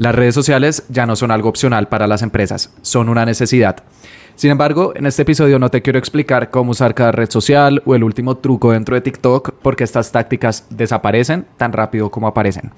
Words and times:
Las 0.00 0.14
redes 0.14 0.34
sociales 0.34 0.84
ya 0.88 1.04
no 1.04 1.14
son 1.14 1.30
algo 1.30 1.50
opcional 1.50 1.88
para 1.88 2.06
las 2.06 2.22
empresas, 2.22 2.72
son 2.80 3.10
una 3.10 3.26
necesidad. 3.26 3.84
Sin 4.34 4.50
embargo, 4.50 4.94
en 4.96 5.04
este 5.04 5.20
episodio 5.20 5.58
no 5.58 5.68
te 5.68 5.82
quiero 5.82 5.98
explicar 5.98 6.48
cómo 6.48 6.70
usar 6.70 6.94
cada 6.94 7.12
red 7.12 7.28
social 7.28 7.82
o 7.84 7.94
el 7.94 8.02
último 8.02 8.38
truco 8.38 8.72
dentro 8.72 8.94
de 8.94 9.02
TikTok 9.02 9.56
porque 9.60 9.84
estas 9.84 10.10
tácticas 10.10 10.64
desaparecen 10.70 11.44
tan 11.58 11.74
rápido 11.74 12.10
como 12.10 12.28
aparecen. 12.28 12.70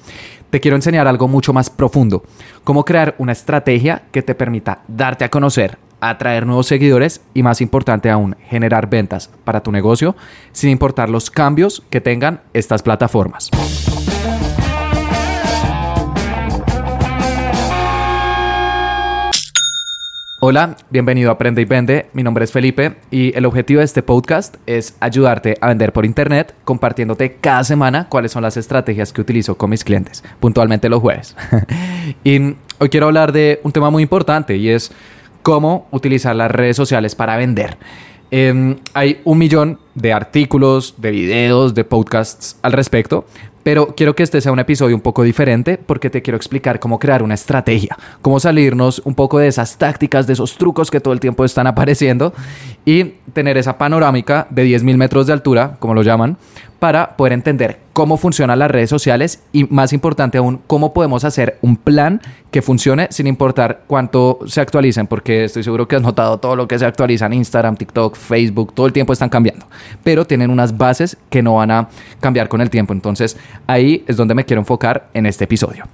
Te 0.50 0.58
quiero 0.58 0.74
enseñar 0.74 1.06
algo 1.06 1.28
mucho 1.28 1.52
más 1.52 1.70
profundo, 1.70 2.24
cómo 2.64 2.84
crear 2.84 3.14
una 3.18 3.30
estrategia 3.30 4.02
que 4.10 4.22
te 4.22 4.34
permita 4.34 4.80
darte 4.88 5.24
a 5.24 5.30
conocer, 5.30 5.78
atraer 6.00 6.44
nuevos 6.44 6.66
seguidores 6.66 7.20
y 7.34 7.44
más 7.44 7.60
importante 7.60 8.10
aún, 8.10 8.34
generar 8.48 8.90
ventas 8.90 9.30
para 9.44 9.62
tu 9.62 9.70
negocio 9.70 10.16
sin 10.50 10.70
importar 10.70 11.08
los 11.08 11.30
cambios 11.30 11.84
que 11.88 12.00
tengan 12.00 12.40
estas 12.52 12.82
plataformas. 12.82 13.48
Hola, 20.44 20.76
bienvenido 20.90 21.30
a 21.30 21.34
Aprende 21.34 21.62
y 21.62 21.66
Vende. 21.66 22.06
Mi 22.14 22.24
nombre 22.24 22.42
es 22.42 22.50
Felipe 22.50 22.96
y 23.12 23.32
el 23.38 23.46
objetivo 23.46 23.78
de 23.78 23.84
este 23.84 24.02
podcast 24.02 24.56
es 24.66 24.96
ayudarte 24.98 25.56
a 25.60 25.68
vender 25.68 25.92
por 25.92 26.04
internet 26.04 26.52
compartiéndote 26.64 27.36
cada 27.40 27.62
semana 27.62 28.08
cuáles 28.08 28.32
son 28.32 28.42
las 28.42 28.56
estrategias 28.56 29.12
que 29.12 29.20
utilizo 29.20 29.56
con 29.56 29.70
mis 29.70 29.84
clientes, 29.84 30.24
puntualmente 30.40 30.88
los 30.88 31.00
jueves. 31.00 31.36
y 32.24 32.56
hoy 32.80 32.88
quiero 32.90 33.06
hablar 33.06 33.30
de 33.30 33.60
un 33.62 33.70
tema 33.70 33.90
muy 33.90 34.02
importante 34.02 34.56
y 34.56 34.68
es 34.68 34.90
cómo 35.42 35.86
utilizar 35.92 36.34
las 36.34 36.50
redes 36.50 36.74
sociales 36.74 37.14
para 37.14 37.36
vender. 37.36 37.78
Em, 38.32 38.78
hay 38.94 39.20
un 39.22 39.38
millón 39.38 39.78
de 39.94 40.12
artículos, 40.12 40.96
de 40.98 41.12
videos, 41.12 41.72
de 41.74 41.84
podcasts 41.84 42.58
al 42.62 42.72
respecto, 42.72 43.26
pero 43.62 43.94
quiero 43.96 44.14
que 44.14 44.22
este 44.22 44.40
sea 44.40 44.52
un 44.52 44.58
episodio 44.58 44.94
un 44.94 45.00
poco 45.00 45.22
diferente 45.22 45.78
porque 45.78 46.10
te 46.10 46.22
quiero 46.22 46.36
explicar 46.36 46.80
cómo 46.80 46.98
crear 46.98 47.22
una 47.22 47.34
estrategia, 47.34 47.96
cómo 48.20 48.40
salirnos 48.40 49.02
un 49.04 49.14
poco 49.14 49.38
de 49.38 49.48
esas 49.48 49.78
tácticas, 49.78 50.26
de 50.26 50.32
esos 50.34 50.56
trucos 50.56 50.90
que 50.90 51.00
todo 51.00 51.14
el 51.14 51.20
tiempo 51.20 51.44
están 51.44 51.66
apareciendo 51.66 52.32
y 52.84 53.04
tener 53.32 53.56
esa 53.56 53.78
panorámica 53.78 54.46
de 54.50 54.66
10.000 54.66 54.96
metros 54.96 55.26
de 55.26 55.32
altura, 55.32 55.76
como 55.78 55.94
lo 55.94 56.02
llaman, 56.02 56.36
para 56.82 57.16
poder 57.16 57.32
entender 57.32 57.78
cómo 57.92 58.16
funcionan 58.16 58.58
las 58.58 58.68
redes 58.68 58.90
sociales 58.90 59.44
y 59.52 59.62
más 59.72 59.92
importante 59.92 60.38
aún, 60.38 60.60
cómo 60.66 60.92
podemos 60.92 61.24
hacer 61.24 61.56
un 61.62 61.76
plan 61.76 62.20
que 62.50 62.60
funcione 62.60 63.06
sin 63.12 63.28
importar 63.28 63.84
cuánto 63.86 64.40
se 64.46 64.60
actualicen, 64.60 65.06
porque 65.06 65.44
estoy 65.44 65.62
seguro 65.62 65.86
que 65.86 65.94
has 65.94 66.02
notado 66.02 66.38
todo 66.38 66.56
lo 66.56 66.66
que 66.66 66.76
se 66.80 66.84
actualiza 66.84 67.26
en 67.26 67.34
Instagram, 67.34 67.76
TikTok, 67.76 68.16
Facebook, 68.16 68.74
todo 68.74 68.86
el 68.86 68.92
tiempo 68.92 69.12
están 69.12 69.28
cambiando, 69.28 69.64
pero 70.02 70.24
tienen 70.24 70.50
unas 70.50 70.76
bases 70.76 71.16
que 71.30 71.40
no 71.40 71.54
van 71.54 71.70
a 71.70 71.88
cambiar 72.18 72.48
con 72.48 72.60
el 72.60 72.68
tiempo. 72.68 72.92
Entonces 72.92 73.36
ahí 73.68 74.02
es 74.08 74.16
donde 74.16 74.34
me 74.34 74.44
quiero 74.44 74.60
enfocar 74.60 75.08
en 75.14 75.26
este 75.26 75.44
episodio. 75.44 75.84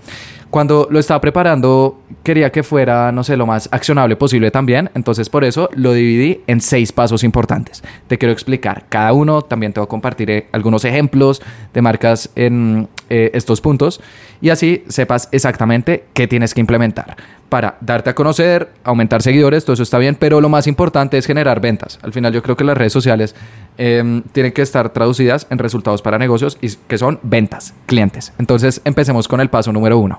Cuando 0.50 0.89
lo 0.91 0.98
estaba 0.98 1.20
preparando, 1.20 2.00
quería 2.22 2.50
que 2.50 2.62
fuera, 2.62 3.12
no 3.12 3.22
sé, 3.22 3.36
lo 3.36 3.47
más 3.47 3.69
accionable 3.70 4.16
posible 4.16 4.50
también. 4.50 4.91
Entonces, 4.94 5.28
por 5.28 5.44
eso 5.44 5.69
lo 5.75 5.92
dividí 5.92 6.41
en 6.47 6.62
seis 6.62 6.91
pasos 6.91 7.22
importantes. 7.22 7.83
Te 8.06 8.16
quiero 8.16 8.33
explicar 8.33 8.86
cada 8.89 9.12
uno. 9.12 9.42
También 9.42 9.75
te 9.75 9.81
voy 9.81 9.84
a 9.84 9.89
compartir 9.89 10.31
eh, 10.31 10.48
ejemplos 10.84 11.43
de 11.75 11.83
marcas 11.83 12.31
en 12.34 12.89
eh, 13.09 13.31
estos 13.34 13.61
puntos. 13.61 14.01
Y 14.41 14.51
así 14.51 14.84
sepas 14.89 15.29
exactamente 15.33 16.05
qué 16.12 16.29
tienes 16.29 16.55
que 16.55 16.61
implementar 16.61 17.17
para 17.48 17.79
darte 17.81 18.11
a 18.11 18.15
conocer, 18.15 18.69
aumentar 18.84 19.23
seguidores, 19.23 19.65
todo 19.65 19.75
eso 19.75 19.83
está 19.83 19.99
bien, 19.99 20.15
pero 20.15 20.41
lo 20.41 20.49
más 20.49 20.67
importante 20.67 21.19
es 21.19 21.27
generar 21.27 21.61
ventas. 21.61 21.99
Al 22.03 22.12
final 22.12 22.33
yo 22.33 22.43
creo 22.43 22.56
que 22.56 22.65
las 22.65 22.77
redes 22.77 22.93
sociales 22.93 23.34
em, 23.79 24.23
tienen 24.33 24.53
que 24.53 24.62
estar 24.62 24.91
traducidas 24.93 25.47
en 25.51 25.59
resultados 25.59 26.03
para 26.03 26.19
negocios 26.19 26.59
y 26.61 26.69
que 26.71 26.99
son 26.99 27.19
ventas, 27.23 27.75
clientes. 27.87 28.33
Entonces 28.39 28.81
empecemos 28.84 29.29
con 29.29 29.41
el 29.41 29.49
paso 29.49 29.73
número 29.73 29.99
uno. 29.99 30.19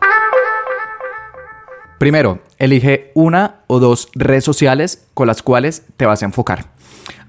Primero, 2.00 2.40
elige 2.58 3.12
una 3.14 3.58
o 3.68 3.80
dos 3.80 4.10
redes 4.16 4.46
sociales 4.46 5.06
con 5.14 5.28
las 5.28 5.44
cuales 5.44 5.84
te 5.98 6.06
vas 6.06 6.24
a 6.24 6.26
enfocar. 6.26 6.66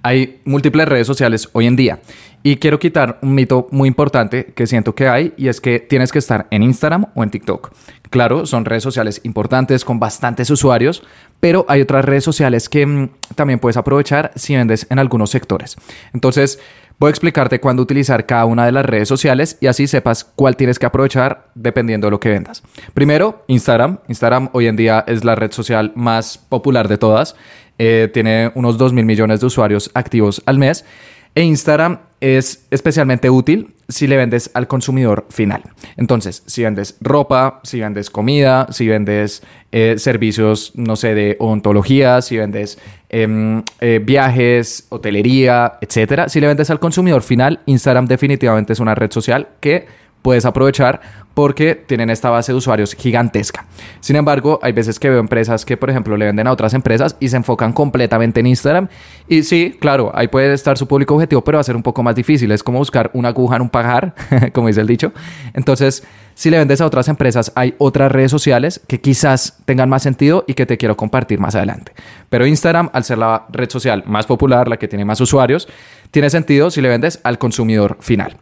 Hay 0.02 0.40
múltiples 0.44 0.88
redes 0.88 1.06
sociales 1.06 1.48
hoy 1.52 1.66
en 1.66 1.76
día 1.76 2.00
y 2.42 2.56
quiero 2.56 2.78
quitar 2.78 3.18
un 3.22 3.34
mito 3.34 3.68
muy 3.70 3.88
importante 3.88 4.46
que 4.46 4.66
siento 4.66 4.94
que 4.94 5.08
hay 5.08 5.34
y 5.36 5.48
es 5.48 5.60
que 5.60 5.78
tienes 5.78 6.10
que 6.10 6.18
estar 6.18 6.46
en 6.50 6.62
Instagram 6.62 7.06
o 7.14 7.22
en 7.22 7.30
TikTok. 7.30 7.70
Claro, 8.08 8.46
son 8.46 8.64
redes 8.64 8.82
sociales 8.82 9.20
importantes 9.24 9.84
con 9.84 10.00
bastantes 10.00 10.50
usuarios, 10.50 11.02
pero 11.38 11.64
hay 11.68 11.82
otras 11.82 12.04
redes 12.04 12.24
sociales 12.24 12.68
que 12.68 12.86
mm, 12.86 13.10
también 13.34 13.58
puedes 13.58 13.76
aprovechar 13.76 14.32
si 14.36 14.56
vendes 14.56 14.86
en 14.90 14.98
algunos 14.98 15.30
sectores. 15.30 15.76
Entonces, 16.14 16.58
voy 16.98 17.08
a 17.08 17.10
explicarte 17.10 17.60
cuándo 17.60 17.82
utilizar 17.82 18.26
cada 18.26 18.46
una 18.46 18.66
de 18.66 18.72
las 18.72 18.84
redes 18.84 19.08
sociales 19.08 19.58
y 19.60 19.66
así 19.66 19.86
sepas 19.86 20.24
cuál 20.24 20.56
tienes 20.56 20.78
que 20.78 20.86
aprovechar 20.86 21.50
dependiendo 21.54 22.06
de 22.06 22.10
lo 22.10 22.20
que 22.20 22.30
vendas. 22.30 22.62
Primero, 22.94 23.44
Instagram. 23.48 23.98
Instagram 24.08 24.48
hoy 24.52 24.66
en 24.66 24.76
día 24.76 25.04
es 25.06 25.24
la 25.24 25.34
red 25.34 25.52
social 25.52 25.92
más 25.94 26.36
popular 26.38 26.88
de 26.88 26.98
todas. 26.98 27.36
Eh, 27.82 28.10
tiene 28.12 28.52
unos 28.56 28.76
2 28.76 28.92
mil 28.92 29.06
millones 29.06 29.40
de 29.40 29.46
usuarios 29.46 29.90
activos 29.94 30.42
al 30.44 30.58
mes. 30.58 30.84
E 31.34 31.42
Instagram 31.42 31.98
es 32.20 32.66
especialmente 32.70 33.30
útil 33.30 33.72
si 33.88 34.06
le 34.06 34.18
vendes 34.18 34.50
al 34.52 34.68
consumidor 34.68 35.24
final. 35.30 35.62
Entonces, 35.96 36.42
si 36.44 36.62
vendes 36.62 36.98
ropa, 37.00 37.60
si 37.62 37.80
vendes 37.80 38.10
comida, 38.10 38.66
si 38.70 38.86
vendes 38.86 39.42
eh, 39.72 39.94
servicios, 39.96 40.72
no 40.74 40.94
sé, 40.94 41.14
de 41.14 41.36
odontología, 41.38 42.20
si 42.20 42.36
vendes 42.36 42.78
em, 43.08 43.62
eh, 43.80 43.98
viajes, 44.04 44.86
hotelería, 44.90 45.78
etcétera, 45.80 46.28
si 46.28 46.38
le 46.38 46.48
vendes 46.48 46.68
al 46.68 46.80
consumidor 46.80 47.22
final, 47.22 47.60
Instagram 47.64 48.04
definitivamente 48.04 48.74
es 48.74 48.80
una 48.80 48.94
red 48.94 49.10
social 49.10 49.48
que 49.60 49.86
puedes 50.20 50.44
aprovechar 50.44 51.00
porque 51.34 51.74
tienen 51.74 52.10
esta 52.10 52.30
base 52.30 52.52
de 52.52 52.58
usuarios 52.58 52.94
gigantesca. 52.94 53.66
Sin 54.00 54.16
embargo, 54.16 54.58
hay 54.62 54.72
veces 54.72 54.98
que 54.98 55.08
veo 55.08 55.20
empresas 55.20 55.64
que, 55.64 55.76
por 55.76 55.90
ejemplo, 55.90 56.16
le 56.16 56.26
venden 56.26 56.46
a 56.46 56.52
otras 56.52 56.74
empresas 56.74 57.16
y 57.20 57.28
se 57.28 57.36
enfocan 57.36 57.72
completamente 57.72 58.40
en 58.40 58.46
Instagram. 58.46 58.88
Y 59.28 59.42
sí, 59.42 59.76
claro, 59.80 60.10
ahí 60.14 60.28
puede 60.28 60.52
estar 60.52 60.76
su 60.76 60.86
público 60.86 61.14
objetivo, 61.14 61.42
pero 61.42 61.56
va 61.56 61.60
a 61.60 61.64
ser 61.64 61.76
un 61.76 61.82
poco 61.82 62.02
más 62.02 62.14
difícil. 62.14 62.50
Es 62.52 62.62
como 62.62 62.78
buscar 62.78 63.10
una 63.14 63.28
aguja 63.28 63.56
en 63.56 63.62
un 63.62 63.70
pajar, 63.70 64.14
como 64.52 64.68
dice 64.68 64.80
el 64.80 64.86
dicho. 64.86 65.12
Entonces, 65.54 66.02
si 66.34 66.50
le 66.50 66.58
vendes 66.58 66.80
a 66.80 66.86
otras 66.86 67.08
empresas, 67.08 67.52
hay 67.54 67.74
otras 67.78 68.10
redes 68.10 68.30
sociales 68.30 68.80
que 68.86 69.00
quizás 69.00 69.58
tengan 69.66 69.88
más 69.88 70.02
sentido 70.02 70.44
y 70.46 70.54
que 70.54 70.66
te 70.66 70.78
quiero 70.78 70.96
compartir 70.96 71.38
más 71.38 71.54
adelante. 71.54 71.92
Pero 72.28 72.46
Instagram, 72.46 72.90
al 72.92 73.04
ser 73.04 73.18
la 73.18 73.46
red 73.50 73.68
social 73.68 74.02
más 74.06 74.26
popular, 74.26 74.66
la 74.68 74.78
que 74.78 74.88
tiene 74.88 75.04
más 75.04 75.20
usuarios, 75.20 75.68
tiene 76.10 76.30
sentido 76.30 76.70
si 76.70 76.80
le 76.80 76.88
vendes 76.88 77.20
al 77.24 77.38
consumidor 77.38 77.98
final. 78.00 78.36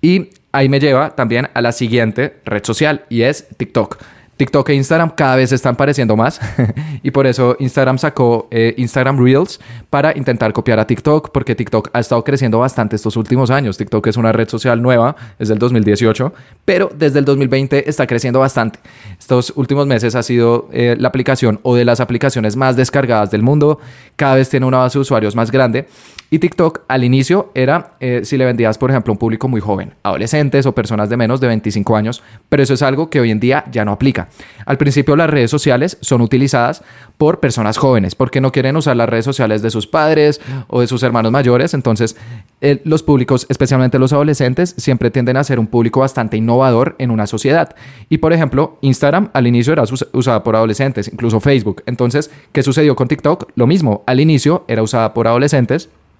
Y 0.00 0.30
ahí 0.52 0.68
me 0.68 0.80
lleva 0.80 1.14
también 1.14 1.48
a 1.54 1.60
la 1.60 1.72
siguiente 1.72 2.40
red 2.44 2.64
social 2.64 3.04
y 3.08 3.22
es 3.22 3.46
TikTok. 3.56 3.98
TikTok 4.40 4.70
e 4.70 4.74
Instagram 4.74 5.10
cada 5.10 5.36
vez 5.36 5.52
están 5.52 5.76
pareciendo 5.76 6.16
más 6.16 6.40
y 7.02 7.10
por 7.10 7.26
eso 7.26 7.56
Instagram 7.58 7.98
sacó 7.98 8.48
eh, 8.50 8.72
Instagram 8.78 9.22
Reels 9.22 9.60
para 9.90 10.16
intentar 10.16 10.54
copiar 10.54 10.78
a 10.78 10.86
TikTok 10.86 11.30
porque 11.30 11.54
TikTok 11.54 11.90
ha 11.92 12.00
estado 12.00 12.24
creciendo 12.24 12.58
bastante 12.58 12.96
estos 12.96 13.18
últimos 13.18 13.50
años. 13.50 13.76
TikTok 13.76 14.06
es 14.06 14.16
una 14.16 14.32
red 14.32 14.48
social 14.48 14.80
nueva, 14.80 15.14
es 15.38 15.48
del 15.48 15.58
2018, 15.58 16.32
pero 16.64 16.90
desde 16.96 17.18
el 17.18 17.26
2020 17.26 17.90
está 17.90 18.06
creciendo 18.06 18.40
bastante. 18.40 18.78
Estos 19.18 19.52
últimos 19.56 19.86
meses 19.86 20.14
ha 20.14 20.22
sido 20.22 20.70
eh, 20.72 20.96
la 20.98 21.08
aplicación 21.08 21.60
o 21.62 21.74
de 21.74 21.84
las 21.84 22.00
aplicaciones 22.00 22.56
más 22.56 22.76
descargadas 22.76 23.30
del 23.30 23.42
mundo, 23.42 23.78
cada 24.16 24.36
vez 24.36 24.48
tiene 24.48 24.64
una 24.64 24.78
base 24.78 24.96
de 24.96 25.02
usuarios 25.02 25.36
más 25.36 25.50
grande 25.50 25.86
y 26.30 26.38
TikTok 26.38 26.82
al 26.86 27.02
inicio 27.02 27.50
era 27.54 27.94
eh, 27.98 28.20
si 28.22 28.36
le 28.36 28.44
vendías, 28.44 28.78
por 28.78 28.90
ejemplo, 28.90 29.10
a 29.10 29.14
un 29.14 29.18
público 29.18 29.48
muy 29.48 29.60
joven, 29.60 29.94
adolescentes 30.04 30.64
o 30.64 30.74
personas 30.74 31.10
de 31.10 31.16
menos 31.16 31.40
de 31.40 31.48
25 31.48 31.96
años, 31.96 32.22
pero 32.48 32.62
eso 32.62 32.74
es 32.74 32.82
algo 32.82 33.10
que 33.10 33.20
hoy 33.20 33.32
en 33.32 33.40
día 33.40 33.64
ya 33.72 33.84
no 33.84 33.90
aplica. 33.90 34.28
Al 34.64 34.78
principio 34.78 35.16
las 35.16 35.28
redes 35.28 35.50
sociales 35.50 35.98
son 36.00 36.20
utilizadas 36.20 36.82
por 37.18 37.40
personas 37.40 37.76
jóvenes 37.76 38.14
porque 38.14 38.40
no 38.40 38.52
quieren 38.52 38.76
usar 38.76 38.96
las 38.96 39.08
redes 39.08 39.24
sociales 39.24 39.60
de 39.60 39.70
sus 39.70 39.88
padres 39.88 40.40
o 40.68 40.80
de 40.80 40.86
sus 40.86 41.02
hermanos 41.02 41.32
mayores, 41.32 41.74
entonces 41.74 42.16
los 42.84 43.02
públicos, 43.02 43.46
especialmente 43.48 43.98
los 43.98 44.12
adolescentes, 44.12 44.74
siempre 44.76 45.10
tienden 45.10 45.36
a 45.36 45.44
ser 45.44 45.58
un 45.58 45.66
público 45.66 46.00
bastante 46.00 46.36
innovador 46.36 46.94
en 46.98 47.10
una 47.10 47.26
sociedad. 47.26 47.74
Y 48.08 48.18
por 48.18 48.32
ejemplo, 48.32 48.78
Instagram 48.82 49.30
al 49.32 49.46
inicio 49.46 49.72
era 49.72 49.84
usada 50.12 50.42
por 50.42 50.56
adolescentes, 50.56 51.08
incluso 51.12 51.40
Facebook. 51.40 51.82
Entonces, 51.86 52.30
¿qué 52.52 52.62
sucedió 52.62 52.94
con 52.94 53.08
TikTok? 53.08 53.50
Lo 53.54 53.66
mismo, 53.66 54.04
al 54.06 54.20
inicio 54.20 54.64
era 54.68 54.82
usada 54.82 55.14
por 55.14 55.26
adolescentes 55.26 55.88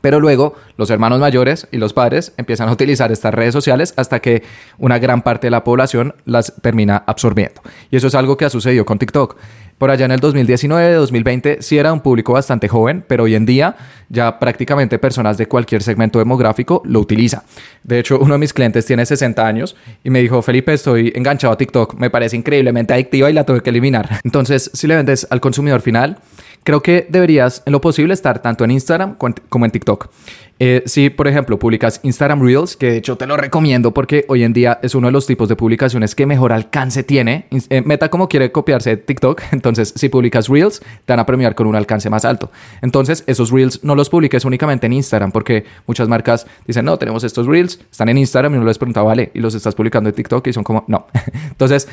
pero 0.00 0.20
luego 0.20 0.54
los 0.76 0.90
hermanos 0.90 1.20
mayores 1.20 1.66
y 1.70 1.78
los 1.78 1.92
padres 1.92 2.32
empiezan 2.36 2.68
a 2.68 2.72
utilizar 2.72 3.10
estas 3.12 3.34
redes 3.34 3.52
sociales 3.52 3.94
hasta 3.96 4.20
que 4.20 4.42
una 4.78 4.98
gran 4.98 5.22
parte 5.22 5.46
de 5.46 5.50
la 5.50 5.64
población 5.64 6.14
las 6.24 6.52
termina 6.60 7.02
absorbiendo. 7.06 7.62
Y 7.90 7.96
eso 7.96 8.06
es 8.06 8.14
algo 8.14 8.36
que 8.36 8.44
ha 8.44 8.50
sucedido 8.50 8.84
con 8.84 8.98
TikTok. 8.98 9.36
Por 9.78 9.92
allá 9.92 10.06
en 10.06 10.10
el 10.10 10.18
2019, 10.18 10.92
2020 10.94 11.58
sí 11.62 11.78
era 11.78 11.92
un 11.92 12.00
público 12.00 12.32
bastante 12.32 12.66
joven, 12.66 13.04
pero 13.06 13.24
hoy 13.24 13.36
en 13.36 13.46
día 13.46 13.76
ya 14.08 14.40
prácticamente 14.40 14.98
personas 14.98 15.38
de 15.38 15.46
cualquier 15.46 15.84
segmento 15.84 16.18
demográfico 16.18 16.82
lo 16.84 16.98
utilizan. 16.98 17.42
De 17.84 18.00
hecho, 18.00 18.18
uno 18.18 18.34
de 18.34 18.38
mis 18.38 18.52
clientes 18.52 18.84
tiene 18.86 19.06
60 19.06 19.46
años 19.46 19.76
y 20.02 20.10
me 20.10 20.20
dijo, 20.20 20.42
Felipe, 20.42 20.72
estoy 20.72 21.12
enganchado 21.14 21.52
a 21.52 21.56
TikTok, 21.56 21.94
me 21.94 22.10
parece 22.10 22.36
increíblemente 22.36 22.92
adictiva 22.92 23.30
y 23.30 23.32
la 23.32 23.44
tuve 23.44 23.62
que 23.62 23.70
eliminar. 23.70 24.18
Entonces, 24.24 24.68
si 24.74 24.88
le 24.88 24.96
vendes 24.96 25.28
al 25.30 25.40
consumidor 25.40 25.80
final, 25.80 26.18
creo 26.64 26.82
que 26.82 27.06
deberías 27.08 27.62
en 27.64 27.72
lo 27.72 27.80
posible 27.80 28.14
estar 28.14 28.42
tanto 28.42 28.64
en 28.64 28.72
Instagram 28.72 29.16
como 29.48 29.64
en 29.64 29.70
TikTok 29.70 29.77
TikTok. 29.78 30.10
Eh, 30.60 30.82
si, 30.86 31.08
por 31.08 31.28
ejemplo, 31.28 31.56
publicas 31.58 32.00
Instagram 32.02 32.42
Reels, 32.42 32.76
que 32.76 32.90
de 32.90 32.96
hecho 32.96 33.16
te 33.16 33.26
lo 33.26 33.36
recomiendo 33.36 33.94
porque 33.94 34.24
hoy 34.28 34.42
en 34.42 34.52
día 34.52 34.80
es 34.82 34.96
uno 34.96 35.06
de 35.06 35.12
los 35.12 35.24
tipos 35.24 35.48
de 35.48 35.54
publicaciones 35.54 36.16
que 36.16 36.26
mejor 36.26 36.52
alcance 36.52 37.04
tiene. 37.04 37.46
Eh, 37.70 37.82
Meta 37.82 38.10
como 38.10 38.28
quiere 38.28 38.50
copiarse 38.50 38.96
TikTok, 38.96 39.40
entonces 39.52 39.92
si 39.94 40.08
publicas 40.08 40.48
Reels, 40.48 40.80
te 41.04 41.12
van 41.12 41.20
a 41.20 41.26
premiar 41.26 41.54
con 41.54 41.68
un 41.68 41.76
alcance 41.76 42.10
más 42.10 42.24
alto. 42.24 42.50
Entonces, 42.82 43.22
esos 43.28 43.52
Reels 43.52 43.84
no 43.84 43.94
los 43.94 44.10
publiques 44.10 44.44
únicamente 44.44 44.86
en 44.86 44.94
Instagram 44.94 45.30
porque 45.30 45.64
muchas 45.86 46.08
marcas 46.08 46.46
dicen, 46.66 46.84
no, 46.84 46.98
tenemos 46.98 47.22
estos 47.22 47.46
Reels, 47.46 47.80
están 47.90 48.08
en 48.08 48.18
Instagram 48.18 48.54
y 48.54 48.56
uno 48.56 48.66
les 48.66 48.78
pregunta, 48.78 49.02
vale, 49.02 49.30
y 49.34 49.40
los 49.40 49.54
estás 49.54 49.76
publicando 49.76 50.10
en 50.10 50.16
TikTok 50.16 50.46
y 50.48 50.52
son 50.52 50.64
como, 50.64 50.84
no. 50.88 51.06
entonces, 51.50 51.88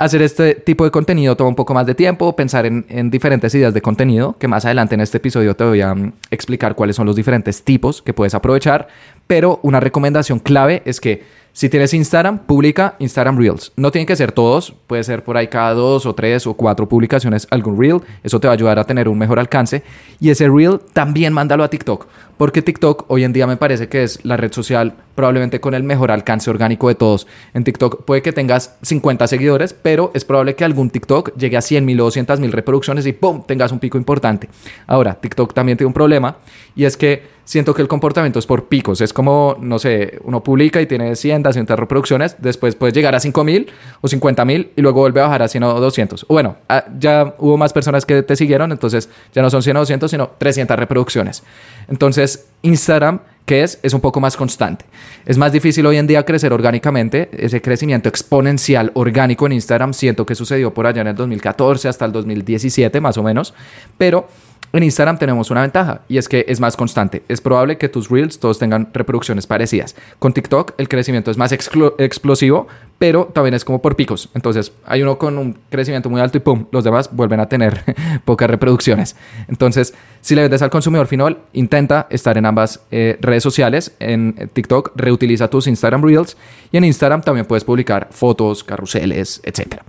Hacer 0.00 0.22
este 0.22 0.54
tipo 0.54 0.84
de 0.84 0.92
contenido 0.92 1.36
toma 1.36 1.48
un 1.48 1.56
poco 1.56 1.74
más 1.74 1.84
de 1.84 1.92
tiempo, 1.92 2.36
pensar 2.36 2.66
en, 2.66 3.10
diferentes 3.10 3.52
ideas 3.56 3.74
de 3.74 3.82
contenido, 3.82 4.36
que 4.38 4.46
más 4.46 4.64
adelante 4.64 4.94
en 4.94 5.00
este 5.00 5.16
episodio 5.16 5.56
te 5.56 5.64
voy 5.64 5.80
a 5.80 5.92
mm, 5.92 6.12
explicar 6.30 6.76
cuáles 6.76 6.94
son 6.94 7.04
los 7.04 7.16
diferentes 7.16 7.64
tipos 7.64 8.00
que 8.00 8.14
puedes 8.14 8.32
aprovechar, 8.32 8.86
pero 9.26 9.58
una 9.64 9.80
recomendación 9.80 10.38
clave 10.38 10.82
es 10.84 11.00
que 11.00 11.24
si 11.52 11.68
tienes 11.68 11.92
Instagram, 11.92 12.38
publica 12.38 12.94
Instagram 13.00 13.36
Reels. 13.36 13.72
No 13.74 13.90
tienen 13.90 14.06
que 14.06 14.14
ser 14.14 14.30
todos, 14.30 14.72
puede 14.86 15.02
ser 15.02 15.24
por 15.24 15.36
ahí 15.36 15.48
cada 15.48 15.74
dos 15.74 16.06
o 16.06 16.14
tres 16.14 16.46
o 16.46 16.54
cuatro 16.54 16.88
publicaciones 16.88 17.48
algún 17.50 17.76
Reel. 17.76 18.00
Eso 18.22 18.38
te 18.38 18.46
va 18.46 18.52
a 18.52 18.54
ayudar 18.54 18.78
a 18.78 18.84
tener 18.84 19.08
un 19.08 19.18
mejor 19.18 19.40
alcance. 19.40 19.82
Y 20.20 20.30
ese 20.30 20.48
Reel 20.48 20.78
también 20.92 21.32
mándalo 21.32 21.64
a 21.64 21.68
TikTok, 21.68 22.06
porque 22.38 22.62
TikTok 22.62 23.04
hoy 23.08 23.24
en 23.24 23.32
día 23.32 23.46
me 23.46 23.56
parece 23.56 23.88
que 23.88 24.02
es 24.02 24.24
la 24.24 24.36
red 24.36 24.52
social 24.52 24.94
probablemente 25.14 25.60
con 25.60 25.74
el 25.74 25.82
mejor 25.82 26.12
alcance 26.12 26.48
orgánico 26.48 26.88
de 26.88 26.94
todos. 26.94 27.26
En 27.52 27.64
TikTok 27.64 28.04
puede 28.04 28.22
que 28.22 28.32
tengas 28.32 28.78
50 28.82 29.26
seguidores, 29.26 29.74
pero 29.74 30.12
es 30.14 30.24
probable 30.24 30.54
que 30.54 30.64
algún 30.64 30.90
TikTok 30.90 31.36
llegue 31.36 31.56
a 31.56 31.60
100 31.60 31.84
mil 31.84 32.00
o 32.00 32.04
200 32.04 32.38
mil 32.38 32.52
reproducciones 32.52 33.04
y 33.04 33.12
¡pum! 33.12 33.42
tengas 33.44 33.72
un 33.72 33.80
pico 33.80 33.98
importante. 33.98 34.48
Ahora, 34.86 35.14
TikTok 35.20 35.52
también 35.52 35.76
tiene 35.76 35.88
un 35.88 35.94
problema 35.94 36.36
y 36.76 36.84
es 36.84 36.96
que 36.96 37.38
siento 37.48 37.72
que 37.72 37.80
el 37.80 37.88
comportamiento 37.88 38.38
es 38.38 38.46
por 38.46 38.68
picos. 38.68 39.00
Es 39.00 39.14
como, 39.14 39.56
no 39.58 39.78
sé, 39.78 40.18
uno 40.22 40.44
publica 40.44 40.82
y 40.82 40.86
tiene 40.86 41.16
100, 41.16 41.42
200 41.42 41.78
reproducciones, 41.78 42.36
después 42.38 42.76
puede 42.76 42.92
llegar 42.92 43.14
a 43.14 43.20
5000 43.20 43.70
o 44.02 44.06
50000 44.06 44.72
y 44.76 44.82
luego 44.82 45.00
vuelve 45.00 45.20
a 45.20 45.24
bajar 45.24 45.42
a 45.42 45.48
100 45.48 45.62
o 45.64 45.80
200. 45.80 46.26
bueno, 46.28 46.56
ah, 46.68 46.84
ya 46.98 47.34
hubo 47.38 47.56
más 47.56 47.72
personas 47.72 48.04
que 48.04 48.22
te 48.22 48.36
siguieron, 48.36 48.70
entonces 48.70 49.08
ya 49.32 49.40
no 49.40 49.48
son 49.48 49.62
100 49.62 49.76
o 49.78 49.80
200, 49.80 50.10
sino 50.10 50.30
300 50.36 50.78
reproducciones. 50.78 51.42
Entonces, 51.88 52.27
Instagram 52.62 53.20
que 53.48 53.62
es, 53.62 53.80
es 53.82 53.94
un 53.94 54.02
poco 54.02 54.20
más 54.20 54.36
constante. 54.36 54.84
Es 55.24 55.38
más 55.38 55.50
difícil 55.52 55.86
hoy 55.86 55.96
en 55.96 56.06
día 56.06 56.22
crecer 56.26 56.52
orgánicamente. 56.52 57.30
Ese 57.32 57.62
crecimiento 57.62 58.10
exponencial 58.10 58.92
orgánico 58.94 59.46
en 59.46 59.52
Instagram 59.52 59.94
siento 59.94 60.26
que 60.26 60.34
sucedió 60.34 60.74
por 60.74 60.86
allá 60.86 61.00
en 61.00 61.06
el 61.06 61.14
2014 61.14 61.88
hasta 61.88 62.04
el 62.04 62.12
2017 62.12 63.00
más 63.00 63.16
o 63.16 63.22
menos, 63.22 63.54
pero 63.96 64.28
en 64.72 64.82
Instagram 64.82 65.18
tenemos 65.18 65.50
una 65.50 65.62
ventaja 65.62 66.02
y 66.08 66.18
es 66.18 66.28
que 66.28 66.44
es 66.48 66.60
más 66.60 66.76
constante. 66.76 67.22
Es 67.28 67.40
probable 67.40 67.78
que 67.78 67.88
tus 67.88 68.10
reels 68.10 68.38
todos 68.38 68.58
tengan 68.58 68.90
reproducciones 68.92 69.46
parecidas. 69.46 69.96
Con 70.18 70.32
TikTok 70.32 70.74
el 70.78 70.88
crecimiento 70.88 71.30
es 71.30 71.36
más 71.36 71.52
explosivo, 71.52 72.66
pero 72.98 73.26
también 73.26 73.54
es 73.54 73.64
como 73.64 73.80
por 73.80 73.96
picos. 73.96 74.28
Entonces 74.34 74.72
hay 74.84 75.02
uno 75.02 75.18
con 75.18 75.38
un 75.38 75.58
crecimiento 75.70 76.10
muy 76.10 76.20
alto 76.20 76.36
y 76.38 76.40
pum, 76.40 76.66
los 76.70 76.84
demás 76.84 77.10
vuelven 77.12 77.40
a 77.40 77.48
tener 77.48 77.82
pocas 78.24 78.50
reproducciones. 78.50 79.16
Entonces, 79.48 79.94
si 80.20 80.34
le 80.34 80.42
vendes 80.42 80.62
al 80.62 80.70
consumidor 80.70 81.06
final, 81.06 81.38
intenta 81.52 82.06
estar 82.10 82.36
en 82.36 82.46
ambas 82.46 82.80
eh, 82.90 83.16
redes 83.20 83.42
sociales. 83.42 83.94
En 84.00 84.50
TikTok 84.52 84.92
reutiliza 84.96 85.48
tus 85.48 85.66
Instagram 85.66 86.02
Reels 86.02 86.36
y 86.70 86.76
en 86.76 86.84
Instagram 86.84 87.22
también 87.22 87.46
puedes 87.46 87.64
publicar 87.64 88.08
fotos, 88.10 88.64
carruseles, 88.64 89.40
etcétera. 89.44 89.84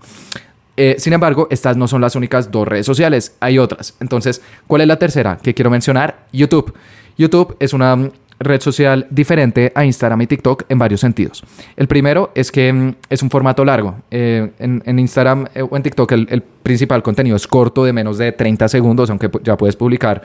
Eh, 0.81 0.95
sin 0.97 1.11
embargo, 1.11 1.49
estas 1.51 1.75
no 1.75 1.89
son 1.89 1.99
las 1.99 2.15
únicas 2.15 2.51
dos 2.51 2.65
redes 2.65 2.85
sociales, 2.85 3.35
hay 3.41 3.59
otras. 3.59 3.95
Entonces, 3.99 4.41
¿cuál 4.65 4.79
es 4.79 4.87
la 4.87 4.95
tercera 4.95 5.37
que 5.37 5.53
quiero 5.53 5.69
mencionar? 5.69 6.27
YouTube. 6.31 6.73
YouTube 7.17 7.57
es 7.59 7.73
una 7.73 7.97
mm, 7.97 8.11
red 8.39 8.61
social 8.61 9.05
diferente 9.09 9.73
a 9.75 9.83
Instagram 9.83 10.21
y 10.21 10.27
TikTok 10.27 10.63
en 10.69 10.79
varios 10.79 11.01
sentidos. 11.01 11.43
El 11.75 11.89
primero 11.89 12.31
es 12.33 12.49
que 12.49 12.71
mm, 12.71 12.95
es 13.09 13.21
un 13.21 13.29
formato 13.29 13.65
largo. 13.65 13.95
Eh, 14.09 14.51
en, 14.57 14.99
Instagram 14.99 15.47
eh, 15.53 15.63
o 15.63 15.75
en 15.75 15.83
TikTok 15.83 16.09
el, 16.13 16.43
principal 16.63 17.03
contenido 17.03 17.35
es 17.35 17.45
corto 17.45 17.83
de 17.83 17.91
menos 17.91 18.17
de 18.17 18.31
30 18.31 18.69
segundos, 18.69 19.09
aunque 19.09 19.29
ya 19.43 19.57
puedes 19.57 19.75
publicar 19.75 20.21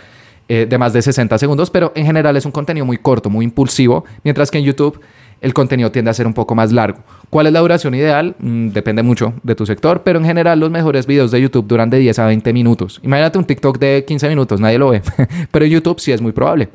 de 0.46 0.76
más 0.76 0.92
de 0.92 1.00
60 1.00 1.38
segundos, 1.38 1.70
pero 1.70 1.90
en 1.94 2.04
general 2.04 2.36
es 2.36 2.44
un 2.44 2.52
contenido 2.52 2.84
muy 2.84 2.98
corto, 2.98 3.30
muy 3.30 3.46
impulsivo, 3.46 4.04
mientras 4.22 4.50
que 4.50 4.58
en 4.58 4.64
YouTube 4.64 5.00
el 5.44 5.52
contenido 5.52 5.92
tiende 5.92 6.10
a 6.10 6.14
ser 6.14 6.26
un 6.26 6.32
poco 6.32 6.54
más 6.54 6.72
largo. 6.72 7.00
¿Cuál 7.28 7.46
es 7.46 7.52
la 7.52 7.60
duración 7.60 7.94
ideal? 7.94 8.34
Mm, 8.38 8.68
depende 8.70 9.02
mucho 9.02 9.34
de 9.42 9.54
tu 9.54 9.66
sector, 9.66 10.02
pero 10.02 10.18
en 10.18 10.24
general 10.24 10.58
los 10.58 10.70
mejores 10.70 11.06
videos 11.06 11.30
de 11.30 11.42
YouTube 11.42 11.66
duran 11.66 11.90
de 11.90 11.98
10 11.98 12.18
a 12.18 12.26
20 12.26 12.50
minutos. 12.54 12.98
Imagínate 13.02 13.36
un 13.36 13.44
TikTok 13.44 13.78
de 13.78 14.06
15 14.08 14.30
minutos, 14.30 14.58
nadie 14.58 14.78
lo 14.78 14.88
ve, 14.88 15.02
pero 15.50 15.66
YouTube 15.66 16.00
sí 16.00 16.12
es 16.12 16.22
muy 16.22 16.32
probable. 16.32 16.70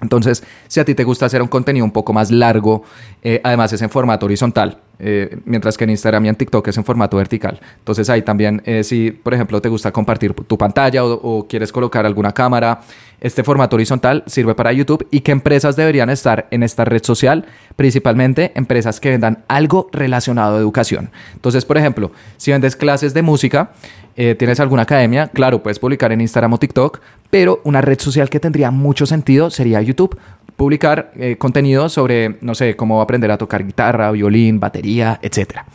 Entonces, 0.00 0.42
si 0.66 0.80
a 0.80 0.84
ti 0.84 0.96
te 0.96 1.04
gusta 1.04 1.26
hacer 1.26 1.42
un 1.42 1.46
contenido 1.46 1.84
un 1.84 1.92
poco 1.92 2.12
más 2.12 2.32
largo, 2.32 2.82
eh, 3.22 3.40
además 3.44 3.72
es 3.72 3.82
en 3.82 3.88
formato 3.88 4.26
horizontal, 4.26 4.78
eh, 5.04 5.36
mientras 5.46 5.76
que 5.76 5.82
en 5.82 5.90
Instagram 5.90 6.26
y 6.26 6.28
en 6.28 6.36
TikTok 6.36 6.68
es 6.68 6.76
en 6.76 6.84
formato 6.84 7.16
vertical. 7.16 7.60
Entonces 7.78 8.08
ahí 8.08 8.22
también, 8.22 8.62
eh, 8.64 8.84
si 8.84 9.10
por 9.10 9.34
ejemplo 9.34 9.60
te 9.60 9.68
gusta 9.68 9.90
compartir 9.90 10.32
tu 10.32 10.56
pantalla 10.56 11.04
o, 11.04 11.44
quieres 11.48 11.72
colocar 11.72 12.06
alguna 12.06 12.30
cámara, 12.30 12.82
este 13.20 13.42
formato 13.42 13.74
horizontal 13.74 14.22
sirve 14.26 14.54
para 14.54 14.72
YouTube 14.72 15.04
y 15.10 15.20
qué 15.20 15.32
empresas 15.32 15.74
deberían 15.74 16.08
estar 16.08 16.46
en 16.52 16.62
esta 16.62 16.84
red 16.84 17.02
social, 17.02 17.46
principalmente 17.74 18.52
empresas 18.54 19.00
que 19.00 19.10
vendan 19.10 19.42
algo 19.48 19.88
relacionado 19.92 20.56
a 20.56 20.60
educación. 20.60 21.10
Entonces, 21.34 21.64
por 21.64 21.78
ejemplo, 21.78 22.12
si 22.36 22.52
vendes 22.52 22.76
clases 22.76 23.12
de 23.12 23.22
música, 23.22 23.72
eh, 24.14 24.36
tienes 24.36 24.60
alguna 24.60 24.82
academia, 24.82 25.28
claro, 25.28 25.62
puedes 25.62 25.80
publicar 25.80 26.12
en 26.12 26.20
Instagram 26.20 26.52
o 26.52 26.58
TikTok, 26.58 27.00
pero 27.30 27.60
una 27.64 27.80
red 27.80 27.98
social 27.98 28.28
que 28.28 28.38
tendría 28.38 28.70
mucho 28.70 29.06
sentido 29.06 29.50
sería 29.50 29.80
YouTube. 29.80 30.16
Publicar 30.62 31.10
eh, 31.16 31.34
contenido 31.38 31.88
sobre, 31.88 32.36
no 32.40 32.54
sé, 32.54 32.76
cómo 32.76 33.02
aprender 33.02 33.32
a 33.32 33.36
tocar 33.36 33.66
guitarra, 33.66 34.12
violín, 34.12 34.60
batería, 34.60 35.18
etcétera. 35.20 35.66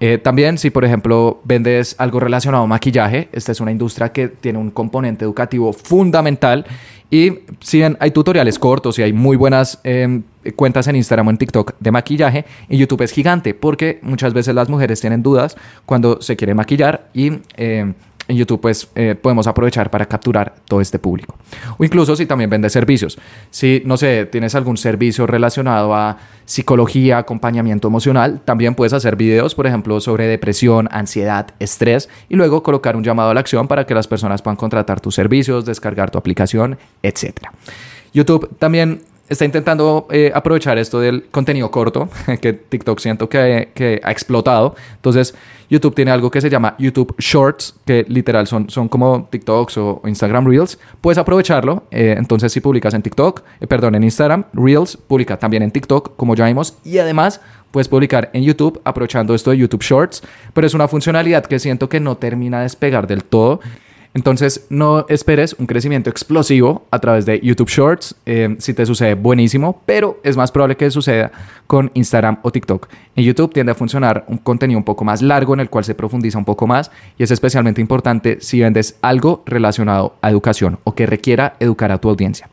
Eh, 0.00 0.16
también, 0.16 0.56
si 0.56 0.70
por 0.70 0.82
ejemplo 0.82 1.42
vendes 1.44 1.94
algo 1.98 2.20
relacionado 2.20 2.64
a 2.64 2.66
maquillaje, 2.66 3.28
esta 3.32 3.52
es 3.52 3.60
una 3.60 3.70
industria 3.70 4.12
que 4.12 4.28
tiene 4.28 4.58
un 4.58 4.70
componente 4.70 5.26
educativo 5.26 5.74
fundamental. 5.74 6.64
Y 7.10 7.40
si 7.60 7.76
bien 7.76 7.98
hay 8.00 8.12
tutoriales 8.12 8.58
cortos 8.58 8.98
y 8.98 9.02
hay 9.02 9.12
muy 9.12 9.36
buenas 9.36 9.78
em, 9.84 10.22
cuentas 10.56 10.88
en 10.88 10.96
Instagram 10.96 11.26
o 11.26 11.30
en 11.30 11.36
TikTok 11.36 11.74
de 11.78 11.90
maquillaje, 11.90 12.46
en 12.70 12.78
YouTube 12.78 13.02
es 13.02 13.12
gigante 13.12 13.52
porque 13.52 13.98
muchas 14.00 14.32
veces 14.32 14.54
las 14.54 14.70
mujeres 14.70 15.02
tienen 15.02 15.22
dudas 15.22 15.54
cuando 15.84 16.22
se 16.22 16.34
quiere 16.34 16.54
maquillar 16.54 17.10
y 17.12 17.40
em, 17.58 17.92
en 18.28 18.36
YouTube 18.36 18.60
pues 18.60 18.88
eh, 18.94 19.14
podemos 19.14 19.46
aprovechar 19.46 19.90
para 19.90 20.06
capturar 20.06 20.54
todo 20.66 20.80
este 20.80 20.98
público. 20.98 21.36
O 21.78 21.84
incluso 21.84 22.16
si 22.16 22.26
también 22.26 22.50
vendes 22.50 22.72
servicios. 22.72 23.18
Si, 23.50 23.82
no 23.84 23.96
sé, 23.96 24.26
tienes 24.26 24.54
algún 24.54 24.76
servicio 24.76 25.26
relacionado 25.26 25.94
a 25.94 26.18
psicología, 26.44 27.18
acompañamiento 27.18 27.88
emocional, 27.88 28.40
también 28.44 28.74
puedes 28.74 28.92
hacer 28.92 29.16
videos, 29.16 29.54
por 29.54 29.66
ejemplo, 29.66 30.00
sobre 30.00 30.26
depresión, 30.26 30.88
ansiedad, 30.90 31.48
estrés 31.58 32.08
y 32.28 32.36
luego 32.36 32.62
colocar 32.62 32.96
un 32.96 33.04
llamado 33.04 33.30
a 33.30 33.34
la 33.34 33.40
acción 33.40 33.68
para 33.68 33.86
que 33.86 33.94
las 33.94 34.08
personas 34.08 34.42
puedan 34.42 34.56
contratar 34.56 35.00
tus 35.00 35.14
servicios, 35.14 35.64
descargar 35.64 36.10
tu 36.10 36.18
aplicación, 36.18 36.78
etc. 37.02 37.48
YouTube 38.12 38.56
también 38.58 39.00
está 39.28 39.44
intentando 39.44 40.06
eh, 40.10 40.30
aprovechar 40.34 40.78
esto 40.78 41.00
del 41.00 41.24
contenido 41.30 41.70
corto, 41.70 42.08
que 42.40 42.52
TikTok 42.52 42.98
siento 42.98 43.28
que, 43.28 43.70
que, 43.74 44.00
ha 44.02 44.10
explotado. 44.10 44.74
Entonces, 44.96 45.34
YouTube 45.70 45.94
tiene 45.94 46.10
algo 46.10 46.30
que 46.30 46.40
se 46.40 46.50
llama 46.50 46.74
YouTube 46.78 47.14
Shorts, 47.18 47.74
que 47.84 48.04
literal 48.08 48.46
son, 48.46 48.68
son 48.68 48.88
como 48.88 49.26
TikToks 49.30 49.78
o, 49.78 50.02
Instagram 50.04 50.46
Reels. 50.46 50.78
Puedes 51.00 51.18
aprovecharlo. 51.18 51.84
Eh, 51.90 52.14
entonces, 52.18 52.52
si 52.52 52.60
publicas 52.60 52.94
en 52.94 53.02
TikTok, 53.02 53.42
eh, 53.60 53.66
perdón, 53.66 53.94
en 53.94 54.04
Instagram 54.04 54.44
Reels, 54.52 54.96
publica 54.96 55.38
también 55.38 55.62
en 55.62 55.70
TikTok, 55.70 56.16
como 56.16 56.34
ya 56.34 56.46
vimos. 56.46 56.76
Y 56.84 56.98
además, 56.98 57.40
puedes 57.70 57.88
publicar 57.88 58.30
en 58.34 58.42
YouTube 58.42 58.80
aprovechando 58.84 59.34
esto 59.34 59.50
de 59.50 59.58
YouTube 59.58 59.82
Shorts. 59.82 60.22
Pero 60.52 60.66
es 60.66 60.74
una 60.74 60.86
funcionalidad 60.86 61.44
que 61.46 61.58
siento 61.58 61.88
que 61.88 61.98
no 61.98 62.16
termina 62.16 62.58
de 62.58 62.64
despegar 62.64 63.06
del 63.06 63.24
todo. 63.24 63.60
Entonces, 64.14 64.64
no 64.70 65.06
esperes 65.08 65.56
un 65.58 65.66
crecimiento 65.66 66.08
explosivo 66.08 66.86
a 66.92 67.00
través 67.00 67.26
de 67.26 67.40
YouTube 67.40 67.68
Shorts. 67.68 68.14
Eh, 68.24 68.54
si 68.60 68.72
te 68.72 68.86
sucede, 68.86 69.14
buenísimo, 69.14 69.82
pero 69.86 70.20
es 70.22 70.36
más 70.36 70.52
probable 70.52 70.76
que 70.76 70.88
suceda 70.92 71.32
con 71.66 71.90
Instagram 71.94 72.38
o 72.42 72.52
TikTok. 72.52 72.88
En 73.16 73.24
YouTube 73.24 73.52
tiende 73.52 73.72
a 73.72 73.74
funcionar 73.74 74.24
un 74.28 74.38
contenido 74.38 74.78
un 74.78 74.84
poco 74.84 75.04
más 75.04 75.20
largo 75.20 75.52
en 75.54 75.60
el 75.60 75.68
cual 75.68 75.84
se 75.84 75.96
profundiza 75.96 76.38
un 76.38 76.44
poco 76.44 76.68
más 76.68 76.92
y 77.18 77.24
es 77.24 77.32
especialmente 77.32 77.80
importante 77.80 78.38
si 78.40 78.60
vendes 78.60 78.96
algo 79.02 79.42
relacionado 79.46 80.14
a 80.22 80.30
educación 80.30 80.78
o 80.84 80.94
que 80.94 81.06
requiera 81.06 81.56
educar 81.58 81.90
a 81.90 81.98
tu 81.98 82.08
audiencia. 82.08 82.48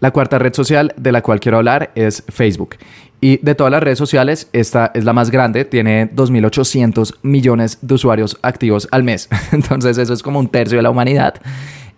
La 0.00 0.12
cuarta 0.12 0.38
red 0.38 0.54
social 0.54 0.94
de 0.96 1.10
la 1.10 1.22
cual 1.22 1.40
quiero 1.40 1.58
hablar 1.58 1.90
es 1.96 2.22
Facebook. 2.28 2.76
Y 3.20 3.38
de 3.38 3.54
todas 3.54 3.72
las 3.72 3.82
redes 3.82 3.98
sociales, 3.98 4.48
esta 4.52 4.92
es 4.94 5.04
la 5.04 5.12
más 5.12 5.30
grande, 5.30 5.64
tiene 5.64 6.10
2.800 6.10 7.16
millones 7.22 7.78
de 7.82 7.94
usuarios 7.94 8.38
activos 8.42 8.86
al 8.92 9.02
mes. 9.02 9.28
Entonces 9.52 9.98
eso 9.98 10.12
es 10.12 10.22
como 10.22 10.38
un 10.38 10.48
tercio 10.48 10.78
de 10.78 10.82
la 10.82 10.90
humanidad. 10.90 11.34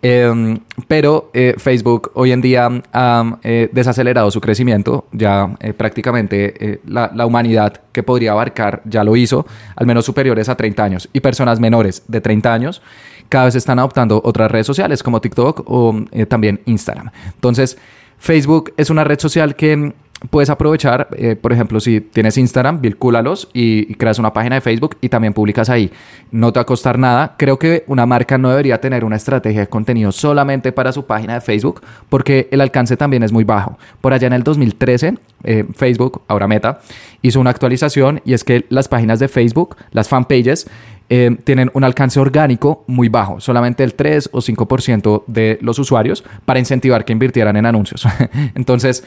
Em, 0.03 0.59
pero 0.89 1.31
eh, 1.35 1.55
Facebook 1.59 2.13
hoy 2.15 2.33
en 2.33 2.41
día 2.41 2.71
ha 2.91 3.39
eh, 3.43 3.69
desacelerado 3.71 4.31
su 4.31 4.41
crecimiento, 4.41 5.07
ya 5.13 5.55
eh, 5.61 5.75
prácticamente 5.75 6.81
la, 6.87 7.11
la, 7.15 7.27
humanidad 7.27 7.83
que 7.93 8.03
podría 8.03 8.33
abarcar 8.33 8.81
ya 8.87 9.05
lo 9.05 9.15
hizo, 9.15 9.47
al 9.77 9.87
menos 9.87 10.07
superiores 10.07 10.49
a 10.49 10.57
30 10.57 10.83
años, 10.83 11.09
y 11.13 11.21
personas 11.21 11.61
menores 11.61 12.03
de 12.09 12.23
30 12.23 12.55
años 12.55 12.83
cada 13.29 13.45
vez 13.45 13.57
están 13.57 13.79
adoptando 13.79 14.23
otras 14.25 14.51
redes 14.51 14.67
sociales 14.67 15.03
como 15.03 15.21
TikTok 15.21 15.65
o 15.67 15.95
también 16.29 16.63
Instagram. 16.65 17.11
Entonces, 17.35 17.77
Facebook 18.19 18.73
es 18.77 18.91
una 18.91 19.05
red 19.05 19.21
social 19.21 19.55
que 19.55 19.93
puedes 20.29 20.51
aprovechar, 20.51 21.09
eh, 21.17 21.37
por 21.37 21.53
ejemplo, 21.53 21.81
si 21.81 22.01
tienes 22.01 22.37
Instagram, 22.37 22.81
vincúlalos 22.83 23.49
y, 23.55 23.95
creas 23.95 24.19
una 24.19 24.33
página 24.33 24.57
de 24.57 24.61
Facebook 24.61 24.97
y 25.01 25.09
también 25.09 25.33
publicas 25.33 25.71
ahí. 25.71 25.91
No 26.31 26.53
te 26.53 26.59
va 26.59 26.63
a 26.63 26.67
costar 26.67 26.99
nada. 26.99 27.35
Creo 27.39 27.59
que 27.59 27.85
una 27.87 28.07
marca 28.07 28.39
no 28.39 28.51
debería 28.51 28.81
tener 28.81 29.05
una 29.05 29.17
estrategia 29.17 29.61
de 29.61 29.67
contenido 29.69 30.13
solamente 30.13 30.73
para 30.73 30.93
su 30.93 31.07
página 31.07 31.35
de 31.35 31.41
Facebook 31.41 31.83
porque 32.09 32.49
el 32.51 32.61
alcance 32.61 32.97
también 32.97 33.23
es 33.23 33.33
muy 33.33 33.45
bajo. 33.45 33.79
Por 34.01 34.13
allá 34.13 34.27
en 34.27 34.33
el 34.35 34.43
2013, 34.43 35.15
eh, 35.45 35.65
Facebook, 35.75 36.23
ahora 36.29 36.47
Meta, 36.47 36.81
hizo 37.23 37.41
una 37.41 37.51
actualización 37.51 38.21
y 38.25 38.35
es 38.35 38.45
que 38.45 38.67
las 38.69 38.89
páginas 38.89 39.19
de 39.19 39.29
Facebook, 39.29 39.77
las 39.93 40.09
fanpages, 40.09 40.67
eh, 41.13 41.37
tienen 41.43 41.73
un 41.75 41.83
alcance 41.83 42.21
orgánico 42.21 42.85
muy 42.87 43.09
bajo, 43.09 43.41
solamente 43.41 43.83
el 43.83 43.95
3 43.95 44.31
o 44.33 44.41
5% 44.41 45.25
de 45.27 45.59
los 45.61 45.81
usuarios 45.81 46.23
para 46.45 46.61
incentivar 46.61 47.05
que 47.05 47.13
invirtieran 47.13 47.57
en 47.57 47.67
anuncios. 47.67 48.07
Entonces, 48.55 49.03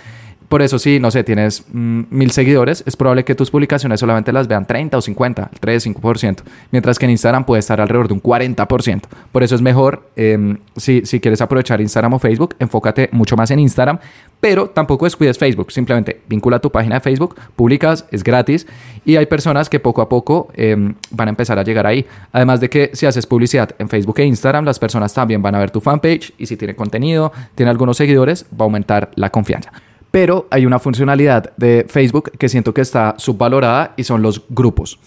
por 0.53 0.61
eso, 0.61 0.77
si, 0.77 0.99
no 0.99 1.09
sé, 1.09 1.23
tienes 1.23 1.65
mm, 1.73 2.01
mil 2.11 2.29
seguidores, 2.29 2.83
es 2.85 2.95
probable 2.95 3.25
que 3.25 3.33
tus 3.33 3.49
publicaciones 3.49 3.99
solamente 3.99 4.31
las 4.31 4.47
vean 4.47 4.67
30 4.67 4.99
o 4.99 5.01
50, 5.01 5.49
3, 5.59 5.87
5%, 5.87 6.43
mientras 6.69 6.99
que 6.99 7.05
en 7.05 7.09
Instagram 7.09 7.43
puede 7.43 7.59
estar 7.59 7.81
alrededor 7.81 8.07
de 8.07 8.13
un 8.13 8.21
40%. 8.21 9.01
Por 9.31 9.41
eso 9.41 9.55
es 9.55 9.63
mejor, 9.63 10.07
em, 10.15 10.59
si, 10.75 11.07
si 11.07 11.19
quieres 11.19 11.41
aprovechar 11.41 11.81
Instagram 11.81 12.13
o 12.13 12.19
Facebook, 12.19 12.55
enfócate 12.59 13.09
mucho 13.13 13.35
más 13.35 13.49
en 13.49 13.57
Instagram, 13.57 13.97
pero 14.39 14.69
tampoco 14.69 15.05
descuides 15.05 15.39
Facebook. 15.39 15.71
Simplemente 15.71 16.21
vincula 16.29 16.59
tu 16.59 16.71
página 16.71 16.97
de 16.97 17.01
Facebook, 17.01 17.35
publicas, 17.55 18.05
es 18.11 18.23
gratis 18.23 18.67
y 19.05 19.15
hay 19.15 19.25
personas 19.25 19.71
que 19.71 19.79
poco 19.79 20.03
a 20.03 20.07
poco 20.07 20.49
em, 20.53 20.93
van 21.09 21.29
a 21.29 21.31
empezar 21.31 21.57
a 21.57 21.63
llegar 21.63 21.87
ahí. 21.87 22.05
Además 22.31 22.59
de 22.59 22.69
que 22.69 22.91
si 22.93 23.07
haces 23.07 23.25
publicidad 23.25 23.71
en 23.79 23.89
Facebook 23.89 24.19
e 24.19 24.25
Instagram, 24.25 24.65
las 24.65 24.77
personas 24.77 25.15
también 25.15 25.41
van 25.41 25.55
a 25.55 25.59
ver 25.59 25.71
tu 25.71 25.81
fanpage 25.81 26.31
y 26.37 26.45
si 26.45 26.57
tiene 26.57 26.75
contenido, 26.75 27.31
tiene 27.55 27.71
algunos 27.71 27.97
seguidores, 27.97 28.45
va 28.51 28.59
a 28.59 28.63
aumentar 28.65 29.09
la 29.15 29.31
confianza. 29.31 29.71
Pero 30.13 30.47
hay 30.51 30.67
una 30.67 30.77
funcionalidad 30.77 31.53
de 31.57 31.87
Facebook 31.89 32.33
que 32.37 32.47
siento 32.47 32.71
que 32.71 32.81
está 32.81 33.15
subvalorada 33.17 33.95
y 33.97 34.03
son 34.03 34.21
los 34.21 34.43
grupos. 34.47 34.99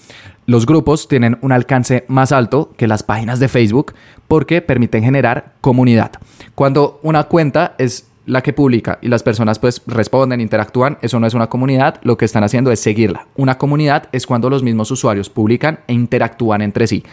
Los 0.46 0.66
grupos 0.66 1.06
tienen 1.06 1.38
un 1.42 1.52
alcance 1.52 2.04
más 2.08 2.32
alto 2.32 2.72
que 2.76 2.88
las 2.88 3.04
páginas 3.04 3.38
de 3.38 3.46
Facebook 3.46 3.94
porque 4.26 4.62
permiten 4.62 5.04
generar 5.04 5.52
comunidad. 5.60 6.10
Cuando 6.56 6.98
una 7.04 7.22
cuenta 7.22 7.76
es 7.78 8.08
la 8.24 8.42
que 8.42 8.52
publica 8.52 8.98
y 9.00 9.06
las 9.06 9.22
personas 9.22 9.60
pues 9.60 9.80
responden, 9.86 10.40
interactúan, 10.40 10.98
eso 11.02 11.20
no 11.20 11.28
es 11.28 11.34
una 11.34 11.46
comunidad, 11.46 12.00
lo 12.02 12.16
que 12.16 12.24
están 12.24 12.42
haciendo 12.42 12.72
es 12.72 12.80
seguirla. 12.80 13.28
Una 13.36 13.58
comunidad 13.58 14.08
es 14.10 14.26
cuando 14.26 14.50
los 14.50 14.64
mismos 14.64 14.90
usuarios 14.90 15.30
publican 15.30 15.78
e 15.86 15.92
interactúan 15.92 16.62
entre 16.62 16.88
sí. 16.88 17.04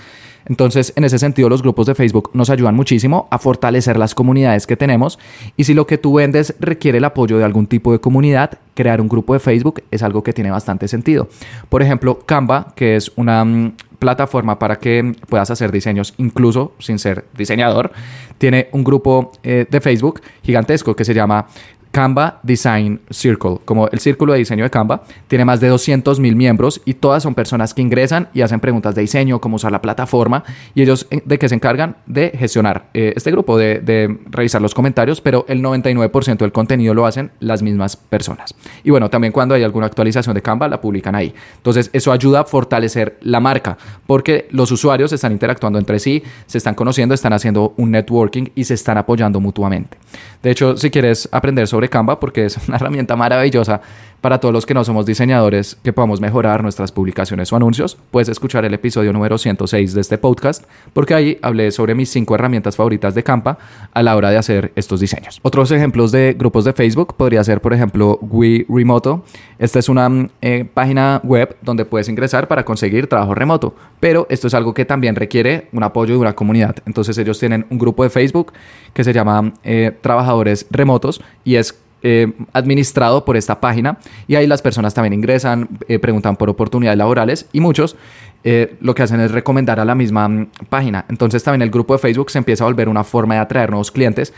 Entonces, 0.46 0.94
en 0.96 1.04
ese 1.04 1.20
sentido, 1.20 1.50
los 1.50 1.62
grupos 1.62 1.88
de 1.88 1.96
Facebook 1.96 2.32
nos 2.34 2.50
ayudan 2.50 2.76
muchísimo 2.76 3.28
a 3.32 3.38
fortalecer 3.38 3.98
las 3.98 4.16
comunidades 4.16 4.68
que 4.68 4.78
tenemos. 4.78 5.20
Y 5.58 5.64
si 5.64 5.74
lo 5.74 5.88
que 5.88 5.98
tú 5.98 6.16
vendes 6.16 6.56
requiere 6.60 6.98
el 6.98 7.06
apoyo 7.06 7.38
de 7.38 7.44
algún 7.44 7.68
tipo 7.68 7.92
de 7.92 8.00
comunidad, 8.00 8.58
crear 8.74 9.02
un 9.02 9.08
grupo 9.08 9.34
de 9.34 9.40
Facebook 9.40 9.84
es 9.92 10.04
algo 10.04 10.24
que 10.24 10.34
tiene 10.34 10.52
bastante 10.52 10.88
sentido. 10.88 11.28
Por 11.70 11.82
ejemplo, 11.82 12.20
Canva, 12.26 12.74
que 12.76 12.96
es 12.96 13.12
una 13.16 13.44
mm, 13.46 13.74
plataforma 14.00 14.60
para 14.60 14.78
que 14.78 15.16
puedas 15.30 15.50
hacer 15.50 15.72
diseños 15.72 16.14
incluso 16.18 16.74
sin 16.80 17.00
ser 17.00 17.26
diseñador, 17.38 17.92
tiene 18.38 18.68
un 18.72 18.84
grupo 18.84 19.32
eh, 19.44 19.66
de 19.70 19.82
Facebook 19.82 20.22
gigantesco 20.42 20.96
que 20.96 21.06
se 21.06 21.14
llama 21.14 21.48
Canva 21.94 22.40
Design 22.42 23.02
Circle, 23.12 23.60
como 23.66 23.88
el 23.88 24.00
círculo 24.00 24.34
de 24.34 24.40
diseño 24.40 24.64
de 24.64 24.72
Canva, 24.72 25.04
tiene 25.28 25.46
más 25.46 25.60
de 25.60 25.68
200 25.68 26.20
mil 26.20 26.36
miembros 26.36 26.82
y 26.86 26.96
todas 26.96 27.22
son 27.22 27.36
personas 27.36 27.76
que 27.76 27.84
ingresan 27.84 28.30
y 28.34 28.42
hacen 28.42 28.60
preguntas 28.60 28.96
de 28.96 29.02
diseño, 29.02 29.40
cómo 29.40 29.58
usar 29.58 29.72
la 29.72 29.80
plataforma 29.80 30.44
y 30.74 30.82
ellos 30.82 31.06
eh, 31.12 31.22
de 31.24 31.38
que 31.38 31.48
se 31.48 31.54
encargan 31.54 31.98
de 32.08 32.32
gestionar 32.32 32.88
eh, 32.96 33.14
este 33.16 33.30
grupo, 33.30 33.60
de, 33.60 33.80
de, 33.80 34.18
revisar 34.26 34.60
los 34.60 34.74
comentarios, 34.74 35.22
pero 35.22 35.46
el 35.48 35.62
99% 35.62 36.38
del 36.38 36.52
contenido 36.52 36.96
lo 36.96 37.06
hacen 37.06 37.30
las 37.40 37.62
mismas 37.62 37.96
personas. 37.96 38.56
Y 38.84 38.90
bueno, 38.90 39.12
también 39.12 39.32
cuando 39.32 39.54
hay 39.54 39.62
alguna 39.62 39.86
actualización 39.86 40.34
de 40.34 40.42
Canva 40.42 40.68
la 40.68 40.82
publican 40.82 41.14
ahí. 41.14 41.32
Entonces 41.58 41.92
eso 41.94 42.12
ayuda 42.12 42.40
a 42.40 42.46
fortalecer 42.46 43.20
la 43.22 43.40
marca 43.40 43.78
porque 44.08 44.48
los 44.50 44.72
usuarios 44.72 45.14
están 45.14 45.32
interactuando 45.32 45.78
entre 45.78 46.00
sí, 46.00 46.24
se 46.48 46.58
están 46.58 46.74
conociendo, 46.74 47.14
están 47.14 47.34
haciendo 47.34 47.76
un 47.78 47.92
networking 47.92 48.46
y 48.56 48.64
se 48.64 48.74
están 48.74 48.98
apoyando 48.98 49.40
mutuamente. 49.40 49.96
De 50.42 50.50
hecho, 50.50 50.76
si 50.76 50.90
quieres 50.90 51.30
aprender 51.32 51.68
sobre 51.68 51.83
Canva 51.90 52.20
porque 52.20 52.46
es 52.46 52.58
una 52.68 52.78
herramienta 52.78 53.16
maravillosa 53.16 53.82
para 54.24 54.40
todos 54.40 54.54
los 54.54 54.66
que 54.66 54.74
no 54.74 54.86
somos 54.86 55.06
diseñadores, 55.06 55.76
que 55.84 55.92
podamos 55.92 56.22
mejorar 56.22 56.64
nuestras 56.64 56.94
publicaciones 56.94 57.52
o 57.52 57.58
anuncios, 57.58 57.98
puedes 58.10 58.30
escuchar 58.30 58.64
el 58.64 58.74
episodio 58.74 59.12
número 59.12 59.38
106 59.38 59.94
de 59.94 60.00
este 60.00 60.18
podcast, 60.18 60.64
porque 60.94 61.14
ahí 61.14 61.38
hablé 61.42 61.72
sobre 61.72 61.94
mis 61.94 62.10
cinco 62.10 62.34
herramientas 62.34 62.78
favoritas 62.78 63.16
de 63.16 63.24
Canva 63.24 63.58
a 63.92 64.02
la 64.02 64.16
hora 64.16 64.30
de 64.30 64.38
hacer 64.38 64.72
estos 64.78 65.02
diseños. 65.02 65.42
Otros 65.44 65.72
ejemplos 65.72 66.14
de 66.14 66.38
grupos 66.40 66.64
de 66.64 66.72
Facebook 66.72 67.18
podría 67.18 67.44
ser, 67.44 67.60
por 67.60 67.74
ejemplo, 67.74 68.18
We 68.22 68.66
Remoto. 68.70 69.26
Esta 69.60 69.80
es 69.80 69.90
una 69.90 70.30
eh, 70.42 70.64
página 70.74 71.20
web 71.26 71.58
donde 71.62 71.84
puedes 71.84 72.08
ingresar 72.08 72.48
para 72.48 72.64
conseguir 72.64 73.08
trabajo 73.08 73.36
remoto, 73.36 73.76
pero 74.00 74.26
esto 74.30 74.48
es 74.48 74.54
algo 74.54 74.74
que 74.74 74.86
también 74.86 75.18
requiere 75.18 75.68
un 75.74 75.84
apoyo 75.84 76.14
de 76.14 76.22
una 76.22 76.34
comunidad. 76.34 76.78
Entonces 76.86 77.18
ellos 77.18 77.40
tienen 77.40 77.66
un 77.70 77.78
grupo 77.78 78.04
de 78.04 78.10
Facebook 78.10 78.54
que 78.94 79.04
se 79.04 79.12
llama 79.12 79.52
eh, 79.66 79.92
Trabajadores 80.00 80.66
Remotos 80.72 81.22
y 81.44 81.56
es 81.56 81.83
eh, 82.06 82.34
administrado 82.52 83.24
por 83.24 83.38
esta 83.38 83.62
página 83.62 83.98
y 84.28 84.36
ahí 84.36 84.46
las 84.46 84.62
personas 84.62 84.94
también 84.94 85.14
ingresan, 85.14 85.70
eh, 85.88 86.00
preguntan 86.00 86.36
por 86.36 86.50
oportunidades 86.50 86.98
laborales 86.98 87.48
y 87.54 87.62
muchos 87.62 87.96
eh, 88.44 88.76
lo 88.82 88.94
que 88.94 89.04
hacen 89.04 89.22
es 89.22 89.32
recomendar 89.32 89.80
a 89.80 89.86
la 89.86 89.96
misma 89.96 90.28
mm, 90.28 90.50
página. 90.68 91.06
Entonces 91.08 91.42
también 91.44 91.62
el 91.62 91.70
grupo 91.70 91.94
de 91.94 92.00
Facebook 92.00 92.30
se 92.30 92.40
empieza 92.40 92.66
a 92.66 92.68
volver 92.68 92.90
una 92.90 93.06
forma 93.06 93.36
de 93.36 93.40
atraer 93.40 93.70
nuevos 93.70 93.90
clientes 93.90 94.34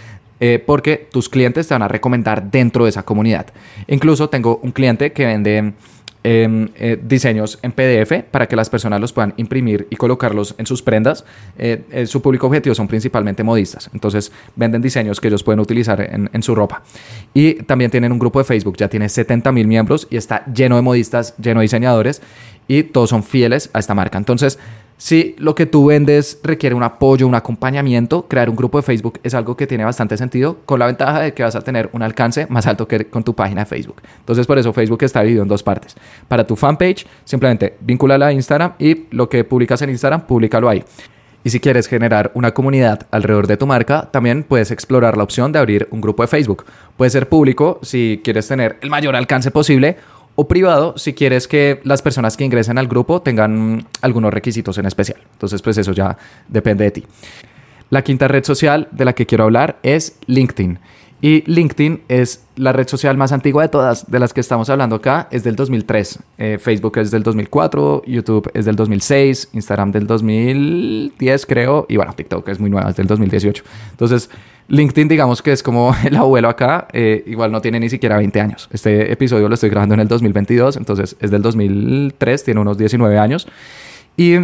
porque 0.65 1.07
tus 1.11 1.29
clientes 1.29 1.65
te 1.65 1.73
van 1.73 1.81
a 1.81 1.87
recomendar 1.87 2.51
dentro 2.51 2.83
de 2.83 2.89
esa 2.89 3.03
comunidad. 3.03 3.47
Incluso 3.87 4.29
tengo 4.29 4.59
un 4.61 4.73
cliente 4.73 5.13
que 5.13 5.25
vende 5.25 5.73
Em, 6.27 6.69
eh, 6.79 6.97
diseños 6.99 7.59
en 7.61 7.71
PDF 7.71 8.23
para 8.31 8.47
que 8.47 8.55
las 8.55 8.67
personas 8.67 8.99
los 8.99 9.13
puedan 9.13 9.35
imprimir 9.37 9.85
y 9.91 9.95
colocarlos 9.95 10.55
en 10.57 10.65
sus 10.65 10.81
prendas. 10.81 11.23
Eh, 11.55 11.83
eh, 11.91 12.07
su 12.07 12.19
público 12.19 12.47
objetivo 12.47 12.73
son 12.73 12.87
principalmente 12.87 13.43
modistas, 13.43 13.91
entonces 13.93 14.31
venden 14.55 14.81
diseños 14.81 15.21
que 15.21 15.27
ellos 15.27 15.43
pueden 15.43 15.59
utilizar 15.59 16.01
en, 16.01 16.31
en 16.33 16.41
su 16.41 16.55
ropa. 16.55 16.81
Y 17.35 17.53
también 17.65 17.91
tienen 17.91 18.11
un 18.11 18.17
grupo 18.17 18.39
de 18.39 18.45
Facebook, 18.45 18.75
ya 18.75 18.87
tiene 18.87 19.07
70 19.07 19.51
mil 19.51 19.67
miembros 19.67 20.07
y 20.09 20.17
está 20.17 20.43
lleno 20.51 20.77
de 20.77 20.81
modistas, 20.81 21.37
lleno 21.37 21.59
de 21.59 21.65
diseñadores 21.65 22.23
y 22.67 22.81
todos 22.81 23.11
son 23.11 23.21
fieles 23.21 23.69
a 23.73 23.77
esta 23.77 23.93
marca. 23.93 24.17
Entonces, 24.17 24.57
si 24.97 25.35
lo 25.37 25.55
que 25.55 25.65
tú 25.65 25.87
vendes 25.87 26.39
requiere 26.41 26.73
un 26.73 26.83
apoyo, 26.83 27.27
un 27.27 27.35
acompañamiento, 27.35 28.27
crear 28.27 28.49
un 28.49 28.55
grupo 28.55 28.77
de 28.77 28.83
Facebook 28.83 29.19
es 29.23 29.33
algo 29.33 29.57
que 29.57 29.67
tiene 29.67 29.83
bastante 29.83 30.15
sentido, 30.15 30.57
con 30.65 30.79
la 30.79 30.85
ventaja 30.85 31.19
de 31.19 31.33
que 31.33 31.43
vas 31.43 31.55
a 31.55 31.61
tener 31.61 31.89
un 31.91 32.01
alcance 32.01 32.47
más 32.49 32.65
alto 32.65 32.87
que 32.87 33.05
con 33.05 33.23
tu 33.23 33.33
página 33.33 33.61
de 33.61 33.65
Facebook. 33.65 34.01
Entonces, 34.19 34.47
por 34.47 34.57
eso 34.57 34.71
Facebook 34.71 35.03
está 35.03 35.21
dividido 35.21 35.43
en 35.43 35.49
dos 35.49 35.63
partes. 35.63 35.95
Para 36.27 36.47
tu 36.47 36.55
fanpage, 36.55 37.05
simplemente 37.25 37.75
vincúlala 37.81 38.27
a 38.27 38.33
Instagram 38.33 38.73
y 38.79 39.05
lo 39.11 39.27
que 39.27 39.43
publicas 39.43 39.81
en 39.81 39.89
Instagram, 39.89 40.21
públicalo 40.21 40.69
ahí. 40.69 40.83
Y 41.43 41.51
si 41.51 41.59
quieres 41.59 41.87
generar 41.87 42.31
una 42.33 42.55
comunidad 42.55 43.05
alrededor 43.11 43.45
de 43.45 43.55
tu 43.55 43.67
marca, 43.67 44.09
también 44.09 44.43
puedes 44.43 44.71
explorar 44.71 45.15
la 45.15 45.23
opción 45.23 45.51
de 45.51 45.59
abrir 45.59 45.87
un 45.91 46.01
grupo 46.01 46.23
de 46.23 46.27
Facebook. 46.27 46.65
Puede 46.97 47.11
ser 47.11 47.29
público 47.29 47.79
si 47.83 48.19
quieres 48.23 48.47
tener 48.47 48.79
el 48.81 48.89
mayor 48.89 49.15
alcance 49.15 49.51
posible 49.51 49.97
o 50.35 50.47
privado 50.47 50.97
si 50.97 51.13
quieres 51.13 51.47
que 51.47 51.81
las 51.83 52.01
personas 52.01 52.37
que 52.37 52.43
ingresen 52.43 52.77
al 52.77 52.87
grupo 52.87 53.21
tengan 53.21 53.87
algunos 54.01 54.33
requisitos 54.33 54.77
en 54.77 54.85
especial. 54.85 55.19
Entonces, 55.33 55.61
pues 55.61 55.77
eso 55.77 55.93
ya 55.93 56.17
depende 56.47 56.83
de 56.83 56.91
ti. 56.91 57.03
La 57.89 58.03
quinta 58.03 58.27
red 58.27 58.43
social 58.43 58.87
de 58.91 59.05
la 59.05 59.13
que 59.13 59.25
quiero 59.25 59.45
hablar 59.45 59.79
es 59.83 60.17
LinkedIn. 60.27 60.79
Y 61.21 61.43
LinkedIn 61.49 62.01
es 62.07 62.43
la 62.55 62.73
red 62.73 62.87
social 62.87 63.17
más 63.17 63.31
antigua 63.31 63.63
de 63.63 63.69
todas, 63.69 64.09
de 64.11 64.19
las 64.19 64.33
que 64.33 64.41
estamos 64.41 64.69
hablando 64.69 64.97
acá, 64.97 65.27
es 65.31 65.43
del 65.43 65.55
2003. 65.55 66.19
Eh, 66.37 66.57
Facebook 66.59 66.97
es 66.97 67.09
del 67.09 67.23
2004, 67.23 68.03
YouTube 68.05 68.51
es 68.53 68.65
del 68.65 68.75
2006, 68.75 69.49
Instagram 69.53 69.91
del 69.91 70.07
2010 70.07 71.45
creo, 71.45 71.85
y 71.89 71.95
bueno, 71.95 72.13
TikTok 72.13 72.47
es 72.49 72.59
muy 72.59 72.69
nueva, 72.69 72.89
es 72.89 72.95
del 72.97 73.07
2018. 73.07 73.63
Entonces, 73.91 74.29
LinkedIn, 74.67 75.07
digamos 75.07 75.41
que 75.41 75.51
es 75.51 75.63
como 75.63 75.95
el 76.03 76.15
abuelo 76.15 76.49
acá, 76.49 76.87
eh, 76.91 77.23
igual 77.27 77.51
no 77.51 77.61
tiene 77.61 77.79
ni 77.79 77.89
siquiera 77.89 78.17
20 78.17 78.41
años. 78.41 78.69
Este 78.71 79.11
episodio 79.11 79.47
lo 79.47 79.55
estoy 79.55 79.69
grabando 79.69 79.95
en 79.95 80.01
el 80.01 80.07
2022, 80.07 80.77
entonces 80.77 81.15
es 81.19 81.31
del 81.31 81.41
2003, 81.41 82.43
tiene 82.43 82.59
unos 82.59 82.77
19 82.77 83.17
años. 83.17 83.47
Y 84.17 84.35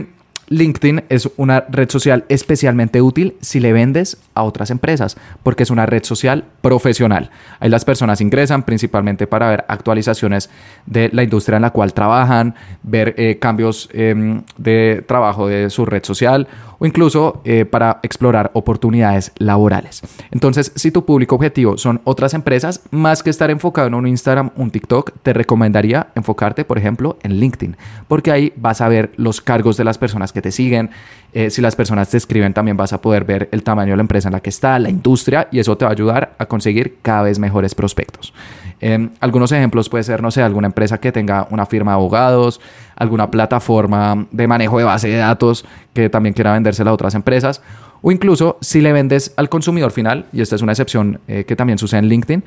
LinkedIn 0.51 1.05
es 1.08 1.29
una 1.38 1.62
red 1.70 1.89
social 1.89 2.25
especialmente 2.27 3.01
útil 3.01 3.36
si 3.39 3.62
le 3.62 3.72
vendes 3.72 4.17
a 4.36 4.43
otras 4.43 4.70
empresas, 4.70 5.17
porque 5.43 5.63
es 5.63 5.72
una 5.72 5.86
red 5.86 6.03
social 6.03 6.43
profesional. 6.62 7.31
Ahí 7.60 7.70
las 7.70 7.86
personas 7.86 8.20
ingresan 8.20 8.63
principalmente 8.63 9.27
para 9.27 9.50
ver 9.50 9.65
actualizaciones 9.70 10.50
de 10.86 11.10
la 11.13 11.24
industria 11.24 11.55
en 11.55 11.62
la 11.62 11.72
cual 11.72 11.93
trabajan, 11.93 12.55
ver 12.84 13.15
eh, 13.17 13.39
cambios 13.39 13.89
em, 13.93 14.43
de 14.58 15.03
trabajo 15.08 15.48
de 15.48 15.70
su 15.70 15.86
red 15.86 16.03
social 16.03 16.48
o 16.82 16.86
incluso 16.86 17.42
eh, 17.46 17.64
para 17.64 18.02
explorar 18.04 18.52
oportunidades 18.54 19.32
laborales. 19.38 20.02
Entonces, 20.32 20.74
si 20.76 20.92
tu 20.92 21.06
público 21.06 21.36
objetivo 21.36 21.78
son 21.78 22.02
otras 22.04 22.34
empresas, 22.34 22.82
más 22.92 23.24
que 23.24 23.30
estar 23.30 23.50
enfocado 23.50 23.88
en 23.88 23.94
un 23.94 24.06
Instagram, 24.06 24.52
un 24.58 24.70
TikTok, 24.70 25.12
te 25.24 25.32
recomendaría 25.32 26.08
enfocarte, 26.16 26.66
por 26.66 26.78
ejemplo, 26.78 27.18
en 27.24 27.40
LinkedIn, 27.40 27.78
porque 28.10 28.32
ahí 28.32 28.52
vas 28.58 28.82
a 28.82 28.90
ver 28.90 29.12
los 29.16 29.40
cargos 29.40 29.78
de 29.78 29.86
las 29.86 29.98
personas 29.98 30.34
que 30.34 30.42
que 30.42 30.50
te 30.50 30.52
siguen. 30.52 30.90
Eh, 31.34 31.50
si 31.50 31.62
las 31.62 31.76
personas 31.76 32.10
te 32.10 32.18
escriben, 32.18 32.54
también 32.54 32.76
vas 32.76 32.92
a 32.94 33.02
poder 33.02 33.24
ver 33.24 33.48
el 33.52 33.64
tamaño 33.64 33.92
de 33.92 33.98
la 33.98 34.02
empresa 34.02 34.28
en 34.28 34.34
la 34.34 34.42
que 34.42 34.50
está, 34.50 34.78
la 34.80 34.90
industria, 34.90 35.48
y 35.52 35.60
eso 35.60 35.78
te 35.78 35.86
va 35.86 35.92
a 35.92 35.94
ayudar 35.94 36.36
a 36.38 36.46
conseguir 36.46 36.98
cada 37.02 37.24
vez 37.24 37.40
mejores 37.40 37.74
prospectos. 37.74 38.34
Em, 38.82 39.12
algunos 39.20 39.52
ejemplos 39.52 39.90
puede 39.90 40.04
ser, 40.04 40.22
no 40.22 40.32
sé, 40.32 40.42
alguna 40.42 40.68
empresa 40.68 41.00
que 41.00 41.12
tenga 41.12 41.48
una 41.52 41.66
firma 41.66 41.92
de 41.92 41.96
abogados, 41.96 42.60
alguna 42.96 43.30
plataforma 43.30 44.28
de 44.32 44.48
manejo 44.48 44.80
de 44.80 44.84
base 44.84 45.08
de 45.08 45.18
datos 45.18 45.66
que 45.94 46.10
también 46.10 46.34
quiera 46.34 46.54
vendérsela 46.54 46.90
a 46.90 46.94
otras 46.94 47.16
empresas, 47.16 47.62
o 48.02 48.12
incluso 48.12 48.58
si 48.62 48.82
le 48.82 48.92
vendes 48.92 49.34
al 49.38 49.50
consumidor 49.50 49.92
final, 49.92 50.26
y 50.34 50.42
esta 50.42 50.56
es 50.56 50.62
una 50.64 50.72
excepción 50.72 51.22
eh, 51.28 51.46
que 51.46 51.56
también 51.56 51.78
sucede 51.78 52.00
en 52.00 52.08
LinkedIn, 52.08 52.44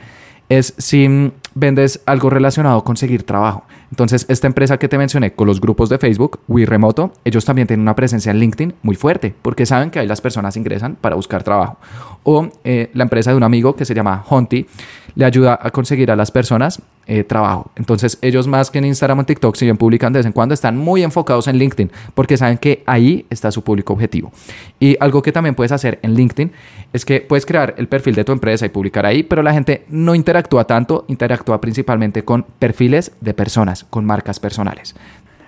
es 0.49 0.75
si 0.77 1.09
mm, 1.09 1.33
vendes 1.55 2.03
algo 2.05 2.31
relacionado 2.31 2.83
con 2.83 2.95
conseguir 2.95 3.23
trabajo. 3.23 3.65
Entonces, 3.95 4.27
esta 4.29 4.49
empresa 4.49 4.77
que 4.77 4.89
te 4.89 4.99
mencioné 4.99 5.35
con 5.35 5.47
los 5.47 5.61
grupos 5.61 5.89
de 5.89 5.99
Facebook, 5.99 6.41
WeRemoto, 6.49 7.13
ellos 7.25 7.45
también 7.45 7.69
tienen 7.69 7.83
una 7.83 7.95
presencia 7.95 8.33
en 8.33 8.41
LinkedIn 8.41 8.75
muy 8.83 8.97
fuerte 8.97 9.33
porque 9.41 9.67
saben 9.67 9.93
que 9.93 10.01
ahí 10.01 10.09
las 10.09 10.21
personas 10.21 10.57
ingresan 10.57 10.97
para 10.97 11.15
buscar 11.15 11.45
trabajo. 11.45 11.77
O 12.25 12.49
eh, 12.65 12.91
la 12.93 13.05
empresa 13.05 13.31
de 13.31 13.37
un 13.37 13.45
amigo 13.45 13.77
que 13.77 13.85
se 13.85 13.95
llama 13.95 14.25
Honti 14.29 14.67
le 15.15 15.25
ayuda 15.25 15.57
a 15.63 15.71
conseguir 15.71 16.11
a 16.11 16.17
las 16.17 16.33
personas 16.33 16.83
eh, 17.07 17.23
trabajo. 17.23 17.71
Entonces, 17.77 18.19
ellos 18.23 18.47
más 18.47 18.71
que 18.71 18.79
en 18.79 18.87
Instagram 18.87 19.19
o 19.19 19.25
TikTok, 19.25 19.57
si 19.57 19.67
bien 19.67 19.77
publican 19.77 20.13
de 20.13 20.21
vez 20.21 20.27
en 20.27 20.33
cuando, 20.33 20.55
están 20.55 20.77
muy 20.77 21.03
enfocados 21.03 21.47
en 21.49 21.59
LinkedIn 21.59 21.93
porque 22.15 22.37
saben 22.37 22.57
que 22.57 22.83
ahí 22.87 23.27
está 23.29 23.53
su 23.53 23.63
público 23.63 23.93
objetivo. 23.93 24.33
Y 24.81 24.97
algo 25.01 25.23
que 25.23 25.31
también 25.31 25.55
puedes 25.55 25.71
hacer 25.71 25.99
en 26.03 26.15
LinkedIn 26.15 26.51
es 26.95 27.05
que 27.05 27.21
puedes 27.21 27.45
crear 27.45 27.75
el 27.77 27.89
perfil 27.89 28.15
de 28.15 28.25
tu 28.25 28.33
empresa 28.33 28.65
y 28.65 28.71
publicar 28.71 29.05
ahí, 29.05 29.23
pero 29.23 29.43
la 29.43 29.53
gente 29.53 29.85
no 29.89 30.15
interactúa 30.15 30.65
tanto, 30.65 31.05
interactúa 31.09 31.61
principalmente 31.61 32.25
con 32.25 32.47
perfiles 32.59 33.13
de 33.21 33.35
personas, 33.35 33.84
con 33.91 34.05
marcas 34.05 34.41
personales. 34.41 34.95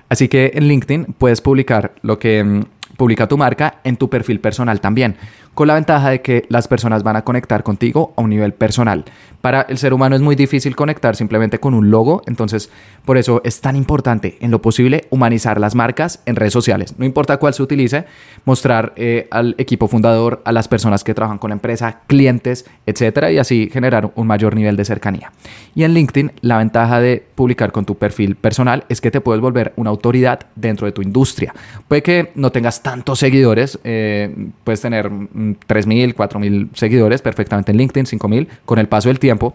Así 0.09 0.29
que 0.29 0.53
en 0.55 0.69
LinkedIn 0.69 1.15
puedes 1.19 1.41
publicar 1.41 1.95
lo 2.03 2.19
que 2.19 2.43
mm, 2.43 2.65
publica 2.97 3.27
tu 3.27 3.37
marca 3.37 3.81
en 3.85 3.97
tu 3.97 4.09
perfil 4.09 4.41
personal 4.41 4.81
también 4.81 5.17
con 5.57 5.69
la 5.69 5.75
ventaja 5.75 6.11
de 6.11 6.21
que 6.21 6.45
las 6.51 6.69
personas 6.69 7.03
van 7.03 7.17
a 7.17 7.25
conectar 7.25 7.63
contigo 7.63 8.13
a 8.19 8.21
un 8.21 8.29
nivel 8.29 8.53
personal. 8.53 9.07
Para 9.41 9.63
el 9.63 9.79
ser 9.79 9.95
humano 9.95 10.15
es 10.15 10.21
muy 10.21 10.37
difícil 10.37 10.77
conectar 10.77 11.17
simplemente 11.17 11.59
con 11.59 11.73
un 11.73 11.91
logo, 11.91 12.23
entonces 12.27 12.69
por 13.07 13.17
eso 13.17 13.41
es 13.43 13.63
tan 13.63 13.75
importante 13.75 14.37
en 14.41 14.51
lo 14.51 14.61
posible 14.61 15.07
humanizar 15.09 15.59
las 15.59 15.75
marcas 15.75 16.21
en 16.27 16.37
redes 16.37 16.53
sociales. 16.53 16.95
No 16.99 17.07
importa 17.07 17.39
cuál 17.39 17.55
se 17.55 17.63
utilice, 17.63 18.05
mostrar 18.45 18.93
eh, 18.97 19.29
al 19.31 19.55
equipo 19.57 19.89
fundador, 19.89 20.43
a 20.45 20.53
las 20.53 20.69
personas 20.69 21.05
que 21.05 21.15
trabajan 21.15 21.39
con 21.39 21.49
la 21.49 21.55
empresa, 21.55 22.01
clientes, 22.07 22.67
etcétera, 22.85 23.33
y 23.33 23.39
así 23.39 23.71
generar 23.73 24.13
un 24.15 24.27
mayor 24.27 24.55
nivel 24.55 24.77
de 24.77 24.85
cercanía. 24.85 25.33
Y 25.75 25.85
en 25.85 25.95
LinkedIn, 25.95 26.33
la 26.43 26.59
ventaja 26.59 27.01
de 27.01 27.25
publicar 27.35 27.73
con 27.73 27.87
tu 27.87 27.97
perfil 27.97 28.37
personal 28.37 28.85
es 28.91 29.01
que 29.01 29.11
te 29.11 29.23
puedes 29.23 29.41
volver 29.41 29.73
una 29.77 29.89
autoridad 29.89 30.41
dentro 30.55 30.87
de 30.87 30.93
tu 30.93 31.01
industria. 31.01 31.55
Puede 31.89 32.03
que 32.03 32.33
no 32.35 32.53
tengas 32.53 32.83
tantos 32.83 33.21
seguidores, 33.21 33.79
eh, 33.85 34.51
puedes 34.65 34.83
tener 34.83 35.11
3.000, 35.55 36.15
4.000 36.15 36.71
seguidores 36.75 37.23
perfectamente 37.23 37.73
en 37.73 37.79
LinkedIn, 37.79 38.07
5.000 38.19 38.49
con 38.65 38.79
el 38.79 38.89
paso 38.89 39.09
del 39.09 39.19
tiempo, 39.19 39.55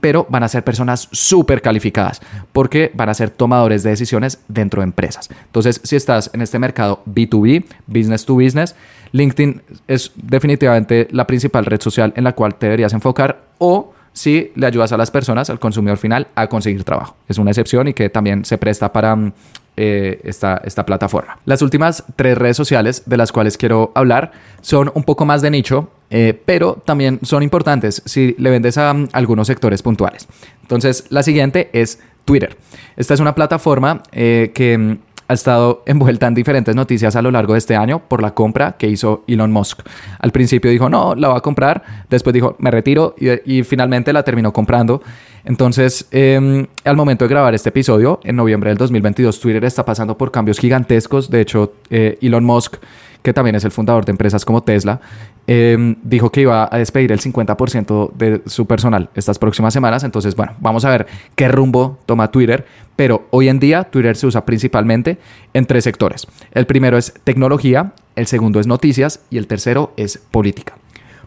pero 0.00 0.26
van 0.28 0.42
a 0.42 0.48
ser 0.48 0.64
personas 0.64 1.08
súper 1.12 1.62
calificadas 1.62 2.20
porque 2.52 2.90
van 2.94 3.08
a 3.08 3.14
ser 3.14 3.30
tomadores 3.30 3.82
de 3.82 3.90
decisiones 3.90 4.40
dentro 4.48 4.80
de 4.80 4.84
empresas. 4.84 5.28
Entonces, 5.46 5.80
si 5.84 5.96
estás 5.96 6.30
en 6.32 6.42
este 6.42 6.58
mercado 6.58 7.02
B2B, 7.06 7.64
business 7.86 8.24
to 8.24 8.34
business, 8.34 8.74
LinkedIn 9.12 9.62
es 9.86 10.12
definitivamente 10.16 11.08
la 11.10 11.26
principal 11.26 11.64
red 11.64 11.80
social 11.80 12.12
en 12.16 12.24
la 12.24 12.32
cual 12.32 12.54
te 12.54 12.66
deberías 12.66 12.92
enfocar 12.92 13.42
o 13.58 13.92
si 14.12 14.50
le 14.56 14.66
ayudas 14.66 14.92
a 14.92 14.96
las 14.96 15.10
personas, 15.10 15.48
al 15.48 15.60
consumidor 15.60 15.96
final, 15.96 16.26
a 16.34 16.48
conseguir 16.48 16.82
trabajo. 16.82 17.16
Es 17.28 17.38
una 17.38 17.50
excepción 17.50 17.88
y 17.88 17.94
que 17.94 18.10
también 18.10 18.44
se 18.44 18.58
presta 18.58 18.92
para 18.92 19.14
mm, 19.14 19.32
eh, 19.80 20.20
esta, 20.24 20.60
esta 20.64 20.84
plataforma. 20.84 21.38
Las 21.44 21.62
últimas 21.62 22.02
tres 22.16 22.36
redes 22.36 22.56
sociales 22.56 23.04
de 23.06 23.16
las 23.16 23.30
cuales 23.30 23.56
quiero 23.56 23.92
hablar 23.94 24.32
son 24.60 24.90
un 24.92 25.04
poco 25.04 25.24
más 25.24 25.40
de 25.40 25.52
nicho, 25.52 25.88
eh, 26.10 26.36
pero 26.44 26.82
también 26.84 27.20
son 27.22 27.44
importantes 27.44 28.02
si 28.04 28.34
le 28.38 28.50
vendes 28.50 28.76
a 28.76 28.92
mm, 28.92 29.10
algunos 29.12 29.46
sectores 29.46 29.80
puntuales. 29.82 30.26
Entonces, 30.62 31.04
la 31.10 31.22
siguiente 31.22 31.70
es 31.72 32.00
Twitter. 32.24 32.56
Esta 32.96 33.14
es 33.14 33.20
una 33.20 33.36
plataforma 33.36 34.02
eh, 34.10 34.50
que 34.52 34.76
mm, 34.76 34.98
ha 35.28 35.34
estado 35.34 35.82
envuelta 35.86 36.26
en 36.26 36.34
diferentes 36.34 36.74
noticias 36.74 37.14
a 37.14 37.22
lo 37.22 37.30
largo 37.30 37.52
de 37.52 37.58
este 37.58 37.76
año 37.76 38.00
por 38.00 38.20
la 38.20 38.34
compra 38.34 38.72
que 38.72 38.88
hizo 38.88 39.22
Elon 39.28 39.52
Musk. 39.52 39.82
Al 40.18 40.32
principio 40.32 40.70
dijo, 40.70 40.88
no, 40.88 41.14
la 41.14 41.28
va 41.28 41.38
a 41.38 41.40
comprar, 41.40 41.82
después 42.10 42.34
dijo, 42.34 42.56
me 42.58 42.70
retiro 42.70 43.14
y, 43.16 43.62
finalmente 43.62 44.12
la 44.12 44.24
terminó 44.24 44.52
comprando. 44.52 45.02
Entonces, 45.48 46.06
em, 46.10 46.66
al 46.84 46.94
momento 46.94 47.24
de 47.24 47.30
grabar 47.30 47.54
este 47.54 47.70
episodio, 47.70 48.20
en 48.22 48.36
noviembre 48.36 48.68
del 48.68 48.76
2022, 48.76 49.40
Twitter 49.40 49.64
está 49.64 49.82
pasando 49.82 50.18
por 50.18 50.30
cambios 50.30 50.58
gigantescos. 50.58 51.30
De 51.30 51.40
hecho, 51.40 51.72
eh, 51.88 52.18
Elon 52.20 52.44
Musk 52.44 52.76
que 53.22 53.32
también 53.32 53.56
es 53.56 53.64
el 53.64 53.70
fundador 53.70 54.04
de 54.04 54.12
empresas 54.12 54.44
como 54.44 54.62
Tesla, 54.62 55.00
em, 55.46 55.96
dijo 56.02 56.30
que 56.30 56.42
iba 56.42 56.68
a 56.70 56.78
despedir 56.78 57.12
el 57.12 57.20
50% 57.20 58.12
de 58.14 58.42
su 58.46 58.66
personal 58.66 59.10
estas 59.14 59.38
próximas 59.38 59.72
semanas. 59.74 60.04
Entonces, 60.04 60.36
bueno, 60.36 60.52
vamos 60.60 60.84
a 60.84 60.90
ver 60.90 61.06
qué 61.34 61.48
rumbo 61.48 61.98
toma 62.06 62.30
Twitter. 62.30 62.66
Pero 62.96 63.26
hoy 63.30 63.48
en 63.48 63.58
día 63.58 63.84
Twitter 63.84 64.16
se 64.16 64.26
usa 64.26 64.44
principalmente 64.44 65.18
en 65.54 65.66
tres 65.66 65.84
sectores. 65.84 66.26
El 66.52 66.66
primero 66.66 66.96
es 66.98 67.14
tecnología, 67.24 67.92
el 68.16 68.26
segundo 68.26 68.60
es 68.60 68.66
noticias 68.66 69.20
y 69.30 69.38
el 69.38 69.46
tercero 69.46 69.92
es 69.96 70.18
política. 70.18 70.74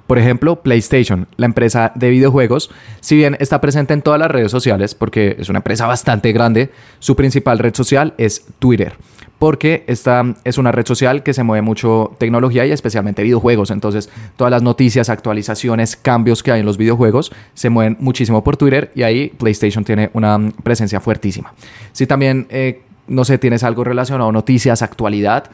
Por 0.07 0.17
ejemplo, 0.17 0.61
PlayStation, 0.61 1.27
la 1.37 1.45
empresa 1.45 1.91
de 1.95 2.09
videojuegos, 2.09 2.69
si 2.99 3.15
bien 3.15 3.37
está 3.39 3.61
presente 3.61 3.93
en 3.93 4.01
todas 4.01 4.19
las 4.19 4.29
redes 4.29 4.51
sociales, 4.51 4.95
porque 4.95 5.35
es 5.39 5.49
una 5.49 5.59
empresa 5.59 5.87
bastante 5.87 6.31
grande, 6.31 6.71
su 6.99 7.15
principal 7.15 7.59
red 7.59 7.73
social 7.75 8.13
es 8.17 8.45
Twitter 8.59 8.93
porque 9.41 9.83
esta 9.87 10.35
es 10.43 10.59
una 10.59 10.71
red 10.71 10.85
social 10.85 11.23
que 11.23 11.33
se 11.33 11.41
mueve 11.41 11.63
mucho 11.63 12.15
tecnología 12.19 12.63
y 12.67 12.71
especialmente 12.71 13.23
videojuegos. 13.23 13.71
Entonces, 13.71 14.07
todas 14.37 14.51
las 14.51 14.61
noticias, 14.61 15.09
actualizaciones, 15.09 15.95
cambios 15.95 16.43
que 16.43 16.51
hay 16.51 16.59
en 16.59 16.67
los 16.67 16.77
videojuegos 16.77 17.31
se 17.55 17.71
mueven 17.71 17.97
muchísimo 17.99 18.43
por 18.43 18.55
Twitter 18.55 18.91
y 18.93 19.01
ahí 19.01 19.29
PlayStation 19.29 19.83
tiene 19.83 20.11
una 20.13 20.37
presencia 20.61 20.99
fuertísima. 20.99 21.55
Si 21.91 22.05
también, 22.05 22.45
eh, 22.51 22.83
no 23.07 23.25
sé, 23.25 23.39
tienes 23.39 23.63
algo 23.63 23.83
relacionado 23.83 24.29
a 24.29 24.31
noticias, 24.31 24.83
actualidad, 24.83 25.49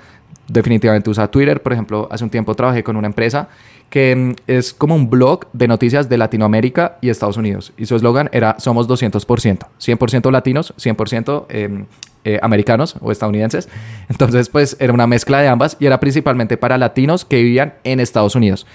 definitivamente 0.50 1.10
usa 1.10 1.32
Twitter. 1.32 1.62
Por 1.62 1.72
ejemplo, 1.72 2.10
hace 2.12 2.26
un 2.26 2.30
tiempo 2.30 2.56
trabajé 2.56 2.84
con 2.84 2.98
una 2.98 3.08
empresa 3.08 3.48
que 3.90 4.16
mm, 4.16 4.36
es 4.48 4.74
como 4.74 4.96
un 4.96 5.10
blog 5.10 5.48
de 5.54 5.68
noticias 5.68 6.10
de 6.10 6.18
Latinoamérica 6.18 6.98
y 7.02 7.10
Estados 7.10 7.38
Unidos. 7.38 7.74
Y 7.78 7.86
su 7.86 7.96
eslogan 7.96 8.30
era 8.32 8.56
Somos 8.60 8.88
200%. 8.88 9.68
100% 9.80 10.32
latinos, 10.32 10.74
100% 10.78 11.46
eh, 11.50 11.86
eh, 12.24 12.40
americanos 12.42 12.96
o 13.02 13.12
estadounidenses. 13.12 13.70
Entonces, 14.10 14.50
pues 14.50 14.78
era 14.80 14.94
una 14.94 15.08
mezcla 15.08 15.40
de 15.40 15.48
ambas 15.48 15.78
y 15.80 15.86
era 15.86 16.00
principalmente 16.00 16.58
para 16.58 16.78
latinos 16.78 17.26
que 17.26 17.42
vivían 17.42 17.74
en 17.84 18.00
Estados 18.00 18.36
Unidos. 18.36 18.68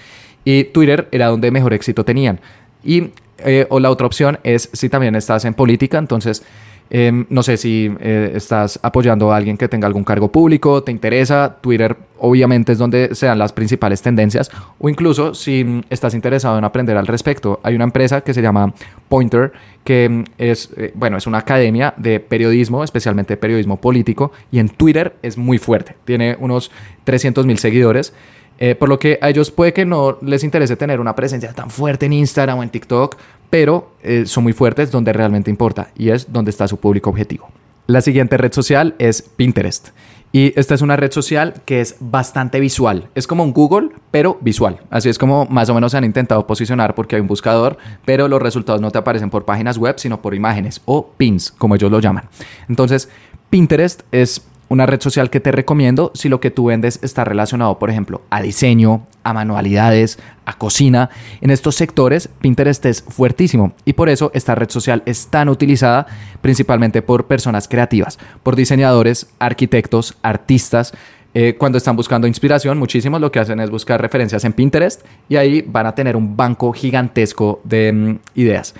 Y 0.45 0.65
Twitter 0.65 1.07
era 1.11 1.27
donde 1.27 1.51
mejor 1.51 1.73
éxito 1.73 2.03
tenían. 2.03 2.39
Y 2.83 3.11
eh, 3.39 3.65
o 3.69 3.79
la 3.79 3.89
otra 3.89 4.07
opción 4.07 4.39
es 4.43 4.69
si 4.73 4.89
también 4.89 5.15
estás 5.15 5.45
en 5.45 5.53
política, 5.53 5.97
entonces 5.97 6.43
Em, 6.89 7.25
no 7.29 7.41
sé 7.41 7.57
si 7.57 7.91
eh, 7.99 8.33
estás 8.35 8.79
apoyando 8.83 9.31
a 9.31 9.37
alguien 9.37 9.57
que 9.57 9.67
tenga 9.67 9.87
algún 9.87 10.03
cargo 10.03 10.31
público, 10.31 10.83
te 10.83 10.91
interesa. 10.91 11.57
Twitter 11.61 11.97
obviamente 12.19 12.71
es 12.73 12.77
donde 12.77 13.15
se 13.15 13.25
dan 13.25 13.39
las 13.39 13.51
principales 13.51 14.01
tendencias. 14.01 14.51
O 14.79 14.89
incluso 14.89 15.33
si 15.33 15.63
mm, 15.63 15.83
estás 15.89 16.13
interesado 16.13 16.57
en 16.57 16.63
aprender 16.63 16.95
al 16.95 17.07
respecto. 17.07 17.59
Hay 17.63 17.75
una 17.75 17.83
empresa 17.83 18.21
que 18.21 18.33
se 18.33 18.41
llama 18.41 18.73
Pointer, 19.09 19.53
que 19.83 20.07
mm, 20.07 20.23
es, 20.37 20.69
eh, 20.77 20.91
bueno, 20.93 21.17
es 21.17 21.25
una 21.25 21.39
academia 21.39 21.93
de 21.97 22.19
periodismo, 22.19 22.83
especialmente 22.83 23.37
periodismo 23.37 23.77
político. 23.77 24.31
Y 24.51 24.59
en 24.59 24.69
Twitter 24.69 25.15
es 25.21 25.37
muy 25.37 25.57
fuerte. 25.57 25.95
Tiene 26.05 26.37
unos 26.39 26.71
300 27.05 27.45
mil 27.45 27.57
seguidores. 27.57 28.13
Eh, 28.59 28.75
por 28.75 28.89
lo 28.89 28.99
que 28.99 29.19
a 29.21 29.29
ellos 29.29 29.51
puede 29.51 29.73
que 29.73 29.85
no 29.85 30.17
les 30.21 30.43
interese 30.43 30.75
tener 30.75 30.99
una 30.99 31.15
presencia 31.15 31.53
tan 31.53 31.69
fuerte 31.69 32.05
en 32.05 32.13
Instagram 32.13 32.59
o 32.59 32.63
en 32.63 32.69
TikTok, 32.69 33.17
pero 33.49 33.91
eh, 34.01 34.25
son 34.25 34.43
muy 34.43 34.53
fuertes 34.53 34.91
donde 34.91 35.13
realmente 35.13 35.49
importa 35.49 35.89
y 35.95 36.09
es 36.09 36.31
donde 36.31 36.51
está 36.51 36.67
su 36.67 36.77
público 36.77 37.09
objetivo. 37.09 37.49
La 37.87 38.01
siguiente 38.01 38.37
red 38.37 38.53
social 38.53 38.95
es 38.97 39.21
Pinterest. 39.21 39.89
Y 40.35 40.57
esta 40.59 40.73
es 40.73 40.81
una 40.81 40.95
red 40.95 41.11
social 41.11 41.53
que 41.63 41.79
es 41.79 41.97
bastante 41.99 42.59
visual. 42.59 43.09
Es 43.13 43.27
como 43.27 43.43
un 43.43 43.53
Google, 43.53 43.89
pero 44.09 44.39
visual. 44.41 44.79
Así 44.89 45.07
es 45.07 45.19
como 45.19 45.45
más 45.45 45.69
o 45.69 45.75
menos 45.75 45.91
se 45.91 45.99
han 45.99 46.05
intentado 46.05 46.47
posicionar 46.47 46.95
porque 46.95 47.15
hay 47.15 47.21
un 47.21 47.27
buscador, 47.27 47.77
pero 48.03 48.27
los 48.27 48.41
resultados 48.41 48.81
no 48.81 48.89
te 48.89 48.97
aparecen 48.97 49.29
por 49.29 49.45
páginas 49.45 49.77
web, 49.77 49.99
sino 49.99 50.23
por 50.23 50.33
imágenes 50.33 50.81
o 50.85 51.11
pins, 51.17 51.51
como 51.51 51.75
ellos 51.75 51.91
lo 51.91 51.99
llaman. 51.99 52.29
Entonces, 52.67 53.09
Pinterest 53.51 54.01
es 54.11 54.41
una 54.73 54.87
red 54.87 54.99
social 55.01 55.29
que 55.29 55.39
te 55.39 55.51
recomiendo 55.51 56.11
si 56.15 56.29
lo 56.29 56.39
que 56.39 56.49
tú 56.49 56.65
vendes 56.65 56.97
está 57.03 57.23
relacionado, 57.23 57.77
por 57.77 57.91
ejemplo, 57.91 58.21
a 58.31 58.41
diseño, 58.41 59.05
a 59.23 59.31
manualidades, 59.31 60.17
a 60.45 60.57
cocina. 60.57 61.11
En 61.41 61.51
estos 61.51 61.75
sectores, 61.75 62.27
Pinterest 62.41 62.83
es 62.87 63.03
fuertísimo 63.03 63.73
y 63.85 63.93
por 63.93 64.09
eso 64.09 64.31
esta 64.33 64.55
red 64.55 64.71
social 64.71 65.03
es 65.05 65.27
tan 65.27 65.47
utilizada 65.47 66.07
principalmente 66.41 67.03
por 67.03 67.27
personas 67.27 67.67
creativas, 67.67 68.17
por 68.41 68.55
diseñadores, 68.55 69.27
arquitectos, 69.37 70.17
artistas. 70.23 70.93
Eh, 71.35 71.55
cuando 71.55 71.77
están 71.77 71.95
buscando 71.95 72.25
inspiración, 72.25 72.79
muchísimos 72.79 73.21
lo 73.21 73.31
que 73.31 73.39
hacen 73.39 73.59
es 73.59 73.69
buscar 73.69 74.01
referencias 74.01 74.43
en 74.43 74.53
Pinterest 74.53 75.01
y 75.29 75.35
ahí 75.35 75.61
van 75.61 75.85
a 75.85 75.93
tener 75.93 76.15
un 76.15 76.35
banco 76.35 76.73
gigantesco 76.73 77.61
de 77.63 77.93
mm, 77.93 78.19
ideas. 78.33 78.73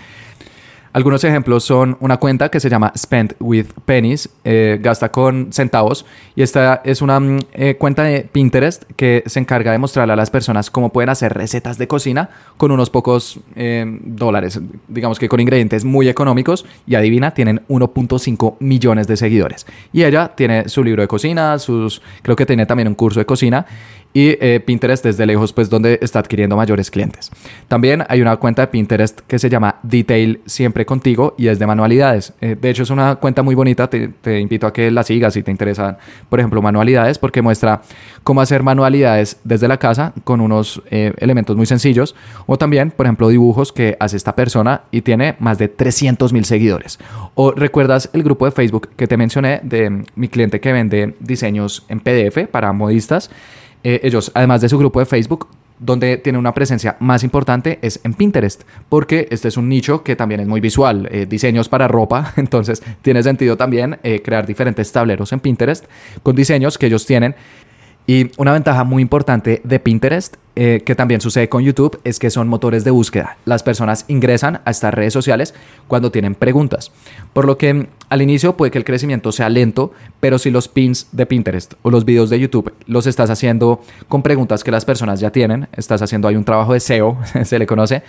Algunos 0.94 1.24
ejemplos 1.24 1.64
son 1.64 1.98
una 2.02 2.18
cuenta 2.18 2.50
que 2.50 2.60
se 2.60 2.70
llama 2.70 2.94
Spend 2.96 3.36
with 3.40 3.66
Pennies, 3.84 4.30
eh, 4.44 4.78
gasta 4.80 5.12
con 5.12 5.52
centavos, 5.52 6.06
y 6.36 6.44
esta 6.44 6.84
es 6.86 7.02
una 7.02 7.20
mm, 7.20 7.40
eh, 7.54 7.76
cuenta 7.80 8.04
de 8.04 8.30
Pinterest 8.32 8.84
que 8.96 9.24
se 9.26 9.40
encarga 9.40 9.72
de 9.72 9.80
mostrarle 9.80 10.14
a 10.14 10.16
las 10.16 10.30
personas 10.30 10.70
cómo 10.70 10.94
pueden 10.94 11.10
hacer 11.10 11.34
recetas 11.34 11.80
de 11.80 11.88
cocina 11.88 12.30
con 12.58 12.70
unos 12.70 12.92
pocos 12.92 13.40
eh, 13.56 13.86
dólares, 14.04 14.62
digamos 14.88 15.18
que 15.18 15.28
con 15.28 15.40
ingredientes 15.40 15.84
muy 15.84 16.10
económicos, 16.10 16.64
y 16.86 16.94
adivina, 16.94 17.32
tienen 17.32 17.64
1.5 17.70 18.58
millones 18.60 19.08
de 19.08 19.18
seguidores. 19.18 19.66
Y 19.94 20.04
ella 20.04 20.34
tiene 20.36 20.70
su 20.70 20.84
libro 20.84 21.02
de 21.02 21.08
cocina, 21.08 21.58
sus, 21.58 22.04
creo 22.22 22.36
que 22.36 22.46
tiene 22.46 22.68
también 22.68 22.88
un 22.88 22.94
curso 22.94 23.20
de 23.20 23.26
cocina, 23.26 23.66
y 24.14 24.38
eh, 24.40 24.62
Pinterest 24.64 25.04
desde 25.04 25.26
lejos, 25.26 25.54
pues 25.54 25.70
donde 25.70 25.98
está 26.02 26.20
adquiriendo 26.20 26.56
mayores 26.56 26.92
clientes. 26.92 27.32
También 27.68 28.04
hay 28.08 28.22
una 28.22 28.38
cuenta 28.38 28.62
de 28.62 28.68
Pinterest 28.68 29.22
que 29.22 29.40
se 29.40 29.50
llama 29.50 29.80
Detail 29.82 30.42
Siempre 30.46 30.86
Contigo 30.86 31.34
y 31.38 31.48
es 31.48 31.58
de 31.58 31.66
manualidades. 31.66 32.34
Eh, 32.40 32.56
de 32.60 32.70
hecho, 32.70 32.84
es 32.84 32.92
una 32.92 33.16
cuenta 33.16 33.42
muy 33.42 33.56
bonita. 33.56 33.90
Te, 33.90 34.40
invito 34.40 34.68
a 34.68 34.74
que 34.74 34.92
la 34.92 35.04
sigas 35.04 35.34
si 35.34 35.42
te 35.42 35.52
interesan, 35.52 35.98
por 36.30 36.40
ejemplo, 36.40 36.62
manualidades, 36.62 37.18
porque 37.18 37.42
muestra 37.42 37.82
cómo 38.24 38.42
hacer 38.42 38.62
manualidades 38.62 39.40
desde 39.44 39.68
la 39.68 39.78
casa 39.78 40.14
con 40.24 40.42
unos 40.42 40.82
eh, 40.92 41.14
elementos 41.18 41.58
muy 41.58 41.66
sencillos. 41.66 42.16
O 42.46 42.58
también, 42.58 42.92
por 42.92 43.08
ejemplo, 43.08 43.30
dibujos 43.30 43.72
que 43.74 43.98
hace 44.00 44.18
esta 44.18 44.36
persona 44.36 44.84
y 44.92 45.02
tiene 45.02 45.36
más 45.40 45.58
de 45.58 45.70
300 45.70 46.34
mil 46.34 46.46
seguidores. 46.46 47.00
O 47.34 47.52
recuerdas 47.52 48.10
el 48.14 48.22
grupo 48.22 48.46
de 48.46 48.52
Facebook 48.52 48.90
que 48.96 49.08
te 49.08 49.18
mencioné 49.18 49.60
de 49.64 50.04
mi 50.16 50.28
cliente 50.28 50.60
que 50.60 50.72
vende 50.72 51.16
diseños 51.20 51.84
en 51.90 52.00
PDF 52.00 52.48
para 52.52 52.72
modistas. 52.74 53.32
Eh, 53.84 54.02
ellos, 54.04 54.32
además 54.34 54.62
de 54.62 54.70
su 54.70 54.78
grupo 54.78 55.00
de 55.00 55.06
Facebook, 55.06 55.48
donde 55.80 56.18
tiene 56.18 56.40
una 56.40 56.54
presencia 56.54 56.96
más 57.00 57.24
importante 57.24 57.80
es 57.82 58.00
en 58.04 58.14
Pinterest, 58.14 58.64
porque 58.90 59.28
este 59.32 59.50
es 59.50 59.58
un 59.58 59.68
nicho 59.68 60.04
que 60.04 60.16
también 60.16 60.40
es 60.40 60.48
muy 60.48 60.62
visual, 60.62 61.10
eh, 61.12 61.26
diseños 61.26 61.68
para 61.68 61.88
ropa, 61.88 62.34
entonces 62.38 62.82
tiene 63.02 63.22
sentido 63.24 63.58
también 63.58 64.00
eh, 64.04 64.22
crear 64.22 64.46
diferentes 64.46 64.92
tableros 64.92 65.34
en 65.34 65.40
Pinterest 65.40 65.86
con 66.22 66.36
diseños 66.36 66.78
que 66.78 66.86
ellos 66.86 67.06
tienen 67.06 67.36
y 68.06 68.32
una 68.38 68.52
ventaja 68.52 68.84
muy 68.84 69.02
importante 69.02 69.62
de 69.64 69.80
Pinterest, 69.80 70.36
eh, 70.56 70.82
que 70.86 70.94
también 70.94 71.22
sucede 71.22 71.48
con 71.48 71.64
YouTube, 71.64 72.00
es 72.04 72.20
que 72.20 72.30
son 72.30 72.50
motores 72.50 72.84
de 72.84 72.92
búsqueda. 72.92 73.38
Las 73.46 73.64
personas 73.64 74.04
ingresan 74.10 74.62
a 74.66 74.72
estas 74.72 74.94
redes 74.94 75.14
sociales 75.14 75.54
cuando 75.88 76.12
tienen 76.12 76.36
preguntas. 76.36 76.92
Por 77.32 77.46
lo 77.46 77.58
que 77.58 77.88
al 78.10 78.22
inicio 78.22 78.58
puede 78.58 78.72
que 78.72 78.78
el 78.78 78.84
crecimiento 78.84 79.32
sea 79.32 79.50
lento, 79.50 79.94
pero 80.20 80.38
si 80.38 80.52
los 80.52 80.68
pins 80.68 81.08
de 81.14 81.26
Pinterest 81.26 81.76
o 81.82 81.90
los 81.90 82.04
videos 82.04 82.30
de 82.30 82.40
YouTube 82.40 82.74
los 82.88 83.08
estás 83.08 83.30
haciendo 83.30 83.82
con 84.10 84.22
preguntas 84.22 84.64
que 84.64 84.72
las 84.72 84.84
personas 84.84 85.22
ya 85.22 85.32
tienen, 85.32 85.70
estás 85.72 86.02
haciendo 86.02 86.28
ahí 86.28 86.36
un 86.36 86.44
trabajo 86.44 86.74
de 86.74 86.82
SEO, 86.82 87.18
se 87.46 87.58
le 87.58 87.66
conoce, 87.66 88.04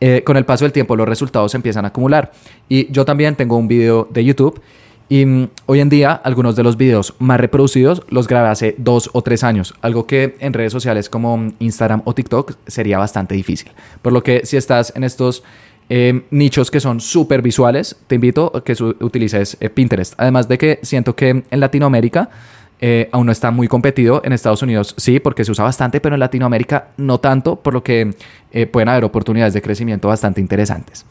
eh, 0.00 0.22
con 0.24 0.36
el 0.36 0.44
paso 0.44 0.64
del 0.64 0.72
tiempo 0.72 0.96
los 0.96 1.08
resultados 1.08 1.52
se 1.52 1.56
empiezan 1.56 1.84
a 1.84 1.88
acumular. 1.88 2.32
Y 2.68 2.90
yo 2.90 3.04
también 3.04 3.36
tengo 3.36 3.56
un 3.56 3.68
video 3.68 4.08
de 4.10 4.24
YouTube 4.24 4.60
y 5.08 5.24
mm, 5.24 5.48
hoy 5.66 5.80
en 5.80 5.88
día 5.88 6.12
algunos 6.12 6.56
de 6.56 6.62
los 6.62 6.76
videos 6.76 7.14
más 7.18 7.40
reproducidos 7.40 8.02
los 8.08 8.26
grabé 8.26 8.48
hace 8.48 8.74
dos 8.78 9.10
o 9.12 9.22
tres 9.22 9.44
años, 9.44 9.74
algo 9.82 10.06
que 10.06 10.36
en 10.40 10.52
redes 10.52 10.72
sociales 10.72 11.08
como 11.08 11.36
mm, 11.36 11.54
Instagram 11.60 12.02
o 12.04 12.14
TikTok 12.14 12.54
sería 12.66 12.98
bastante 12.98 13.34
difícil. 13.34 13.70
Por 14.02 14.12
lo 14.12 14.22
que 14.22 14.44
si 14.44 14.56
estás 14.56 14.92
en 14.96 15.04
estos 15.04 15.42
eh, 15.88 16.24
nichos 16.30 16.70
que 16.70 16.80
son 16.80 17.00
súper 17.00 17.42
visuales, 17.42 17.96
te 18.08 18.16
invito 18.16 18.50
a 18.54 18.64
que 18.64 18.72
utilices 19.00 19.56
eh, 19.60 19.70
Pinterest. 19.70 20.14
Además 20.16 20.48
de 20.48 20.58
que 20.58 20.80
siento 20.82 21.14
que 21.14 21.44
en 21.48 21.60
Latinoamérica 21.60 22.28
eh, 22.80 23.08
aún 23.12 23.26
no 23.26 23.32
está 23.32 23.52
muy 23.52 23.68
competido. 23.68 24.20
En 24.24 24.32
Estados 24.32 24.62
Unidos 24.62 24.94
sí, 24.98 25.20
porque 25.20 25.44
se 25.44 25.52
usa 25.52 25.64
bastante, 25.64 26.00
pero 26.00 26.16
en 26.16 26.20
Latinoamérica 26.20 26.88
no 26.96 27.18
tanto, 27.18 27.56
por 27.56 27.72
lo 27.72 27.82
que 27.82 28.14
pueden 28.72 28.88
haber 28.88 29.04
oportunidades 29.04 29.52
de 29.52 29.60
crecimiento 29.60 30.08
bastante 30.08 30.40
interesantes. 30.40 31.04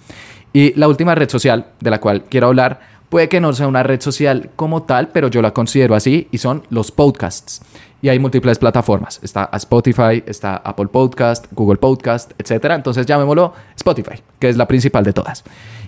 Y 0.51 0.73
la 0.79 0.88
última 0.88 1.15
red 1.15 1.29
social 1.29 1.67
de 1.79 1.89
la 1.89 1.99
cual 1.99 2.23
quiero 2.29 2.47
hablar 2.47 2.94
Puede 3.10 3.30
que 3.30 3.39
no 3.39 3.54
sea 3.54 3.68
una 3.68 3.84
red 3.84 4.02
social 4.02 4.50
como 4.56 4.84
tal, 4.84 5.10
pero 5.10 5.28
yo 5.28 5.41
la 5.41 5.54
considero 5.54 5.96
así 5.96 6.28
y 6.32 6.39
son 6.39 6.63
los 6.70 6.91
podcasts. 6.91 7.62
Y 8.02 8.10
hay 8.10 8.20
múltiples 8.20 8.60
plataformas. 8.60 9.20
Está 9.24 9.50
Spotify, 9.54 10.24
está 10.26 10.58
Apple 10.58 10.88
Podcast, 10.88 11.46
Google 11.52 11.78
Podcast, 11.78 12.32
etc. 12.38 12.65
Entonces 12.72 13.06
llamémoslo 13.06 13.54
Spotify, 13.76 14.22
que 14.39 14.50
es 14.50 14.58
la 14.58 14.68
principal 14.68 15.04
de 15.04 15.13
todas. 15.13 15.44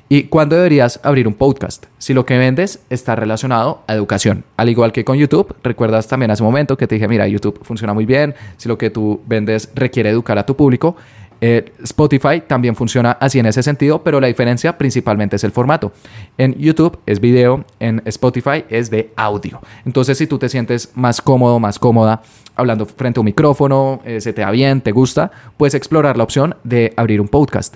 ¿Y 0.10 0.24
cuándo 0.24 0.56
deberías 0.56 1.02
abrir 1.04 1.28
un 1.28 1.34
podcast? 1.34 1.88
Si 1.98 2.14
lo 2.14 2.26
que 2.26 2.38
vendes 2.38 2.80
está 2.90 3.16
relacionado 3.18 3.82
a 3.88 3.94
educación. 3.94 4.46
Al 4.56 4.70
igual 4.70 4.94
que 4.94 5.04
con 5.04 5.18
YouTube, 5.18 5.54
recuerdas 5.64 6.08
también 6.08 6.32
hace 6.32 6.44
un 6.44 6.48
momento 6.48 6.78
que 6.78 6.88
te 6.88 6.96
dije, 6.96 7.10
mira, 7.10 7.28
YouTube 7.28 7.60
funciona 7.62 7.94
muy 7.94 8.06
bien. 8.06 8.34
Si 8.56 8.70
lo 8.70 8.78
que 8.78 8.90
tú 8.90 9.20
vendes 9.28 9.70
requiere 9.76 10.10
educar 10.10 10.38
a 10.38 10.46
tu 10.46 10.56
público, 10.56 10.96
eh, 11.42 11.72
Spotify 11.84 12.42
también 12.46 12.76
funciona 12.76 13.12
así 13.12 13.40
en 13.40 13.46
ese 13.46 13.62
sentido, 13.64 14.04
pero 14.04 14.20
la 14.20 14.28
diferencia 14.28 14.78
principalmente 14.78 15.36
es 15.36 15.44
el 15.44 15.52
formato. 15.52 15.92
En 16.38 16.56
YouTube 16.56 17.00
es 17.06 17.20
video, 17.20 17.66
en 17.80 18.02
Spotify 18.06 18.66
es 18.70 18.90
de 18.90 19.12
audio. 19.16 19.60
Entonces, 19.86 20.18
si 20.18 20.28
tú 20.28 20.40
te 20.40 20.50
sientes 20.50 20.92
más 20.96 21.22
cómodo, 21.22 21.60
más 21.60 21.80
cómoda 21.80 22.22
hablando 22.56 22.86
frente 22.86 23.20
a 23.20 23.22
un 23.22 23.26
micrófono, 23.26 24.02
eh, 24.04 24.20
se 24.20 24.34
te 24.34 24.42
da 24.42 24.52
bien, 24.52 24.82
te 24.82 24.92
gusta, 24.92 25.32
puedes 25.58 25.76
explorar 25.76 26.18
la 26.18 26.24
opción 26.24 26.56
de 26.64 26.94
abrir 26.98 27.22
un 27.22 27.28
podcast. 27.28 27.76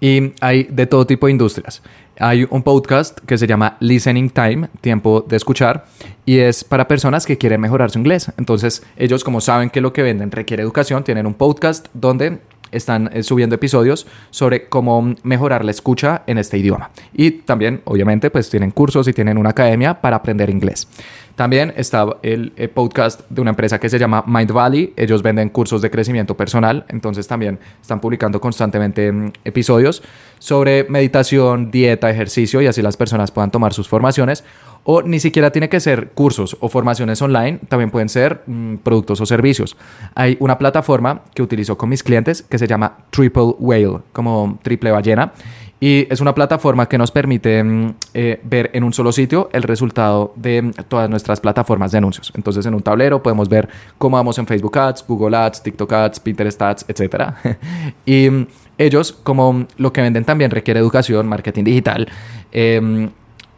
Y 0.00 0.32
hay 0.40 0.64
de 0.64 0.86
todo 0.86 1.06
tipo 1.06 1.26
de 1.26 1.32
industrias. 1.32 1.82
Hay 2.18 2.46
un 2.50 2.62
podcast 2.62 3.18
que 3.20 3.38
se 3.38 3.46
llama 3.46 3.76
Listening 3.80 4.30
Time, 4.30 4.68
tiempo 4.80 5.24
de 5.26 5.36
escuchar, 5.36 5.86
y 6.26 6.38
es 6.38 6.62
para 6.62 6.86
personas 6.86 7.26
que 7.26 7.38
quieren 7.38 7.60
mejorar 7.60 7.90
su 7.90 7.98
inglés. 7.98 8.30
Entonces, 8.36 8.82
ellos 8.96 9.24
como 9.24 9.40
saben 9.40 9.70
que 9.70 9.80
lo 9.80 9.92
que 9.92 10.02
venden 10.02 10.30
requiere 10.30 10.62
educación, 10.62 11.04
tienen 11.04 11.26
un 11.26 11.34
podcast 11.34 11.86
donde 11.94 12.40
están 12.76 13.10
eh, 13.12 13.22
subiendo 13.22 13.54
episodios 13.54 14.06
sobre 14.30 14.68
cómo 14.68 15.14
mejorar 15.22 15.64
la 15.64 15.70
escucha 15.70 16.22
en 16.26 16.38
este 16.38 16.58
idioma. 16.58 16.90
Y 17.12 17.30
también, 17.30 17.82
obviamente, 17.84 18.30
pues 18.30 18.50
tienen 18.50 18.70
cursos 18.70 19.08
y 19.08 19.12
tienen 19.12 19.38
una 19.38 19.50
academia 19.50 20.00
para 20.00 20.16
aprender 20.16 20.50
inglés. 20.50 20.88
También 21.36 21.72
está 21.76 22.06
el, 22.22 22.52
podcast 22.74 23.22
de 23.28 23.40
una 23.40 23.50
empresa 23.50 23.80
que 23.80 23.88
se 23.88 23.98
llama 23.98 24.22
Mind 24.26 24.52
Valley. 24.52 24.92
Ellos 24.96 25.22
venden 25.22 25.48
cursos 25.48 25.82
de 25.82 25.90
crecimiento 25.90 26.36
personal, 26.36 26.84
entonces 26.88 27.26
también 27.26 27.58
están 27.80 28.00
publicando 28.00 28.40
constantemente 28.40 29.10
mm, 29.10 29.32
episodios 29.44 30.02
sobre 30.38 30.84
meditación, 30.84 31.72
dieta, 31.72 32.08
ejercicio 32.08 32.62
y 32.62 32.68
así 32.68 32.82
las 32.82 32.96
personas 32.96 33.32
puedan 33.32 33.50
tomar 33.50 33.72
sus 33.72 33.88
formaciones 33.88 34.44
o 34.84 35.02
ni 35.02 35.18
siquiera 35.18 35.50
tiene 35.50 35.68
que 35.68 35.80
ser 35.80 36.10
cursos 36.10 36.56
o 36.60 36.68
formaciones 36.68 37.20
online, 37.22 37.58
también 37.68 37.90
pueden 37.90 38.08
ser 38.08 38.42
mm, 38.46 38.76
productos 38.76 39.20
o 39.20 39.26
servicios. 39.26 39.76
Hay 40.14 40.36
una 40.40 40.58
plataforma 40.58 41.22
que 41.34 41.42
utilizo 41.42 41.76
con 41.76 41.88
mis 41.88 42.02
clientes 42.02 42.42
que 42.42 42.58
se 42.58 42.66
llama 42.66 42.98
Triple 43.10 43.54
Whale, 43.58 44.00
como 44.12 44.58
triple 44.62 44.90
ballena. 44.90 45.32
Y 45.80 46.06
es 46.10 46.20
una 46.20 46.34
plataforma 46.34 46.88
que 46.88 46.96
nos 46.96 47.10
permite 47.10 47.62
mm, 47.62 47.94
eh, 48.14 48.40
ver 48.44 48.70
en 48.74 48.84
un 48.84 48.92
solo 48.92 49.10
sitio 49.10 49.48
el 49.52 49.62
resultado 49.62 50.32
de 50.36 50.72
todas 50.88 51.10
nuestras 51.10 51.40
plataformas 51.40 51.92
de 51.92 51.98
anuncios. 51.98 52.32
Entonces, 52.36 52.64
en 52.66 52.74
un 52.74 52.82
tablero 52.82 53.22
podemos 53.22 53.48
ver 53.48 53.68
cómo 53.98 54.16
vamos 54.16 54.38
en 54.38 54.46
Facebook 54.46 54.78
Ads, 54.78 55.04
Google 55.06 55.36
Ads, 55.36 55.62
TikTok 55.62 55.92
Ads, 55.92 56.20
Pinterest 56.20 56.62
Ads, 56.62 56.86
etc. 56.88 57.32
y 58.06 58.30
mm, 58.30 58.46
ellos, 58.78 59.12
como 59.12 59.66
lo 59.76 59.92
que 59.92 60.02
venden 60.02 60.24
también 60.24 60.50
requiere 60.50 60.80
educación, 60.80 61.26
marketing 61.26 61.64
digital, 61.64 62.08
eh, 62.52 63.10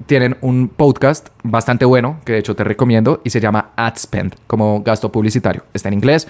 tienen 0.07 0.37
un 0.41 0.69
podcast 0.69 1.29
bastante 1.43 1.85
bueno, 1.85 2.21
que 2.25 2.33
de 2.35 2.39
hecho 2.39 2.55
te 2.55 2.65
recomiendo, 2.65 3.21
y 3.25 3.31
se 3.31 3.41
llama 3.41 3.71
Ad 3.77 3.97
Spend, 3.97 4.35
como 4.47 4.83
gasto 4.83 5.11
publicitario. 5.11 5.65
Está 5.73 5.89
en 5.89 5.95
inglés. 5.95 6.29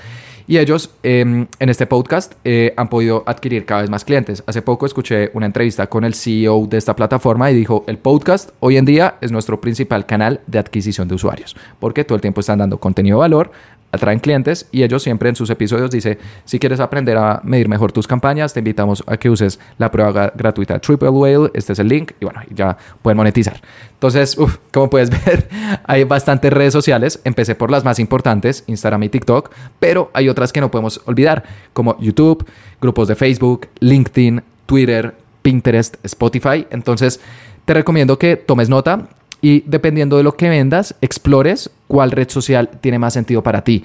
Y 0.48 0.59
ellos 0.59 0.90
em, 1.02 1.48
en 1.59 1.68
este 1.68 1.87
podcast 1.87 2.35
eh, 2.44 2.72
han 2.76 2.88
podido 2.88 3.24
adquirir 3.26 3.64
cada 3.64 3.81
vez 3.81 3.90
más 3.90 4.05
clientes. 4.05 4.44
Hace 4.46 4.62
poco 4.62 4.87
escuché 4.87 5.31
una 5.35 5.46
entrevista 5.46 5.88
con 5.88 6.05
el 6.05 6.14
CEO 6.14 6.66
de 6.68 6.79
esta 6.79 6.94
plataforma 6.94 7.50
y 7.50 7.55
dijo, 7.55 7.85
el 7.88 7.98
podcast 7.98 8.50
hoy 8.61 8.76
en 8.76 8.85
día 8.85 9.16
es 9.20 9.33
nuestro 9.33 9.61
principal 9.61 10.07
canal 10.07 10.40
de 10.46 10.61
adquisición 10.61 11.09
de 11.09 11.16
usuarios, 11.16 11.57
porque 11.81 12.05
todo 12.05 12.14
el 12.14 12.22
tiempo 12.22 12.40
están 12.40 12.61
dando 12.61 12.79
contenido 12.79 13.18
de 13.18 13.22
valor 13.22 13.50
atraen 13.97 14.21
clientes 14.21 14.69
y 14.73 14.83
ellos 14.83 15.03
siempre 15.03 15.29
en 15.29 15.37
sus 15.37 15.51
episodios 15.51 15.91
dice, 15.91 16.19
si 16.45 16.59
quieres 16.59 16.81
aprender 16.81 17.17
a 17.19 17.41
medir 17.45 17.69
mejor 17.69 17.93
tus 17.93 18.07
campañas, 18.07 18.55
te 18.55 18.61
invitamos 18.61 19.03
a 19.07 19.17
que 19.17 19.29
uses 19.29 19.59
la 19.79 19.91
prueba 19.91 20.33
gratuita 20.35 20.79
Triple 20.79 21.09
Whale, 21.09 21.51
este 21.55 21.73
es 21.73 21.79
el 21.79 21.89
link 21.89 22.13
y 22.21 22.25
bueno, 22.25 22.41
ya 22.55 22.77
pueden 23.03 23.17
monetizar. 23.17 23.61
Entonces, 23.93 24.37
como 24.73 24.91
puedes 24.91 25.11
ver, 25.27 25.49
hay 25.85 26.05
bastantes 26.05 26.53
redes 26.53 26.73
sociales, 26.73 27.21
empecé 27.25 27.55
por 27.55 27.71
las 27.71 27.85
más 27.85 27.99
importantes, 27.99 28.65
Instagram 28.67 29.03
y 29.05 29.09
TikTok, 29.09 29.51
pero 29.81 30.11
hay 30.15 30.29
otras 30.29 30.53
que 30.53 30.61
no 30.61 30.71
podemos 30.71 31.01
olvidar, 31.07 31.45
como 31.73 31.99
YouTube, 31.99 32.47
grupos 32.81 33.09
de 33.09 33.17
Facebook, 33.17 33.69
LinkedIn, 33.81 34.43
Twitter, 34.67 35.15
Pinterest, 35.43 35.97
Spotify. 36.05 36.67
Entonces, 36.71 37.21
te 37.65 37.75
recomiendo 37.75 38.19
que 38.19 38.37
tomes 38.37 38.69
nota 38.69 39.09
y 39.40 39.62
dependiendo 39.66 40.16
de 40.16 40.22
lo 40.22 40.37
que 40.37 40.49
vendas, 40.49 40.94
explores 41.01 41.70
cuál 41.88 42.11
red 42.11 42.29
social 42.29 42.70
tiene 42.81 42.99
más 42.99 43.14
sentido 43.14 43.42
para 43.42 43.62
ti. 43.62 43.85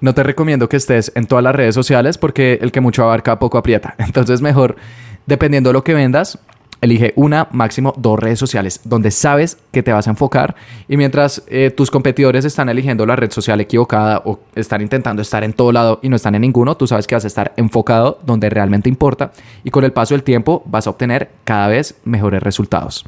No 0.00 0.14
te 0.14 0.22
recomiendo 0.22 0.68
que 0.68 0.76
estés 0.76 1.12
en 1.14 1.26
todas 1.26 1.42
las 1.42 1.54
redes 1.54 1.74
sociales 1.74 2.18
porque 2.18 2.58
el 2.60 2.72
que 2.72 2.80
mucho 2.80 3.02
abarca 3.02 3.38
poco 3.38 3.58
aprieta. 3.58 3.94
Entonces 3.98 4.40
mejor, 4.40 4.76
dependiendo 5.26 5.70
de 5.70 5.74
lo 5.74 5.84
que 5.84 5.94
vendas, 5.94 6.38
elige 6.80 7.12
una, 7.16 7.48
máximo 7.52 7.94
dos 7.96 8.18
redes 8.18 8.38
sociales 8.38 8.80
donde 8.84 9.10
sabes 9.10 9.58
que 9.72 9.82
te 9.82 9.92
vas 9.92 10.06
a 10.06 10.10
enfocar 10.10 10.54
y 10.88 10.96
mientras 10.96 11.42
eh, 11.48 11.70
tus 11.70 11.90
competidores 11.90 12.44
están 12.44 12.68
eligiendo 12.68 13.06
la 13.06 13.16
red 13.16 13.30
social 13.30 13.60
equivocada 13.60 14.22
o 14.24 14.40
están 14.54 14.82
intentando 14.82 15.22
estar 15.22 15.42
en 15.44 15.54
todo 15.54 15.72
lado 15.72 16.00
y 16.02 16.08
no 16.08 16.16
están 16.16 16.34
en 16.34 16.42
ninguno, 16.42 16.76
tú 16.76 16.86
sabes 16.86 17.06
que 17.06 17.14
vas 17.14 17.24
a 17.24 17.28
estar 17.28 17.54
enfocado 17.56 18.18
donde 18.24 18.50
realmente 18.50 18.88
importa 18.88 19.32
y 19.64 19.70
con 19.70 19.84
el 19.84 19.92
paso 19.92 20.14
del 20.14 20.22
tiempo 20.22 20.62
vas 20.66 20.86
a 20.86 20.90
obtener 20.90 21.30
cada 21.44 21.68
vez 21.68 21.96
mejores 22.04 22.42
resultados. 22.42 23.04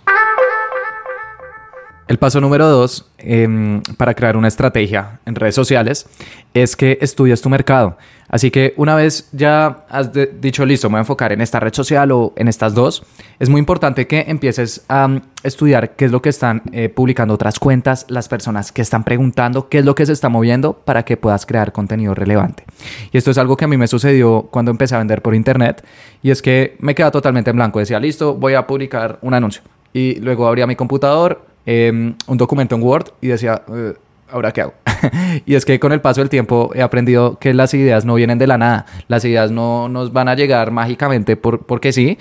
El 2.08 2.16
paso 2.16 2.40
número 2.40 2.66
dos 2.66 3.04
em, 3.18 3.82
para 3.98 4.14
crear 4.14 4.34
una 4.38 4.48
estrategia 4.48 5.20
en 5.26 5.34
redes 5.34 5.54
sociales 5.54 6.06
es 6.54 6.74
que 6.74 6.96
estudies 7.02 7.42
tu 7.42 7.50
mercado. 7.50 7.98
Así 8.30 8.50
que 8.50 8.72
una 8.78 8.94
vez 8.94 9.28
ya 9.32 9.84
has 9.90 10.10
dicho, 10.40 10.64
listo, 10.64 10.88
me 10.88 10.92
voy 10.92 10.98
a 10.98 11.00
enfocar 11.00 11.32
en 11.32 11.42
esta 11.42 11.60
red 11.60 11.74
social 11.74 12.10
o 12.12 12.32
en 12.36 12.48
estas 12.48 12.74
dos, 12.74 13.04
es 13.38 13.50
muy 13.50 13.58
importante 13.58 14.06
que 14.06 14.24
empieces 14.28 14.84
a 14.88 15.04
um, 15.04 15.20
estudiar 15.42 15.96
qué 15.96 16.06
es 16.06 16.12
lo 16.12 16.22
que 16.22 16.30
están 16.30 16.62
eh, 16.72 16.88
publicando 16.88 17.34
otras 17.34 17.58
cuentas, 17.58 18.06
las 18.08 18.28
personas 18.28 18.72
que 18.72 18.80
están 18.80 19.04
preguntando, 19.04 19.68
qué 19.68 19.78
es 19.78 19.84
lo 19.84 19.94
que 19.94 20.06
se 20.06 20.12
está 20.12 20.30
moviendo 20.30 20.74
para 20.74 21.04
que 21.04 21.18
puedas 21.18 21.44
crear 21.44 21.72
contenido 21.72 22.14
relevante. 22.14 22.64
Y 23.12 23.18
esto 23.18 23.30
es 23.30 23.38
algo 23.38 23.56
que 23.56 23.66
a 23.66 23.68
mí 23.68 23.76
me 23.76 23.86
sucedió 23.86 24.48
cuando 24.50 24.70
empecé 24.70 24.94
a 24.94 24.98
vender 24.98 25.20
por 25.20 25.34
internet 25.34 25.84
y 26.22 26.30
es 26.30 26.40
que 26.40 26.76
me 26.80 26.94
quedaba 26.94 27.10
totalmente 27.10 27.50
en 27.50 27.56
blanco. 27.56 27.78
Decía, 27.78 28.00
listo, 28.00 28.34
voy 28.34 28.54
a 28.54 28.66
publicar 28.66 29.18
un 29.20 29.34
anuncio. 29.34 29.62
Y 29.92 30.16
luego 30.20 30.46
abría 30.46 30.66
mi 30.66 30.76
computador, 30.76 31.48
Em, 31.70 32.14
un 32.26 32.38
documento 32.38 32.76
en 32.76 32.82
Word 32.82 33.08
y 33.20 33.26
decía, 33.26 33.60
eh, 33.68 33.92
¿ahora 34.30 34.52
qué 34.52 34.62
hago? 34.62 34.72
y 35.44 35.54
es 35.54 35.66
que 35.66 35.78
con 35.78 35.92
el 35.92 36.00
paso 36.00 36.22
del 36.22 36.30
tiempo 36.30 36.70
he 36.74 36.80
aprendido 36.80 37.38
que 37.38 37.52
las 37.52 37.74
ideas 37.74 38.06
no 38.06 38.14
vienen 38.14 38.38
de 38.38 38.46
la 38.46 38.56
nada, 38.56 38.86
las 39.06 39.22
ideas 39.26 39.50
no 39.50 39.86
nos 39.90 40.14
van 40.14 40.28
a 40.30 40.34
llegar 40.34 40.70
mágicamente 40.70 41.36
por, 41.36 41.66
porque 41.66 41.92
sí, 41.92 42.16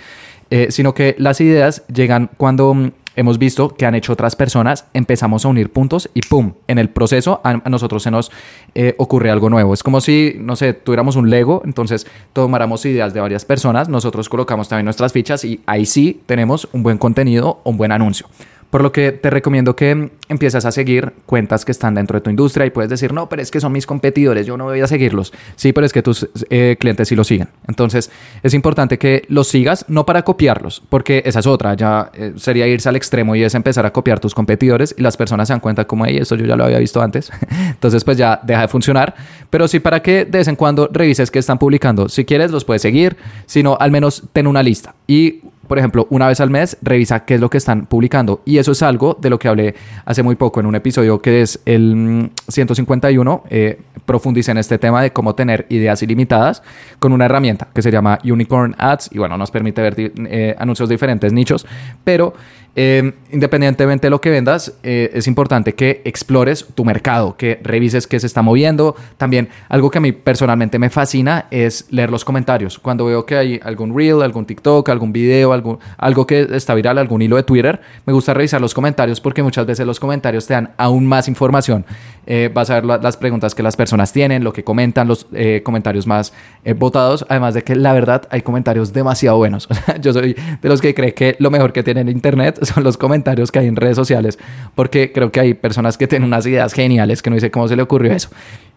eh, 0.49 0.67
sino 0.69 0.93
que 0.93 1.15
las 1.17 1.39
ideas 1.39 1.85
llegan 1.87 2.29
cuando 2.35 2.73
mm, 2.73 2.91
hemos 3.17 3.37
visto 3.37 3.69
que 3.69 3.85
han 3.85 3.95
hecho 3.95 4.13
otras 4.13 4.37
personas, 4.37 4.85
empezamos 4.93 5.43
a 5.43 5.49
unir 5.49 5.71
puntos 5.71 6.09
y 6.13 6.21
¡pum! 6.21 6.53
En 6.67 6.77
el 6.77 6.89
proceso 6.89 7.41
a, 7.43 7.55
nosotros 7.69 8.03
se 8.03 8.11
nos 8.11 8.31
eh, 8.75 8.95
ocurre 8.97 9.29
algo 9.29 9.49
nuevo. 9.49 9.73
Es 9.73 9.83
como 9.83 9.99
si, 9.99 10.35
no 10.39 10.55
sé, 10.55 10.73
tuviéramos 10.73 11.15
un 11.15 11.29
Lego, 11.29 11.61
entonces 11.65 12.07
tomáramos 12.31 12.85
ideas 12.85 13.13
de 13.13 13.19
varias 13.19 13.43
personas, 13.43 13.89
nosotros 13.89 14.29
colocamos 14.29 14.69
también 14.69 14.85
nuestras 14.85 15.11
fichas 15.11 15.43
y 15.43 15.59
ahí 15.65 15.85
sí 15.85 16.21
tenemos 16.25 16.69
un 16.71 16.83
buen 16.83 16.97
contenido, 16.97 17.59
un 17.63 17.75
buen 17.75 17.91
anuncio. 17.91 18.27
Por 18.69 18.81
lo 18.81 18.91
que 18.91 19.11
te 19.11 19.29
recomiendo 19.29 19.75
que 19.75 20.11
empieces 20.29 20.65
a 20.65 20.71
seguir 20.71 21.13
cuentas 21.25 21.63
que 21.63 21.71
están 21.71 21.95
dentro 21.95 22.17
de 22.17 22.21
tu 22.21 22.29
industria 22.29 22.65
y 22.65 22.69
puedes 22.69 22.89
decir, 22.89 23.13
no, 23.13 23.29
pero 23.29 23.41
es 23.41 23.49
que 23.49 23.61
son 23.61 23.71
mis 23.71 23.85
competidores, 23.85 24.45
yo 24.45 24.57
no 24.57 24.65
voy 24.65 24.81
a 24.81 24.87
seguirlos. 24.87 25.33
Sí, 25.55 25.71
pero 25.73 25.85
es 25.85 25.93
que 25.93 26.03
tus 26.03 26.27
eh, 26.49 26.75
clientes 26.79 27.07
sí 27.07 27.15
lo 27.15 27.23
siguen. 27.23 27.47
Entonces, 27.67 28.11
es 28.43 28.53
importante 28.53 28.97
que 28.97 29.23
los 29.29 29.47
sigas, 29.47 29.85
no 29.87 30.05
para 30.05 30.23
copiarlos, 30.23 30.83
porque 30.89 31.23
esa 31.25 31.39
es 31.39 31.47
otra, 31.47 31.75
ya 31.75 32.11
eh, 32.13 32.33
sería 32.35 32.67
irse 32.67 32.89
al 32.89 32.95
extremo 32.95 33.35
y 33.35 33.43
es 33.43 33.55
empezar 33.55 33.85
a 33.85 33.93
copiar 33.93 34.19
tus 34.19 34.35
competidores 34.35 34.93
y 34.97 35.01
las 35.01 35.15
personas 35.15 35.47
se 35.47 35.53
dan 35.53 35.61
cuenta 35.61 35.85
como, 35.85 36.05
hey, 36.05 36.17
esto 36.19 36.35
yo 36.35 36.45
ya 36.45 36.55
lo 36.55 36.65
había 36.65 36.79
visto 36.79 37.01
antes. 37.01 37.31
Entonces, 37.49 38.03
pues 38.03 38.17
ya 38.17 38.39
deja 38.43 38.61
de 38.61 38.67
funcionar. 38.67 39.15
Pero 39.49 39.67
sí 39.67 39.79
para 39.79 40.01
que 40.01 40.25
de 40.25 40.37
vez 40.39 40.47
en 40.47 40.55
cuando 40.55 40.89
revises 40.91 41.31
qué 41.31 41.39
están 41.39 41.57
publicando. 41.57 42.09
Si 42.09 42.25
quieres, 42.25 42.51
los 42.51 42.65
puedes 42.65 42.81
seguir, 42.81 43.17
si 43.45 43.63
no, 43.63 43.77
al 43.79 43.91
menos 43.91 44.23
ten 44.33 44.47
una 44.47 44.61
lista. 44.61 44.95
Y 45.07 45.41
por 45.67 45.77
ejemplo, 45.77 46.07
una 46.09 46.27
vez 46.27 46.39
al 46.39 46.49
mes, 46.49 46.77
revisa 46.81 47.25
qué 47.25 47.35
es 47.35 47.41
lo 47.41 47.49
que 47.49 47.57
están 47.57 47.85
publicando. 47.85 48.41
Y 48.45 48.57
eso 48.57 48.71
es 48.71 48.81
algo 48.81 49.17
de 49.19 49.29
lo 49.29 49.37
que 49.39 49.47
hablé 49.47 49.75
hace 50.05 50.23
muy 50.23 50.35
poco 50.35 50.59
en 50.59 50.65
un 50.65 50.75
episodio 50.75 51.21
que 51.21 51.41
es 51.41 51.59
el 51.65 52.31
151. 52.47 53.35
Mm, 53.43 53.47
eh, 53.49 53.79
profundicé 54.05 54.51
en 54.51 54.57
este 54.57 54.77
tema 54.77 55.01
de 55.01 55.11
cómo 55.11 55.35
tener 55.35 55.65
ideas 55.69 56.01
ilimitadas 56.01 56.63
con 56.99 57.11
una 57.11 57.25
herramienta 57.25 57.67
que 57.73 57.81
se 57.81 57.91
llama 57.91 58.19
Unicorn 58.23 58.75
Ads. 58.77 59.09
Y 59.11 59.17
bueno, 59.17 59.37
nos 59.37 59.51
permite 59.51 59.81
ver 59.81 59.95
eh, 59.97 60.55
anuncios 60.57 60.87
de 60.89 60.95
diferentes 60.95 61.33
nichos. 61.33 61.65
Pero 62.03 62.33
eh, 62.79 63.11
independientemente 63.31 64.05
de 64.05 64.11
lo 64.11 64.21
que 64.21 64.29
vendas, 64.29 64.71
eh, 64.83 65.09
es 65.15 65.25
importante 65.25 65.73
que 65.73 66.03
explores 66.05 66.63
tu 66.75 66.85
mercado, 66.85 67.35
que 67.35 67.59
revises 67.63 68.05
qué 68.05 68.19
se 68.19 68.27
está 68.27 68.43
moviendo. 68.43 68.95
También 69.17 69.49
algo 69.67 69.89
que 69.89 69.97
a 69.97 70.01
mí 70.01 70.11
personalmente 70.11 70.77
me 70.77 70.91
fascina 70.91 71.47
es 71.49 71.87
leer 71.89 72.11
los 72.11 72.23
comentarios. 72.23 72.77
Cuando 72.77 73.05
veo 73.05 73.25
que 73.25 73.35
hay 73.35 73.59
algún 73.63 73.97
reel, 73.97 74.21
algún 74.21 74.45
TikTok, 74.45 74.87
algún 74.89 75.11
video, 75.11 75.53
algún, 75.53 75.79
algo 75.97 76.27
que 76.27 76.47
está 76.51 76.75
viral, 76.75 76.99
algún 76.99 77.23
hilo 77.23 77.37
de 77.37 77.41
Twitter, 77.41 77.81
me 78.05 78.13
gusta 78.13 78.35
revisar 78.35 78.61
los 78.61 78.75
comentarios 78.75 79.21
porque 79.21 79.41
muchas 79.41 79.65
veces 79.65 79.83
los 79.87 79.99
comentarios 79.99 80.45
te 80.45 80.53
dan 80.53 80.69
aún 80.77 81.07
más 81.07 81.27
información. 81.27 81.83
Eh, 82.27 82.51
vas 82.53 82.69
a 82.69 82.75
ver 82.79 82.85
las 82.85 83.17
preguntas 83.17 83.55
que 83.55 83.63
las 83.63 83.75
personas 83.75 84.13
tienen, 84.13 84.43
lo 84.43 84.53
que 84.53 84.63
comentan, 84.63 85.07
los 85.07 85.25
comentarios 85.63 86.05
más 86.05 86.31
votados. 86.75 87.25
Además 87.27 87.55
de 87.55 87.63
que 87.63 87.75
la 87.75 87.93
verdad 87.93 88.27
hay 88.29 88.43
comentarios 88.43 88.93
demasiado 88.93 89.37
buenos. 89.37 89.67
Yo 90.01 90.13
soy 90.13 90.35
de 90.61 90.69
los 90.69 90.79
que 90.79 90.93
cree 90.93 91.15
que 91.15 91.35
lo 91.39 91.49
mejor 91.49 91.73
que 91.73 91.81
tiene 91.81 92.01
en 92.01 92.09
Internet 92.09 92.66
son 92.73 92.83
los 92.83 92.97
comentarios 92.97 93.51
que 93.51 93.59
hay 93.59 93.67
en 93.67 93.75
redes 93.75 93.95
sociales, 93.95 94.37
porque 94.75 95.11
creo 95.11 95.31
que 95.31 95.39
hay 95.39 95.53
personas 95.53 95.97
que 95.97 96.07
tienen 96.07 96.27
unas 96.27 96.45
ideas 96.45 96.73
geniales 96.73 97.21
que 97.21 97.29
no 97.29 97.39
sé 97.39 97.51
cómo 97.51 97.67
se 97.67 97.75
le 97.75 97.81
ocurrió 97.81 98.13
eso. 98.13 98.29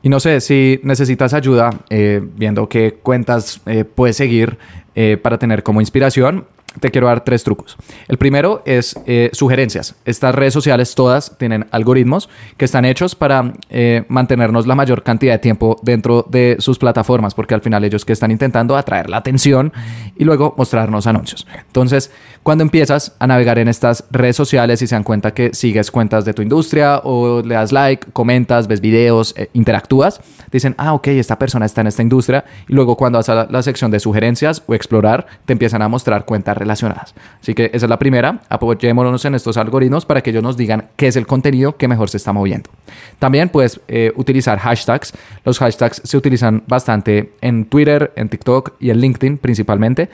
Y 0.02 0.08
no 0.08 0.20
sé 0.20 0.40
si 0.40 0.80
necesitas 0.82 1.34
ayuda 1.34 1.70
eh, 1.90 2.22
viendo 2.36 2.68
qué 2.68 2.98
cuentas 3.02 3.60
eh, 3.66 3.84
puedes 3.84 4.16
seguir 4.16 4.58
eh, 4.94 5.18
para 5.22 5.38
tener 5.38 5.62
como 5.62 5.80
inspiración 5.80 6.46
te 6.78 6.90
quiero 6.90 7.08
dar 7.08 7.24
tres 7.24 7.42
trucos. 7.42 7.76
El 8.06 8.16
primero 8.18 8.62
es 8.64 8.96
eh, 9.06 9.30
sugerencias. 9.32 9.96
Estas 10.04 10.34
redes 10.34 10.54
sociales 10.54 10.94
todas 10.94 11.36
tienen 11.38 11.66
algoritmos 11.72 12.28
que 12.56 12.64
están 12.64 12.84
hechos 12.84 13.14
para 13.14 13.54
eh, 13.70 14.04
mantenernos 14.08 14.66
la 14.66 14.74
mayor 14.74 15.02
cantidad 15.02 15.32
de 15.32 15.38
tiempo 15.38 15.76
dentro 15.82 16.24
de 16.28 16.56
sus 16.60 16.78
plataformas, 16.78 17.34
porque 17.34 17.54
al 17.54 17.60
final 17.60 17.82
ellos 17.84 18.04
que 18.04 18.12
están 18.12 18.30
intentando 18.30 18.76
atraer 18.76 19.10
la 19.10 19.16
atención 19.16 19.72
y 20.16 20.24
luego 20.24 20.54
mostrarnos 20.56 21.06
anuncios. 21.06 21.46
Entonces, 21.66 22.12
cuando 22.42 22.62
empiezas 22.62 23.16
a 23.18 23.26
navegar 23.26 23.58
en 23.58 23.68
estas 23.68 24.04
redes 24.10 24.36
sociales 24.36 24.80
y 24.82 24.86
se 24.86 24.94
dan 24.94 25.02
cuenta 25.02 25.32
que 25.34 25.50
sigues 25.52 25.90
cuentas 25.90 26.24
de 26.24 26.34
tu 26.34 26.42
industria 26.42 27.00
o 27.04 27.42
le 27.42 27.54
das 27.54 27.72
like, 27.72 28.12
comentas, 28.12 28.68
ves 28.68 28.80
videos, 28.80 29.34
eh, 29.36 29.50
interactúas, 29.54 30.20
dicen, 30.52 30.74
ah, 30.78 30.94
ok, 30.94 31.08
esta 31.08 31.38
persona 31.38 31.66
está 31.66 31.80
en 31.80 31.88
esta 31.88 32.02
industria 32.02 32.44
y 32.68 32.74
luego 32.74 32.96
cuando 32.96 33.18
vas 33.18 33.28
a 33.28 33.46
la 33.50 33.62
sección 33.62 33.90
de 33.90 34.00
sugerencias 34.00 34.62
o 34.66 34.74
explorar, 34.74 35.26
te 35.44 35.52
empiezan 35.52 35.82
a 35.82 35.88
mostrar 35.88 36.24
cuentas 36.24 36.56
relacionadas. 36.60 37.14
Así 37.40 37.54
que 37.54 37.70
esa 37.72 37.86
es 37.86 37.90
la 37.90 37.98
primera. 37.98 38.42
Apoyémonos 38.48 39.24
en 39.24 39.34
estos 39.34 39.56
algoritmos 39.56 40.06
para 40.06 40.20
que 40.20 40.30
ellos 40.30 40.42
nos 40.42 40.56
digan 40.56 40.90
qué 40.96 41.08
es 41.08 41.16
el 41.16 41.26
contenido 41.26 41.76
que 41.76 41.88
mejor 41.88 42.08
se 42.08 42.18
está 42.18 42.32
moviendo. 42.32 42.70
También 43.18 43.48
puedes 43.48 43.80
eh, 43.88 44.12
utilizar 44.14 44.58
hashtags. 44.58 45.12
Los 45.44 45.58
hashtags 45.58 46.02
se 46.04 46.16
utilizan 46.16 46.62
bastante 46.68 47.32
en 47.40 47.64
Twitter, 47.64 48.12
en 48.14 48.28
TikTok 48.28 48.74
y 48.78 48.90
en 48.90 49.00
LinkedIn 49.00 49.38
principalmente. 49.38 50.10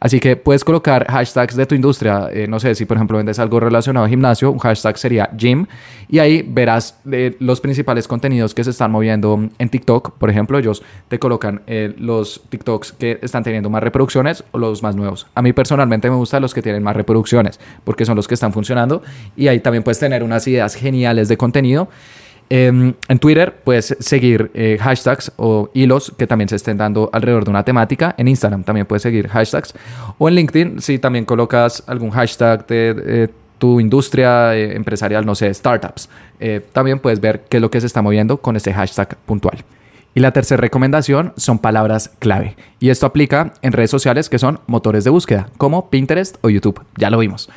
Así 0.00 0.18
que 0.18 0.34
puedes 0.34 0.64
colocar 0.64 1.06
hashtags 1.06 1.54
de 1.54 1.66
tu 1.66 1.74
industria. 1.74 2.30
Eh, 2.32 2.48
no 2.48 2.58
sé 2.58 2.74
si, 2.74 2.86
por 2.86 2.96
ejemplo, 2.96 3.18
vendes 3.18 3.38
algo 3.38 3.60
relacionado 3.60 4.06
a 4.06 4.08
gimnasio, 4.08 4.50
un 4.50 4.58
hashtag 4.58 4.96
sería 4.96 5.30
gym. 5.36 5.66
Y 6.08 6.18
ahí 6.18 6.42
verás 6.42 6.98
eh, 7.12 7.36
los 7.38 7.60
principales 7.60 8.08
contenidos 8.08 8.54
que 8.54 8.64
se 8.64 8.70
están 8.70 8.90
moviendo 8.90 9.48
en 9.58 9.68
TikTok. 9.68 10.12
Por 10.12 10.30
ejemplo, 10.30 10.58
ellos 10.58 10.82
te 11.08 11.18
colocan 11.18 11.60
eh, 11.66 11.94
los 11.98 12.42
TikToks 12.48 12.92
que 12.92 13.18
están 13.20 13.44
teniendo 13.44 13.68
más 13.68 13.82
reproducciones 13.82 14.42
o 14.52 14.58
los 14.58 14.82
más 14.82 14.96
nuevos. 14.96 15.26
A 15.34 15.42
mí 15.42 15.52
personalmente 15.52 16.08
me 16.08 16.16
gustan 16.16 16.40
los 16.40 16.54
que 16.54 16.62
tienen 16.62 16.82
más 16.82 16.96
reproducciones 16.96 17.60
porque 17.84 18.06
son 18.06 18.16
los 18.16 18.26
que 18.26 18.34
están 18.34 18.54
funcionando. 18.54 19.02
Y 19.36 19.48
ahí 19.48 19.60
también 19.60 19.84
puedes 19.84 19.98
tener 19.98 20.22
unas 20.22 20.48
ideas 20.48 20.74
geniales 20.74 21.28
de 21.28 21.36
contenido. 21.36 21.88
Em, 22.50 22.94
en 23.08 23.18
Twitter 23.18 23.54
puedes 23.62 23.96
seguir 24.00 24.50
eh, 24.54 24.76
hashtags 24.80 25.32
o 25.36 25.70
hilos 25.72 26.12
que 26.18 26.26
también 26.26 26.48
se 26.48 26.56
estén 26.56 26.76
dando 26.76 27.08
alrededor 27.12 27.44
de 27.44 27.50
una 27.50 27.64
temática. 27.64 28.14
En 28.18 28.28
Instagram 28.28 28.64
también 28.64 28.86
puedes 28.86 29.02
seguir 29.02 29.28
hashtags. 29.28 29.72
O 30.18 30.28
en 30.28 30.34
LinkedIn, 30.34 30.80
si 30.82 30.98
también 30.98 31.24
colocas 31.24 31.82
algún 31.86 32.10
hashtag 32.10 32.66
de 32.66 33.30
tu 33.60 33.78
industria 33.78 34.56
eh, 34.56 34.74
empresarial, 34.74 35.24
no 35.24 35.36
sé, 35.36 35.52
startups, 35.54 36.08
eh, 36.40 36.60
también 36.72 36.98
puedes 36.98 37.20
ver 37.20 37.42
qué 37.48 37.58
es 37.58 37.60
lo 37.60 37.70
que 37.70 37.80
se 37.80 37.86
está 37.86 38.02
moviendo 38.02 38.38
con 38.38 38.56
este 38.56 38.72
hashtag 38.72 39.16
puntual. 39.26 39.58
Y 40.14 40.20
la 40.20 40.32
tercera 40.32 40.60
recomendación 40.60 41.32
son 41.36 41.60
palabras 41.60 42.10
clave. 42.18 42.56
Y 42.80 42.88
esto 42.88 43.06
aplica 43.06 43.52
en 43.62 43.72
redes 43.72 43.90
sociales 43.90 44.28
que 44.28 44.40
son 44.40 44.58
motores 44.66 45.04
de 45.04 45.10
búsqueda, 45.10 45.50
como 45.56 45.88
Pinterest 45.88 46.36
o 46.40 46.50
YouTube. 46.50 46.80
Ya 46.96 47.10
lo 47.10 47.18
vimos. 47.18 47.48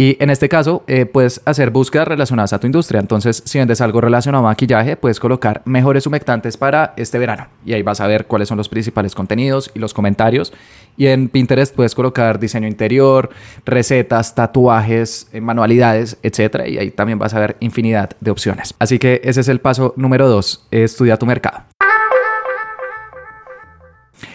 Y 0.00 0.16
en 0.20 0.30
este 0.30 0.48
caso, 0.48 0.84
eh, 0.86 1.06
puedes 1.06 1.42
hacer 1.44 1.70
búsquedas 1.70 2.06
relacionadas 2.06 2.52
a 2.52 2.60
tu 2.60 2.68
industria. 2.68 3.00
Entonces, 3.00 3.42
si 3.44 3.58
vendes 3.58 3.80
algo 3.80 4.00
relacionado 4.00 4.46
a 4.46 4.50
maquillaje, 4.50 4.96
puedes 4.96 5.18
colocar 5.18 5.60
mejores 5.64 6.06
humectantes 6.06 6.56
para 6.56 6.94
este 6.96 7.18
verano. 7.18 7.48
Y 7.66 7.72
ahí 7.72 7.82
vas 7.82 8.00
a 8.00 8.06
ver 8.06 8.26
cuáles 8.26 8.46
son 8.46 8.58
los 8.58 8.68
principales 8.68 9.16
contenidos 9.16 9.72
y 9.74 9.80
los 9.80 9.92
comentarios. 9.92 10.52
Y 10.96 11.08
en 11.08 11.28
Pinterest 11.28 11.74
puedes 11.74 11.96
colocar 11.96 12.38
diseño 12.38 12.68
interior, 12.68 13.30
recetas, 13.64 14.36
tatuajes, 14.36 15.28
eh, 15.32 15.40
manualidades, 15.40 16.16
etc. 16.22 16.68
Y 16.68 16.78
ahí 16.78 16.92
también 16.92 17.18
vas 17.18 17.34
a 17.34 17.40
ver 17.40 17.56
infinidad 17.58 18.10
de 18.20 18.30
opciones. 18.30 18.76
Así 18.78 19.00
que 19.00 19.20
ese 19.24 19.40
es 19.40 19.48
el 19.48 19.60
paso 19.60 19.94
número 19.96 20.28
dos, 20.28 20.64
estudia 20.70 21.16
tu 21.16 21.26
mercado. 21.26 21.64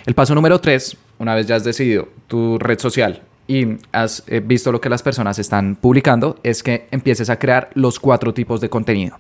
El 0.06 0.14
paso 0.14 0.36
número 0.36 0.60
tres, 0.60 0.98
una 1.20 1.36
vez 1.36 1.48
ya 1.48 1.56
has 1.56 1.64
decidido 1.64 2.10
tu 2.28 2.60
red 2.60 2.80
social, 2.80 3.22
y 3.48 3.78
has 3.92 4.24
eh, 4.28 4.42
visto 4.44 4.72
lo 4.72 4.82
que 4.82 4.90
las 4.90 5.04
personas 5.04 5.40
están 5.40 5.76
publicando, 5.76 6.38
es 6.44 6.64
que 6.64 6.88
empieces 6.92 7.30
a 7.30 7.38
crear 7.38 7.70
los 7.74 8.00
cuatro 8.00 8.34
tipos 8.34 8.62
de 8.62 8.70
contenido. 8.70 9.18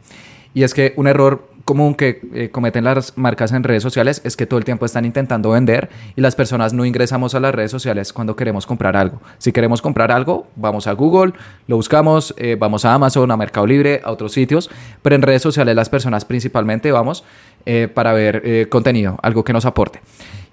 Y 0.53 0.63
es 0.63 0.73
que 0.73 0.93
un 0.97 1.07
error 1.07 1.49
común 1.65 1.95
que 1.95 2.19
eh, 2.33 2.49
cometen 2.49 2.83
las 2.83 3.17
marcas 3.17 3.53
en 3.53 3.63
redes 3.63 3.81
sociales 3.81 4.21
es 4.25 4.35
que 4.35 4.45
todo 4.45 4.59
el 4.59 4.65
tiempo 4.65 4.85
están 4.85 5.05
intentando 5.05 5.51
vender 5.51 5.89
y 6.15 6.21
las 6.21 6.35
personas 6.35 6.73
no 6.73 6.85
ingresamos 6.85 7.35
a 7.35 7.39
las 7.39 7.55
redes 7.55 7.71
sociales 7.71 8.11
cuando 8.11 8.35
queremos 8.35 8.65
comprar 8.65 8.97
algo. 8.97 9.21
Si 9.37 9.51
queremos 9.51 9.81
comprar 9.81 10.11
algo, 10.11 10.47
vamos 10.55 10.87
a 10.87 10.91
Google, 10.91 11.33
lo 11.67 11.77
buscamos, 11.77 12.33
eh, 12.37 12.57
vamos 12.59 12.85
a 12.85 12.93
Amazon, 12.93 13.31
a 13.31 13.37
Mercado 13.37 13.65
Libre, 13.65 14.01
a 14.03 14.11
otros 14.11 14.33
sitios, 14.33 14.69
pero 15.01 15.15
en 15.15 15.21
redes 15.21 15.41
sociales 15.41 15.75
las 15.75 15.89
personas 15.89 16.25
principalmente 16.25 16.91
vamos 16.91 17.23
para 17.93 18.11
ver 18.11 18.67
contenido, 18.67 19.17
algo 19.21 19.45
que 19.45 19.53
nos 19.53 19.63
aporte. 19.63 20.01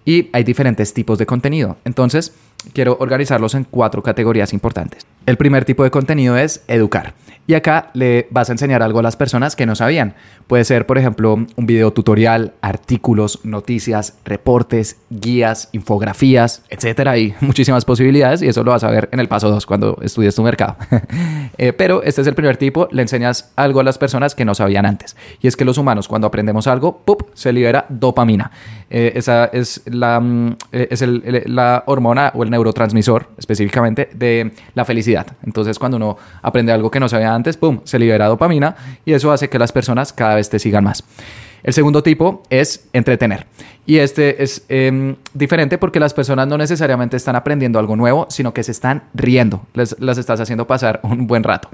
Y 0.05 0.31
hay 0.33 0.45
diferentes 0.45 0.95
tipos 0.95 1.19
de 1.19 1.27
contenido. 1.27 1.77
Entonces, 1.85 2.33
quiero 2.73 2.97
organizarlos 3.01 3.55
en 3.55 3.65
cuatro 3.65 4.03
categorías 4.03 4.53
importantes. 4.53 5.07
El 5.27 5.37
primer 5.37 5.65
tipo 5.65 5.85
de 5.85 5.91
contenido 5.91 6.37
es 6.37 6.65
educar. 6.67 7.15
Y 7.47 7.55
acá 7.55 7.91
le 7.95 8.29
vas 8.31 8.49
a 8.49 8.53
enseñar 8.53 8.81
algo 8.81 9.01
a 9.01 9.03
las 9.03 9.17
personas 9.17 9.57
que 9.57 9.67
no 9.67 9.75
sabían. 9.75 10.15
Puede 10.47 10.65
ser, 10.65 10.87
por 10.87 10.99
ejemplo, 10.99 11.35
un 11.35 11.67
video 11.67 11.93
tutorial, 11.93 12.53
artículos, 12.61 13.41
noticias, 13.45 14.15
reportes, 14.25 14.99
guías, 15.11 15.69
infografías, 15.73 16.63
etcétera. 16.69 17.13
Hay 17.13 17.35
muchísimas 17.41 17.85
posibilidades 17.85 18.43
y 18.43 18.47
eso 18.47 18.63
lo 18.63 18.71
vas 18.71 18.85
a 18.85 18.91
ver 18.93 19.09
en 19.11 19.19
el 19.19 19.27
paso 19.27 19.51
2 19.51 19.67
cuando 19.67 19.99
estudies 20.01 20.35
tu 20.35 20.43
mercado. 20.43 20.77
Eh, 21.59 21.75
pero 21.75 22.03
este 22.03 22.23
es 22.23 22.27
el 22.27 22.35
primer 22.35 22.57
tipo, 22.57 22.89
le 22.91 23.03
enseñas 23.03 23.53
algo 23.55 23.81
a 23.81 23.83
las 23.83 23.99
personas 23.99 24.35
que 24.35 24.47
no 24.47 24.55
sabían 24.55 24.87
antes. 24.87 25.15
Y 25.43 25.47
es 25.47 25.57
que 25.57 25.67
los 25.67 25.77
humanos 25.77 26.09
cuando 26.09 26.27
aprendemos 26.27 26.67
algo, 26.67 27.03
¡pup! 27.05 27.29
se 27.35 27.53
libera 27.53 27.85
dopamina. 27.91 28.51
Eh, 28.89 29.13
esa 29.17 29.45
es, 29.47 29.83
la, 29.85 30.21
mm, 30.21 30.57
eh, 30.73 30.89
es 30.91 31.05
la 31.47 31.83
hormona 31.87 32.33
o 32.35 32.45
el 32.45 32.51
neurotransmisor 32.51 33.29
específicamente 33.37 34.09
de 34.15 34.53
la 34.75 34.87
felicidad. 34.87 35.10
Entonces 35.45 35.79
cuando 35.79 35.97
uno 35.97 36.17
aprende 36.43 36.73
algo 36.73 36.91
que 36.91 37.01
no 37.01 37.09
sabía 37.09 37.35
antes, 37.35 37.57
¡pum!, 37.57 37.81
se 37.85 37.99
libera 37.99 38.27
dopamina 38.27 38.77
y 39.05 39.13
eso 39.13 39.33
hace 39.33 39.49
que 39.49 39.59
las 39.59 39.73
personas 39.73 40.13
cada 40.13 40.35
vez 40.35 40.49
te 40.49 40.59
sigan 40.59 40.85
más. 40.85 41.05
El 41.63 41.75
segundo 41.75 42.03
tipo 42.03 42.43
es 42.51 42.89
entretener. 42.93 43.47
Y 43.87 43.99
este 43.99 44.43
es 44.43 44.65
em, 44.69 45.17
diferente 45.35 45.79
porque 45.79 46.01
las 46.01 46.15
personas 46.15 46.47
no 46.47 46.57
necesariamente 46.57 47.17
están 47.17 47.37
aprendiendo 47.37 47.79
algo 47.79 47.97
nuevo, 47.97 48.27
sino 48.31 48.55
que 48.55 48.63
se 48.63 48.73
están 48.73 49.03
riendo. 49.15 49.63
Les, 49.75 49.97
las 50.01 50.19
estás 50.19 50.41
haciendo 50.41 50.67
pasar 50.67 51.01
un 51.03 51.27
buen 51.27 51.43
rato. 51.43 51.69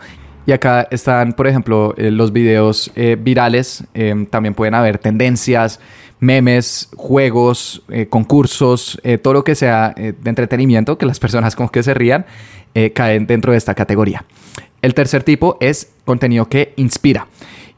Y 0.47 0.53
acá 0.53 0.87
están, 0.91 1.33
por 1.33 1.49
ejemplo, 1.49 1.93
eh, 1.97 2.11
los 2.11 2.33
videos 2.33 2.93
eh, 2.95 3.17
virales. 3.21 3.85
Em, 3.95 4.27
también 4.27 4.55
pueden 4.55 4.75
haber 4.75 4.99
tendencias, 4.99 5.81
memes, 6.21 6.89
juegos, 6.97 7.83
eh, 7.89 8.07
concursos, 8.07 9.01
todo 9.23 9.35
lo 9.35 9.45
que 9.45 9.55
sea 9.55 9.93
de 9.97 10.15
entretenimiento, 10.25 10.97
que 10.97 11.05
las 11.05 11.21
personas 11.21 11.55
como 11.55 11.71
que 11.71 11.83
se 11.83 11.93
rían, 11.93 12.25
caen 12.95 13.27
dentro 13.27 13.53
de 13.53 13.59
esta 13.59 13.75
categoría. 13.75 14.25
El 14.83 14.95
tercer 14.95 15.23
tipo 15.23 15.57
es 15.61 15.93
contenido 16.05 16.49
que 16.49 16.73
inspira. 16.77 17.27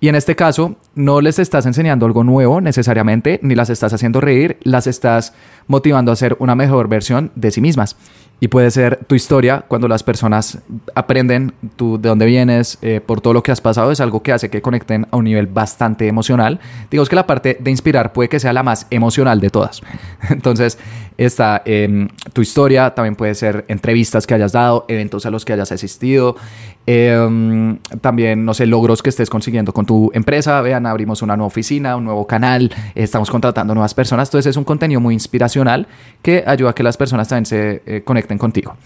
Y 0.01 0.09
en 0.09 0.15
este 0.15 0.37
caso, 0.37 0.77
no 0.95 1.21
les 1.21 1.41
estás 1.41 1.67
enseñando 1.67 2.07
algo 2.07 2.23
nuevo 2.23 2.61
necesariamente, 2.61 3.41
ni 3.43 3.57
las 3.57 3.69
estás 3.69 3.93
haciendo 3.93 4.21
reír, 4.21 4.57
las 4.63 4.87
estás 4.87 5.33
motivando 5.67 6.13
a 6.13 6.17
ser 6.17 6.37
una 6.39 6.55
mejor 6.55 6.89
versión 6.89 7.33
de 7.35 7.51
sí 7.51 7.61
mismas. 7.61 7.97
Y 8.41 8.47
puede 8.47 8.71
ser 8.71 9.05
tu 9.07 9.17
historia 9.17 9.65
cuando 9.67 9.89
las 9.89 10.05
personas 10.05 10.59
aprenden 10.95 11.53
tú 11.75 12.01
de 12.01 12.09
dónde 12.09 12.27
vienes, 12.27 12.79
eh, 12.83 13.01
por 13.05 13.21
todo 13.21 13.35
lo 13.35 13.43
que 13.43 13.51
has 13.51 13.61
pasado, 13.61 13.91
es 13.91 14.01
algo 14.01 14.23
que 14.23 14.33
hace 14.33 14.49
que 14.49 14.63
conecten 14.63 15.09
a 15.11 15.17
un 15.17 15.25
nivel 15.25 15.49
bastante 15.49 16.07
emocional. 16.07 16.61
Digamos 16.89 17.09
que 17.09 17.17
la 17.17 17.27
parte 17.27 17.57
de 17.59 17.71
inspirar 17.73 18.13
puede 18.13 18.29
que 18.29 18.39
sea 18.39 18.53
la 18.53 18.63
más 18.63 18.87
emocional 18.91 19.41
de 19.41 19.51
todas. 19.51 19.81
Entonces, 20.31 20.79
está 21.19 21.63
em, 21.65 22.09
tu 22.33 22.41
historia, 22.41 22.95
también 22.95 23.17
puede 23.17 23.35
ser 23.35 23.65
entrevistas 23.69 24.27
que 24.27 24.35
hayas 24.35 24.53
dado, 24.53 24.85
eventos 24.89 25.27
a 25.27 25.31
los 25.31 25.45
que 25.45 25.53
hayas 25.53 25.73
asistido, 25.73 26.37
em, 26.87 27.79
también, 28.01 28.45
no 28.45 28.55
sé, 28.55 28.67
logros 28.67 29.03
que 29.03 29.11
estés 29.11 29.29
consiguiendo 29.29 29.75
con 29.75 29.85
tu 29.85 30.11
empresa. 30.15 30.61
Vean, 30.63 30.87
abrimos 30.87 31.21
una 31.21 31.37
nueva 31.37 31.49
oficina, 31.49 31.97
un 31.97 32.05
nuevo 32.05 32.27
canal, 32.27 32.73
estamos 32.95 33.31
contratando 33.31 33.75
nuevas 33.75 33.95
personas. 33.95 34.29
Entonces, 34.29 34.51
es 34.51 34.57
un 34.57 34.65
contenido 34.65 35.01
muy 35.01 35.13
inspiracional 35.13 35.89
que 36.23 36.45
ayuda 36.47 36.71
a 36.71 36.75
que 36.75 36.85
las 36.85 36.97
personas 36.97 37.29
también 37.29 37.47
se 37.47 37.83
eh, 37.85 38.03
conecten 38.05 38.39
contigo. 38.39 38.77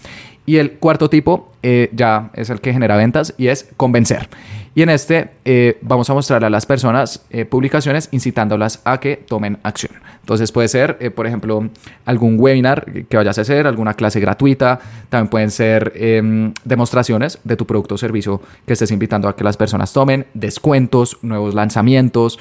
Y 0.45 0.57
el 0.57 0.73
cuarto 0.73 1.09
tipo 1.09 1.53
eh, 1.61 1.89
ya 1.93 2.31
es 2.33 2.49
el 2.49 2.59
que 2.59 2.73
genera 2.73 2.97
ventas 2.97 3.33
y 3.37 3.47
es 3.47 3.69
convencer. 3.77 4.27
Y 4.75 4.81
en 4.81 4.89
este 4.89 5.29
eh, 5.45 5.77
vamos 5.81 6.09
a 6.09 6.13
mostrar 6.13 6.43
a 6.43 6.49
las 6.49 6.65
personas 6.65 7.25
eh, 7.29 7.45
publicaciones 7.45 8.09
incitándolas 8.11 8.81
a 8.85 8.99
que 8.99 9.17
tomen 9.17 9.59
acción. 9.63 9.93
Entonces 10.21 10.51
puede 10.51 10.67
ser, 10.67 11.13
por 11.13 11.27
ejemplo, 11.27 11.69
algún 12.05 12.39
webinar 12.39 12.85
que 13.09 13.17
vayas 13.17 13.37
a 13.37 13.41
hacer, 13.41 13.67
alguna 13.67 13.93
clase 13.93 14.19
gratuita. 14.21 14.79
También 15.09 15.29
pueden 15.29 15.51
ser 15.51 15.91
em, 15.95 16.53
demostraciones 16.63 17.39
de 17.43 17.57
tu 17.57 17.67
producto 17.67 17.95
o 17.95 17.97
servicio 17.97 18.41
que 18.65 18.73
estés 18.73 18.91
invitando 18.91 19.27
a 19.27 19.35
que 19.35 19.43
las 19.43 19.57
personas 19.57 19.91
tomen, 19.91 20.25
descuentos, 20.33 21.17
nuevos 21.21 21.53
lanzamientos 21.53 22.39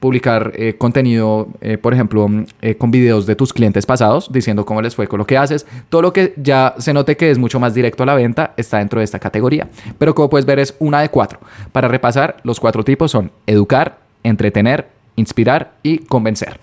publicar 0.00 0.52
eh, 0.54 0.74
contenido, 0.76 1.48
eh, 1.60 1.78
por 1.78 1.94
ejemplo, 1.94 2.28
mm, 2.28 2.44
eh, 2.62 2.74
con 2.76 2.90
videos 2.90 3.26
de 3.26 3.36
tus 3.36 3.52
clientes 3.52 3.86
pasados, 3.86 4.32
diciendo 4.32 4.64
cómo 4.64 4.82
les 4.82 4.94
fue 4.94 5.06
con 5.08 5.18
lo 5.18 5.26
que 5.26 5.36
haces. 5.36 5.66
Todo 5.88 6.02
lo 6.02 6.12
que 6.12 6.34
ya 6.36 6.74
se 6.78 6.92
note 6.92 7.16
que 7.16 7.30
es 7.30 7.38
mucho 7.38 7.60
más 7.60 7.74
directo 7.74 8.02
a 8.02 8.06
la 8.06 8.14
venta 8.14 8.54
está 8.56 8.78
dentro 8.78 9.00
de 9.00 9.04
esta 9.04 9.18
categoría. 9.18 9.68
Pero 9.98 10.14
como 10.14 10.30
puedes 10.30 10.46
ver 10.46 10.58
es 10.58 10.74
una 10.78 11.00
de 11.00 11.08
cuatro. 11.08 11.40
Para 11.72 11.88
repasar, 11.88 12.36
los 12.42 12.60
cuatro 12.60 12.84
tipos 12.84 13.10
son 13.10 13.32
educar, 13.46 13.98
entretener, 14.22 14.88
inspirar 15.16 15.72
y 15.82 15.98
convencer. 15.98 16.58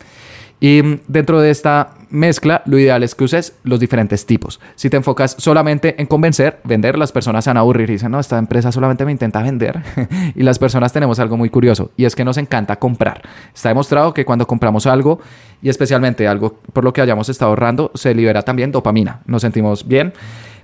Y 0.68 0.82
dentro 1.08 1.42
de 1.42 1.52
esta 1.52 1.92
mezcla, 2.10 2.64
lo 2.66 2.80
ideal 2.80 3.04
es 3.04 3.14
que 3.14 3.24
uses 3.24 3.54
los 3.64 3.80
diferentes 3.80 4.26
tipos. 4.26 4.60
Si 4.74 4.90
te 4.90 4.98
enfocas 4.98 5.36
solamente 5.38 5.94
en 6.02 6.08
convencer, 6.08 6.60
vender, 6.64 6.98
las 6.98 7.12
personas 7.12 7.44
se 7.44 7.52
van 7.52 7.58
a 7.58 7.60
aburrir 7.60 7.88
y 7.88 7.94
dicen, 7.94 8.10
no, 8.10 8.20
esta 8.20 8.40
empresa 8.40 8.72
solamente 8.72 9.06
me 9.06 9.12
intenta 9.12 9.44
vender. 9.44 9.84
y 10.36 10.42
las 10.42 10.58
personas 10.58 10.92
tenemos 10.92 11.20
algo 11.20 11.38
muy 11.38 11.52
curioso 11.52 11.92
y 11.98 12.06
es 12.06 12.16
que 12.16 12.26
nos 12.26 12.38
encanta 12.38 12.78
comprar. 12.78 13.22
Está 13.54 13.70
demostrado 13.70 14.12
que 14.12 14.26
cuando 14.26 14.48
compramos 14.48 14.88
algo 14.88 15.20
y 15.62 15.70
especialmente 15.70 16.28
algo 16.28 16.58
por 16.74 16.84
lo 16.84 16.92
que 16.92 17.02
hayamos 17.02 17.30
estado 17.30 17.50
ahorrando, 17.50 17.92
se 17.94 18.16
libera 18.16 18.42
también 18.42 18.72
dopamina. 18.72 19.20
Nos 19.28 19.44
sentimos 19.44 19.88
bien 19.88 20.14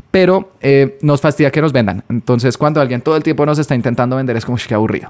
pero 0.10 0.52
eh, 0.60 0.98
nos 1.02 1.22
fastidia 1.22 1.52
que 1.52 1.62
nos 1.62 1.72
vendan. 1.72 2.04
Entonces, 2.10 2.58
cuando 2.58 2.82
alguien 2.82 3.00
todo 3.02 3.16
el 3.16 3.24
tiempo 3.24 3.46
nos 3.46 3.58
está 3.60 3.76
intentando 3.76 4.18
vender, 4.18 4.36
es 4.36 4.46
como 4.46 4.58
que 4.58 4.74
aburrido. 4.74 5.10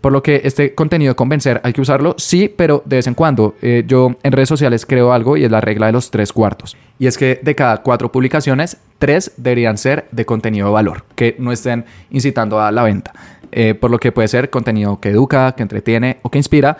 Por 0.00 0.12
lo 0.12 0.22
que 0.22 0.42
este 0.44 0.74
contenido 0.74 1.16
convencer 1.16 1.60
hay 1.64 1.72
que 1.72 1.80
usarlo, 1.80 2.14
sí, 2.18 2.52
pero 2.54 2.82
de 2.84 2.96
vez 2.96 3.06
en 3.08 3.14
cuando. 3.14 3.56
Eh, 3.62 3.84
yo 3.86 4.14
en 4.22 4.32
redes 4.32 4.48
sociales 4.48 4.86
creo 4.86 5.12
algo 5.12 5.36
y 5.36 5.44
es 5.44 5.50
la 5.50 5.60
regla 5.60 5.86
de 5.86 5.92
los 5.92 6.10
tres 6.10 6.32
cuartos. 6.32 6.76
Y 6.98 7.06
es 7.06 7.18
que 7.18 7.40
de 7.42 7.54
cada 7.54 7.78
cuatro 7.78 8.12
publicaciones, 8.12 8.76
tres 8.98 9.32
deberían 9.36 9.76
ser 9.76 10.06
de 10.12 10.24
contenido 10.24 10.68
de 10.68 10.72
valor, 10.72 11.04
que 11.16 11.34
no 11.38 11.50
estén 11.50 11.84
incitando 12.10 12.60
a 12.60 12.70
la 12.70 12.84
venta. 12.84 13.12
Eh, 13.50 13.74
por 13.74 13.90
lo 13.90 13.98
que 13.98 14.12
puede 14.12 14.28
ser 14.28 14.50
contenido 14.50 15.00
que 15.00 15.08
educa, 15.10 15.52
que 15.52 15.62
entretiene 15.62 16.18
o 16.22 16.30
que 16.30 16.38
inspira. 16.38 16.78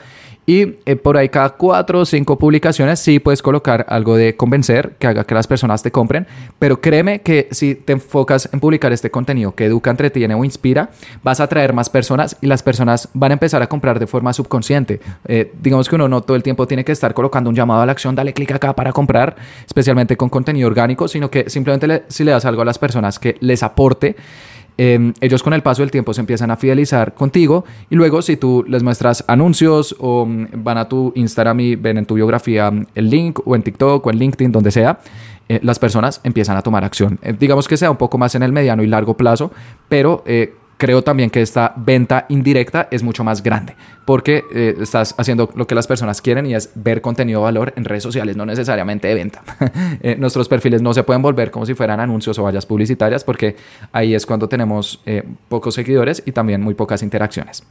Y 0.48 0.76
eh, 0.86 0.96
por 0.96 1.18
ahí 1.18 1.28
cada 1.28 1.50
cuatro 1.50 2.00
o 2.00 2.04
cinco 2.06 2.38
publicaciones 2.38 3.00
sí 3.00 3.18
puedes 3.18 3.42
colocar 3.42 3.84
algo 3.86 4.16
de 4.16 4.34
convencer 4.34 4.92
que 4.98 5.06
haga 5.06 5.24
que 5.24 5.34
las 5.34 5.46
personas 5.46 5.82
te 5.82 5.92
compren. 5.92 6.26
Pero 6.58 6.80
créeme 6.80 7.20
que 7.20 7.48
si 7.50 7.74
te 7.74 7.92
enfocas 7.92 8.48
en 8.50 8.58
publicar 8.58 8.90
este 8.94 9.10
contenido 9.10 9.54
que 9.54 9.66
educa, 9.66 9.90
entretiene 9.90 10.34
o 10.34 10.42
inspira, 10.46 10.88
vas 11.22 11.40
a 11.40 11.44
atraer 11.44 11.74
más 11.74 11.90
personas 11.90 12.34
y 12.40 12.46
las 12.46 12.62
personas 12.62 13.10
van 13.12 13.32
a 13.32 13.34
empezar 13.34 13.60
a 13.60 13.66
comprar 13.66 13.98
de 13.98 14.06
forma 14.06 14.32
subconsciente. 14.32 15.00
Eh, 15.26 15.52
digamos 15.60 15.86
que 15.86 15.96
uno 15.96 16.08
no 16.08 16.22
todo 16.22 16.34
el 16.34 16.42
tiempo 16.42 16.66
tiene 16.66 16.82
que 16.82 16.92
estar 16.92 17.12
colocando 17.12 17.50
un 17.50 17.54
llamado 17.54 17.82
a 17.82 17.86
la 17.86 17.92
acción, 17.92 18.14
dale 18.14 18.32
clic 18.32 18.50
acá 18.52 18.74
para 18.74 18.90
comprar, 18.94 19.36
especialmente 19.66 20.16
con 20.16 20.30
contenido 20.30 20.66
orgánico, 20.66 21.08
sino 21.08 21.30
que 21.30 21.50
simplemente 21.50 22.04
si 22.08 22.24
le 22.24 22.30
das 22.30 22.46
algo 22.46 22.62
a 22.62 22.64
las 22.64 22.78
personas 22.78 23.18
que 23.18 23.36
les 23.40 23.62
aporte, 23.62 24.16
Em, 24.80 25.12
ellos 25.20 25.42
con 25.42 25.52
el 25.54 25.62
paso 25.62 25.82
del 25.82 25.90
tiempo 25.90 26.14
se 26.14 26.20
empiezan 26.20 26.52
a 26.52 26.56
fidelizar 26.56 27.12
contigo 27.12 27.64
y 27.90 27.96
luego 27.96 28.22
si 28.22 28.36
tú 28.36 28.64
les 28.68 28.84
muestras 28.84 29.24
anuncios 29.26 29.96
o 29.98 30.24
mm, 30.24 30.46
van 30.58 30.78
a 30.78 30.88
tu 30.88 31.12
Instagram 31.16 31.58
y 31.58 31.74
ven 31.74 31.98
en 31.98 32.06
tu 32.06 32.14
biografía 32.14 32.70
mm, 32.70 32.86
el 32.94 33.10
link 33.10 33.40
o 33.44 33.56
en 33.56 33.62
TikTok 33.64 34.06
o 34.06 34.10
en 34.10 34.18
LinkedIn, 34.20 34.52
donde 34.52 34.70
sea, 34.70 35.00
eh, 35.48 35.58
las 35.64 35.80
personas 35.80 36.20
empiezan 36.22 36.56
a 36.56 36.62
tomar 36.62 36.84
acción. 36.84 37.18
Eh, 37.22 37.34
digamos 37.36 37.66
que 37.66 37.76
sea 37.76 37.90
un 37.90 37.96
poco 37.96 38.18
más 38.18 38.36
en 38.36 38.44
el 38.44 38.52
mediano 38.52 38.84
y 38.84 38.86
largo 38.86 39.16
plazo, 39.16 39.50
pero 39.88 40.22
eh, 40.26 40.54
creo 40.78 41.02
también 41.02 41.28
que 41.28 41.42
esta 41.42 41.74
venta 41.76 42.24
indirecta 42.28 42.88
es 42.90 43.02
mucho 43.02 43.24
más 43.24 43.42
grande 43.42 43.76
porque 44.06 44.44
eh, 44.54 44.76
estás 44.80 45.14
haciendo 45.18 45.50
lo 45.54 45.66
que 45.66 45.74
las 45.74 45.86
personas 45.86 46.22
quieren 46.22 46.46
y 46.46 46.54
es 46.54 46.70
ver 46.74 47.02
contenido 47.02 47.40
de 47.40 47.44
valor 47.44 47.74
en 47.76 47.84
redes 47.84 48.02
sociales, 48.02 48.36
no 48.36 48.46
necesariamente 48.46 49.08
de 49.08 49.14
venta. 49.14 49.42
Eh, 50.00 50.16
nuestros 50.16 50.48
perfiles 50.48 50.80
no 50.80 50.94
se 50.94 51.02
pueden 51.02 51.22
volver 51.22 51.50
como 51.50 51.66
si 51.66 51.74
fueran 51.74 51.98
anuncios 51.98 52.38
o 52.38 52.44
vallas 52.44 52.64
publicitarias 52.66 53.24
porque 53.24 53.56
ahí 53.90 54.14
es 54.14 54.26
cuando 54.26 54.48
tenemos 54.48 55.00
eh, 55.06 55.24
pocos 55.48 55.74
seguidores 55.74 56.22
y 56.24 56.32
también 56.32 56.60
muy 56.60 56.74
pocas 56.74 57.02
interacciones. 57.02 57.64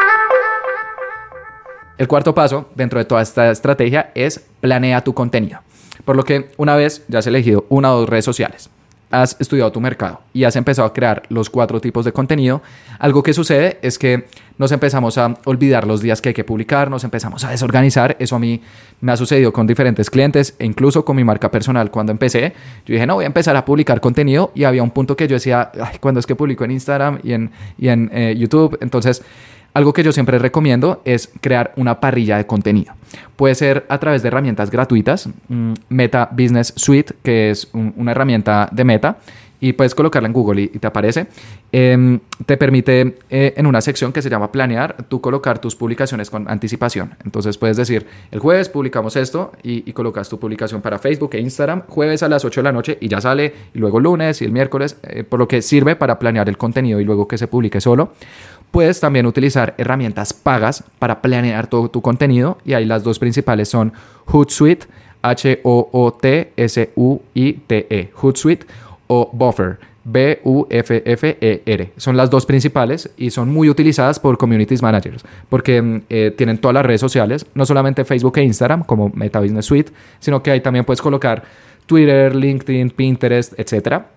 El 1.97 2.07
cuarto 2.07 2.35
paso 2.35 2.69
dentro 2.75 2.99
de 2.99 3.05
toda 3.05 3.21
esta 3.21 3.49
estrategia 3.49 4.11
es 4.13 4.45
planea 4.59 5.03
tu 5.03 5.13
contenido. 5.13 5.59
Por 6.03 6.15
lo 6.15 6.23
que 6.23 6.49
una 6.57 6.75
vez 6.75 7.05
ya 7.07 7.19
has 7.19 7.27
elegido 7.27 7.65
una 7.69 7.93
o 7.93 7.99
dos 7.99 8.09
redes 8.09 8.25
sociales, 8.25 8.69
has 9.09 9.37
estudiado 9.39 9.71
tu 9.71 9.79
mercado 9.79 10.21
y 10.33 10.43
has 10.43 10.55
empezado 10.55 10.87
a 10.87 10.93
crear 10.93 11.23
los 11.29 11.49
cuatro 11.49 11.79
tipos 11.79 12.05
de 12.05 12.11
contenido, 12.11 12.61
algo 12.99 13.23
que 13.23 13.33
sucede 13.33 13.79
es 13.81 13.97
que 13.97 14.25
nos 14.57 14.71
empezamos 14.71 15.17
a 15.17 15.35
olvidar 15.45 15.85
los 15.85 16.01
días 16.01 16.21
que 16.21 16.29
hay 16.29 16.33
que 16.33 16.43
publicar, 16.43 16.89
nos 16.89 17.03
empezamos 17.03 17.43
a 17.43 17.51
desorganizar. 17.51 18.15
Eso 18.19 18.35
a 18.35 18.39
mí 18.39 18.61
me 19.01 19.11
ha 19.11 19.17
sucedido 19.17 19.53
con 19.53 19.67
diferentes 19.67 20.09
clientes 20.09 20.55
e 20.57 20.65
incluso 20.65 21.05
con 21.05 21.15
mi 21.15 21.23
marca 21.23 21.51
personal. 21.51 21.91
Cuando 21.91 22.11
empecé, 22.11 22.53
yo 22.85 22.93
dije, 22.93 23.05
no, 23.05 23.15
voy 23.15 23.25
a 23.25 23.27
empezar 23.27 23.55
a 23.55 23.63
publicar 23.63 24.01
contenido 24.01 24.51
y 24.55 24.63
había 24.63 24.81
un 24.81 24.91
punto 24.91 25.15
que 25.15 25.27
yo 25.27 25.35
decía, 25.35 25.71
cuando 25.99 26.19
es 26.19 26.25
que 26.25 26.35
publico 26.35 26.65
en 26.65 26.71
Instagram 26.71 27.19
y 27.23 27.33
en, 27.33 27.51
y 27.77 27.89
en 27.89 28.09
eh, 28.11 28.35
YouTube? 28.35 28.77
Entonces 28.81 29.21
algo 29.77 29.93
que 29.93 30.01
yo 30.01 30.11
siempre 30.11 30.39
recomiendo 30.39 31.03
es 31.05 31.29
crear 31.39 31.71
una 31.75 31.99
parrilla 31.99 32.37
de 32.37 32.47
contenido. 32.47 32.95
Puede 33.35 33.53
ser 33.53 33.85
a 33.89 33.99
través 33.99 34.23
de 34.23 34.29
herramientas 34.29 34.71
gratuitas, 34.71 35.29
mm, 35.49 35.73
Meta 35.89 36.29
Business 36.31 36.73
Suite, 36.75 37.13
que 37.21 37.51
es 37.51 37.69
una 37.73 38.09
herramienta 38.09 38.69
de 38.71 38.83
Meta, 38.83 39.19
y 39.59 39.73
puedes 39.73 39.93
colocarla 39.93 40.27
en 40.27 40.33
Google 40.33 40.61
y, 40.63 40.67
te 40.67 40.87
aparece. 40.87 41.27
Em, 41.71 42.19
te 42.45 42.57
permite 42.57 43.17
eh, 43.29 43.53
en 43.55 43.65
una 43.65 43.81
sección 43.81 44.13
que 44.13 44.21
se 44.21 44.29
llama 44.29 44.51
planear, 44.51 44.95
tú 45.09 45.21
colocar 45.21 45.59
tus 45.59 45.75
publicaciones 45.75 46.29
con 46.31 46.49
anticipación. 46.49 47.15
Entonces 47.23 47.57
puedes 47.57 47.77
decir, 47.77 48.07
el 48.31 48.39
jueves 48.39 48.69
publicamos 48.69 49.15
esto 49.15 49.51
y, 49.61 49.91
colocas 49.93 50.29
tu 50.29 50.39
publicación 50.39 50.81
para 50.81 50.99
Facebook 50.99 51.31
e 51.33 51.39
Instagram, 51.39 51.83
jueves 51.87 52.21
a 52.23 52.29
las 52.29 52.45
8 52.45 52.61
de 52.61 52.63
la 52.63 52.71
noche 52.71 52.97
y 53.01 53.07
ya 53.07 53.19
sale, 53.21 53.53
y 53.73 53.79
luego 53.79 53.99
lunes 53.99 54.41
y 54.41 54.45
el 54.45 54.51
miércoles, 54.51 54.97
eh, 55.03 55.23
por 55.23 55.39
lo 55.39 55.47
que 55.47 55.61
sirve 55.61 55.95
para 55.95 56.19
planear 56.19 56.49
el 56.49 56.57
contenido 56.57 56.99
y 56.99 57.03
luego 57.03 57.27
que 57.27 57.37
se 57.37 57.47
publique 57.47 57.81
solo. 57.81 58.13
Puedes 58.71 58.99
también 58.99 59.25
utilizar 59.25 59.73
herramientas 59.77 60.33
pagas 60.33 60.83
para 60.99 61.21
planear 61.21 61.67
todo 61.67 61.89
tu 61.89 62.01
contenido 62.01 62.57
y 62.65 62.73
ahí 62.73 62.85
las 62.85 63.03
dos 63.03 63.19
principales 63.19 63.69
son 63.69 63.93
Hootsuite, 64.25 64.87
H-O-O-T-S-U-I-T-E, 65.21 66.11
Hootsuite 68.13 68.67
o 69.07 69.29
Buffer, 69.33 69.79
B-U-F-F-E-R. 70.03 71.91
Son 71.97 72.15
las 72.15 72.29
dos 72.29 72.45
principales 72.45 73.09
y 73.17 73.31
son 73.31 73.49
muy 73.49 73.69
utilizadas 73.69 74.19
por 74.19 74.37
communities 74.37 74.81
managers 74.81 75.23
porque 75.49 75.81
mm, 75.81 76.01
eh, 76.09 76.33
tienen 76.37 76.59
todas 76.59 76.75
las 76.75 76.85
redes 76.85 77.01
sociales, 77.01 77.45
no 77.53 77.65
solamente 77.65 78.05
Facebook 78.05 78.37
e 78.37 78.43
Instagram 78.43 78.83
como 78.83 79.09
Meta 79.13 79.39
Business 79.41 79.65
Suite, 79.65 79.91
sino 80.19 80.41
que 80.41 80.51
ahí 80.51 80.61
también 80.61 80.85
puedes 80.85 81.01
colocar 81.01 81.43
Twitter, 81.85 82.35
LinkedIn, 82.35 82.91
Pinterest, 82.91 83.59
etcétera. 83.59 84.07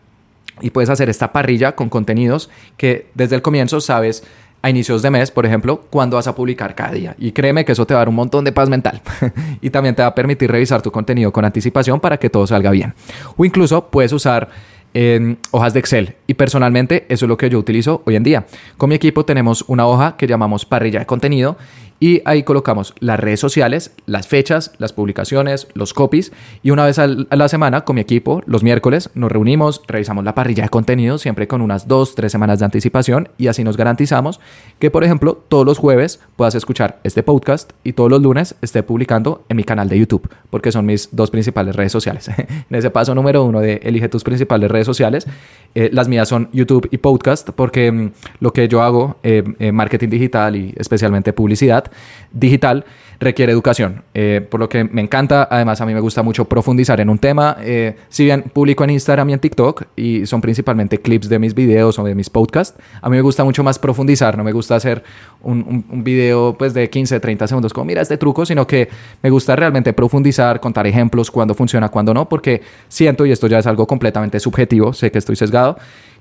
Y 0.60 0.70
puedes 0.70 0.90
hacer 0.90 1.08
esta 1.08 1.32
parrilla 1.32 1.72
con 1.72 1.88
contenidos 1.88 2.50
que 2.76 3.06
desde 3.14 3.34
el 3.34 3.42
comienzo 3.42 3.80
sabes 3.80 4.22
a 4.62 4.70
inicios 4.70 5.02
de 5.02 5.10
mes, 5.10 5.30
por 5.30 5.46
ejemplo, 5.46 5.82
cuándo 5.90 6.16
vas 6.16 6.26
a 6.26 6.34
publicar 6.34 6.74
cada 6.74 6.92
día. 6.92 7.14
Y 7.18 7.32
créeme 7.32 7.64
que 7.64 7.72
eso 7.72 7.86
te 7.86 7.94
va 7.94 8.00
a 8.00 8.02
dar 8.02 8.08
un 8.08 8.14
montón 8.14 8.44
de 8.44 8.52
paz 8.52 8.68
mental. 8.68 9.00
y 9.60 9.70
también 9.70 9.94
te 9.94 10.02
va 10.02 10.08
a 10.08 10.14
permitir 10.14 10.50
revisar 10.50 10.82
tu 10.82 10.90
contenido 10.90 11.32
con 11.32 11.44
anticipación 11.44 12.00
para 12.00 12.18
que 12.18 12.30
todo 12.30 12.46
salga 12.46 12.70
bien. 12.70 12.94
O 13.36 13.44
incluso 13.44 13.86
puedes 13.86 14.12
usar 14.12 14.50
en 14.92 15.38
hojas 15.50 15.72
de 15.72 15.80
Excel. 15.80 16.16
Y 16.26 16.34
personalmente 16.34 17.06
eso 17.08 17.24
es 17.24 17.28
lo 17.28 17.36
que 17.36 17.48
yo 17.48 17.58
utilizo 17.58 18.02
hoy 18.06 18.16
en 18.16 18.22
día. 18.22 18.46
Con 18.76 18.88
mi 18.88 18.96
equipo 18.96 19.24
tenemos 19.24 19.64
una 19.66 19.86
hoja 19.86 20.16
que 20.16 20.26
llamamos 20.26 20.64
parrilla 20.64 21.00
de 21.00 21.06
contenido 21.06 21.56
y 22.00 22.22
ahí 22.24 22.44
colocamos 22.44 22.94
las 22.98 23.20
redes 23.20 23.40
sociales, 23.40 23.92
las 24.06 24.26
fechas, 24.26 24.72
las 24.78 24.94
publicaciones, 24.94 25.68
los 25.74 25.92
copies. 25.92 26.32
Y 26.62 26.70
una 26.70 26.86
vez 26.86 26.98
a 26.98 27.06
la 27.06 27.48
semana 27.48 27.82
con 27.82 27.96
mi 27.96 28.00
equipo, 28.00 28.42
los 28.46 28.62
miércoles, 28.62 29.10
nos 29.14 29.30
reunimos, 29.30 29.82
revisamos 29.86 30.24
la 30.24 30.34
parrilla 30.34 30.62
de 30.62 30.70
contenido, 30.70 31.18
siempre 31.18 31.46
con 31.46 31.60
unas 31.60 31.86
dos, 31.86 32.14
tres 32.14 32.32
semanas 32.32 32.58
de 32.58 32.64
anticipación. 32.64 33.28
Y 33.36 33.48
así 33.48 33.64
nos 33.64 33.76
garantizamos 33.76 34.40
que, 34.78 34.90
por 34.90 35.04
ejemplo, 35.04 35.44
todos 35.48 35.66
los 35.66 35.76
jueves 35.76 36.20
puedas 36.36 36.54
escuchar 36.54 37.00
este 37.04 37.22
podcast 37.22 37.72
y 37.84 37.92
todos 37.92 38.10
los 38.10 38.22
lunes 38.22 38.54
esté 38.62 38.82
publicando 38.82 39.44
en 39.50 39.58
mi 39.58 39.64
canal 39.64 39.90
de 39.90 39.98
YouTube, 39.98 40.30
porque 40.48 40.72
son 40.72 40.86
mis 40.86 41.10
dos 41.12 41.30
principales 41.30 41.76
redes 41.76 41.92
sociales. 41.92 42.28
en 42.38 42.76
ese 42.76 42.90
paso 42.90 43.14
número 43.14 43.44
uno 43.44 43.60
de 43.60 43.74
elige 43.82 44.08
tus 44.08 44.24
principales 44.24 44.70
redes 44.70 44.86
sociales, 44.86 45.26
eh, 45.74 45.90
las 45.92 46.08
mías 46.08 46.28
son 46.28 46.48
YouTube 46.52 46.88
y 46.90 46.96
podcast, 46.96 47.50
porque 47.50 47.92
mm, 47.92 48.12
lo 48.40 48.54
que 48.54 48.68
yo 48.68 48.82
hago, 48.82 49.18
eh, 49.22 49.44
eh, 49.58 49.70
marketing 49.70 50.08
digital 50.08 50.56
y 50.56 50.74
especialmente 50.78 51.34
publicidad, 51.34 51.89
digital 52.32 52.84
requiere 53.20 53.52
educación, 53.52 54.02
eh, 54.14 54.46
por 54.50 54.58
lo 54.58 54.68
que 54.70 54.82
me 54.82 55.02
encanta, 55.02 55.46
además 55.50 55.78
a 55.82 55.86
mí 55.86 55.92
me 55.92 56.00
gusta 56.00 56.22
mucho 56.22 56.46
profundizar 56.46 57.00
en 57.02 57.10
un 57.10 57.18
tema, 57.18 57.58
eh, 57.60 57.96
si 58.08 58.24
bien 58.24 58.44
publico 58.50 58.82
en 58.82 58.90
Instagram 58.90 59.28
y 59.28 59.32
en 59.34 59.40
TikTok 59.40 59.84
y 59.94 60.24
son 60.24 60.40
principalmente 60.40 60.98
clips 60.98 61.28
de 61.28 61.38
mis 61.38 61.54
videos 61.54 61.98
o 61.98 62.04
de 62.04 62.14
mis 62.14 62.30
podcasts, 62.30 62.80
a 63.02 63.10
mí 63.10 63.16
me 63.16 63.22
gusta 63.22 63.44
mucho 63.44 63.62
más 63.62 63.78
profundizar, 63.78 64.38
no 64.38 64.42
me 64.42 64.52
gusta 64.52 64.76
hacer 64.76 65.04
un, 65.42 65.84
video 66.02 66.56
pues 66.58 66.72
de 66.72 66.88
15, 66.88 67.20
30 67.20 67.46
segundos 67.46 67.74
como 67.74 67.84
mira 67.84 68.00
este 68.00 68.16
truco, 68.16 68.46
sino 68.46 68.66
que 68.66 68.88
me 69.22 69.28
gusta 69.28 69.54
realmente 69.54 69.92
profundizar, 69.92 70.58
contar 70.58 70.86
ejemplos, 70.86 71.30
cuándo 71.30 71.54
funciona, 71.54 71.90
cuándo 71.90 72.14
no, 72.14 72.26
porque 72.26 72.62
siento, 72.88 73.26
y 73.26 73.32
esto 73.32 73.48
ya 73.48 73.58
es 73.58 73.66
algo 73.66 73.86
completamente 73.86 74.40
subjetivo, 74.40 74.94
sé 74.94 75.10
que 75.10 75.18
estoy 75.18 75.36
sesgado, 75.36 75.76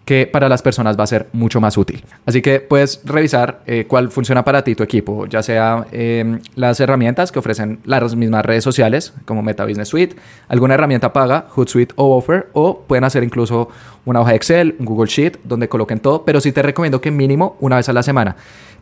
que 0.10 0.26
para 0.26 0.50
las 0.50 0.64
personas 0.64 0.98
va 0.98 1.04
a 1.04 1.08
ser 1.08 1.28
mucho 1.34 1.62
más 1.62 1.78
útil. 1.78 2.04
Así 2.26 2.42
que 2.42 2.62
puedes 2.62 3.02
revisar 3.06 3.62
eh, 3.68 3.86
cuál 3.88 4.10
funciona 4.10 4.44
para 4.44 4.64
ti 4.64 4.74
tu 4.74 4.82
equipo, 4.82 5.28
ya 5.28 5.44
sea 5.44 5.86
eh, 5.92 6.40
las 6.56 6.80
herramientas 6.80 7.32
que 7.32 7.38
ofrecen 7.38 7.80
las 7.86 8.16
mismas 8.16 8.44
redes 8.44 8.64
sociales 8.64 9.14
como 9.26 9.44
Meta 9.44 9.66
Business 9.66 9.90
Suite, 9.90 10.16
alguna 10.48 10.74
herramienta 10.74 11.14
paga, 11.14 11.46
Hootsuite 11.50 11.94
o 11.96 12.18
Offer, 12.18 12.50
o 12.54 12.80
pueden 12.88 13.04
hacer 13.04 13.24
incluso 13.24 13.70
una 14.04 14.22
hoja 14.22 14.32
de 14.32 14.38
Excel, 14.38 14.76
un 14.80 14.88
Google 14.88 15.12
Sheet, 15.12 15.42
donde 15.44 15.70
coloquen 15.70 16.00
todo, 16.00 16.26
pero 16.26 16.42
sí 16.42 16.52
te 16.52 16.64
recomiendo 16.64 17.02
que 17.02 17.12
mínimo 17.12 17.56
una 17.60 17.76
vez 17.76 17.88
a 17.88 17.94
la 17.94 18.02
semana 18.02 18.36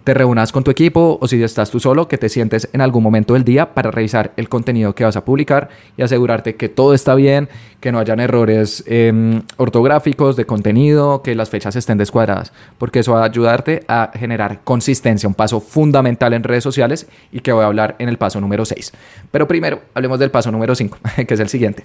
te 0.08 0.14
reúnas 0.14 0.54
con 0.54 0.64
tu 0.64 0.72
equipo 0.72 1.18
o 1.20 1.28
si 1.28 1.44
estás 1.44 1.70
tú 1.70 1.82
solo, 1.82 2.08
que 2.08 2.18
te 2.18 2.30
sientes 2.30 2.70
en 2.72 2.80
algún 2.80 3.04
momento 3.04 3.34
del 3.34 3.44
día 3.44 3.74
para 3.74 3.92
revisar 3.92 4.32
el 4.38 4.48
contenido 4.48 4.96
que 4.96 5.04
vas 5.04 5.18
a 5.18 5.26
publicar 5.26 5.68
y 5.98 6.02
asegurarte 6.02 6.56
que 6.56 6.70
todo 6.70 6.94
está 6.94 7.14
bien, 7.14 7.50
que 7.82 7.92
no 7.92 8.00
hayan 8.00 8.22
errores 8.22 8.86
em, 8.88 9.42
ortográficos 9.58 10.38
de 10.38 10.46
contenido, 10.46 11.22
que 11.24 11.36
las 11.36 11.50
fechas 11.50 11.76
estén 11.76 11.98
descuadradas, 11.98 12.54
porque 12.78 13.00
eso 13.00 13.12
va 13.16 13.24
a 13.24 13.26
ayudarte 13.26 13.84
a 13.90 14.12
generar 14.18 14.62
consistencia, 14.64 15.28
un 15.28 15.36
paso 15.36 15.60
fundamental 15.60 16.32
en 16.32 16.44
redes 16.44 16.64
sociales 16.64 17.08
y 17.34 17.42
que 17.42 17.52
voy 17.52 17.66
a 17.66 17.68
hablar 17.68 17.98
en 18.00 18.08
el 18.08 18.18
paso 18.18 18.40
número 18.40 18.64
6. 18.64 18.94
Pero 19.30 19.46
primero, 19.46 19.82
hablemos 19.94 20.20
del 20.20 20.32
paso 20.32 20.50
número 20.54 20.74
5, 20.74 21.00
que 21.28 21.34
es 21.34 21.40
el 21.42 21.50
siguiente. 21.50 21.84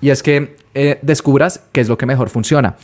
Y 0.00 0.10
es 0.10 0.22
que 0.22 0.54
eh, 0.74 1.00
descubras 1.02 1.64
qué 1.72 1.80
es 1.80 1.88
lo 1.88 1.98
que 1.98 2.06
mejor 2.06 2.30
funciona. 2.30 2.76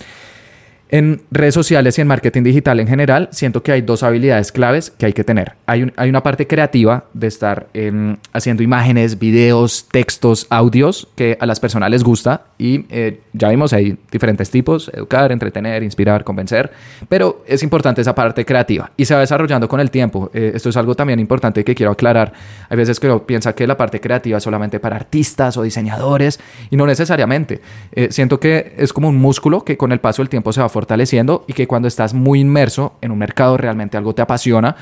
En 0.90 1.20
redes 1.30 1.52
sociales 1.52 1.98
y 1.98 2.00
en 2.00 2.06
marketing 2.06 2.42
digital 2.44 2.80
en 2.80 2.88
general, 2.88 3.28
siento 3.30 3.62
que 3.62 3.72
hay 3.72 3.82
dos 3.82 4.02
habilidades 4.02 4.52
claves 4.52 4.90
que 4.90 5.04
hay 5.04 5.12
que 5.12 5.22
tener. 5.22 5.52
Hay, 5.66 5.92
hay 5.96 6.08
una 6.08 6.22
parte 6.22 6.46
creativa 6.46 7.04
de 7.12 7.26
estar 7.26 7.66
em, 7.74 8.16
haciendo 8.32 8.62
imágenes, 8.62 9.18
videos, 9.18 9.86
textos, 9.90 10.46
audios 10.48 11.08
que 11.14 11.36
a 11.40 11.46
las 11.46 11.60
personas 11.60 11.90
les 11.90 12.02
gusta 12.02 12.46
y 12.56 12.86
eh, 12.88 13.20
ya 13.34 13.50
vimos, 13.50 13.74
hay 13.74 13.98
diferentes 14.10 14.50
tipos, 14.50 14.90
educar, 14.94 15.30
entretener, 15.30 15.82
inspirar, 15.82 16.24
convencer, 16.24 16.72
pero 17.08 17.44
es 17.46 17.62
importante 17.62 18.00
esa 18.00 18.14
parte 18.14 18.46
creativa 18.46 18.90
y 18.96 19.04
se 19.04 19.14
va 19.14 19.20
desarrollando 19.20 19.68
con 19.68 19.80
el 19.80 19.90
tiempo. 19.90 20.30
Eh, 20.32 20.52
esto 20.54 20.70
es 20.70 20.76
algo 20.78 20.94
también 20.94 21.20
importante 21.20 21.64
que 21.64 21.74
quiero 21.74 21.92
aclarar. 21.92 22.32
Hay 22.70 22.78
veces 22.78 22.98
que 22.98 23.08
uno 23.08 23.26
piensa 23.26 23.54
que 23.54 23.66
la 23.66 23.76
parte 23.76 24.00
creativa 24.00 24.38
es 24.38 24.44
solamente 24.44 24.80
para 24.80 24.96
artistas 24.96 25.58
o 25.58 25.62
diseñadores 25.62 26.40
y 26.70 26.76
no 26.76 26.86
necesariamente. 26.86 27.60
Eh, 27.92 28.08
siento 28.10 28.40
que 28.40 28.74
es 28.78 28.94
como 28.94 29.10
un 29.10 29.16
músculo 29.16 29.64
que 29.64 29.76
con 29.76 29.92
el 29.92 30.00
paso 30.00 30.22
del 30.22 30.30
tiempo 30.30 30.50
se 30.50 30.62
va 30.62 30.68
fortaleciendo 30.78 31.44
y 31.48 31.54
que 31.54 31.66
cuando 31.66 31.88
estás 31.88 32.14
muy 32.14 32.38
inmerso 32.38 32.92
en 33.00 33.10
un 33.10 33.18
mercado 33.18 33.56
realmente 33.56 33.96
algo 33.96 34.14
te 34.14 34.22
apasiona 34.22 34.76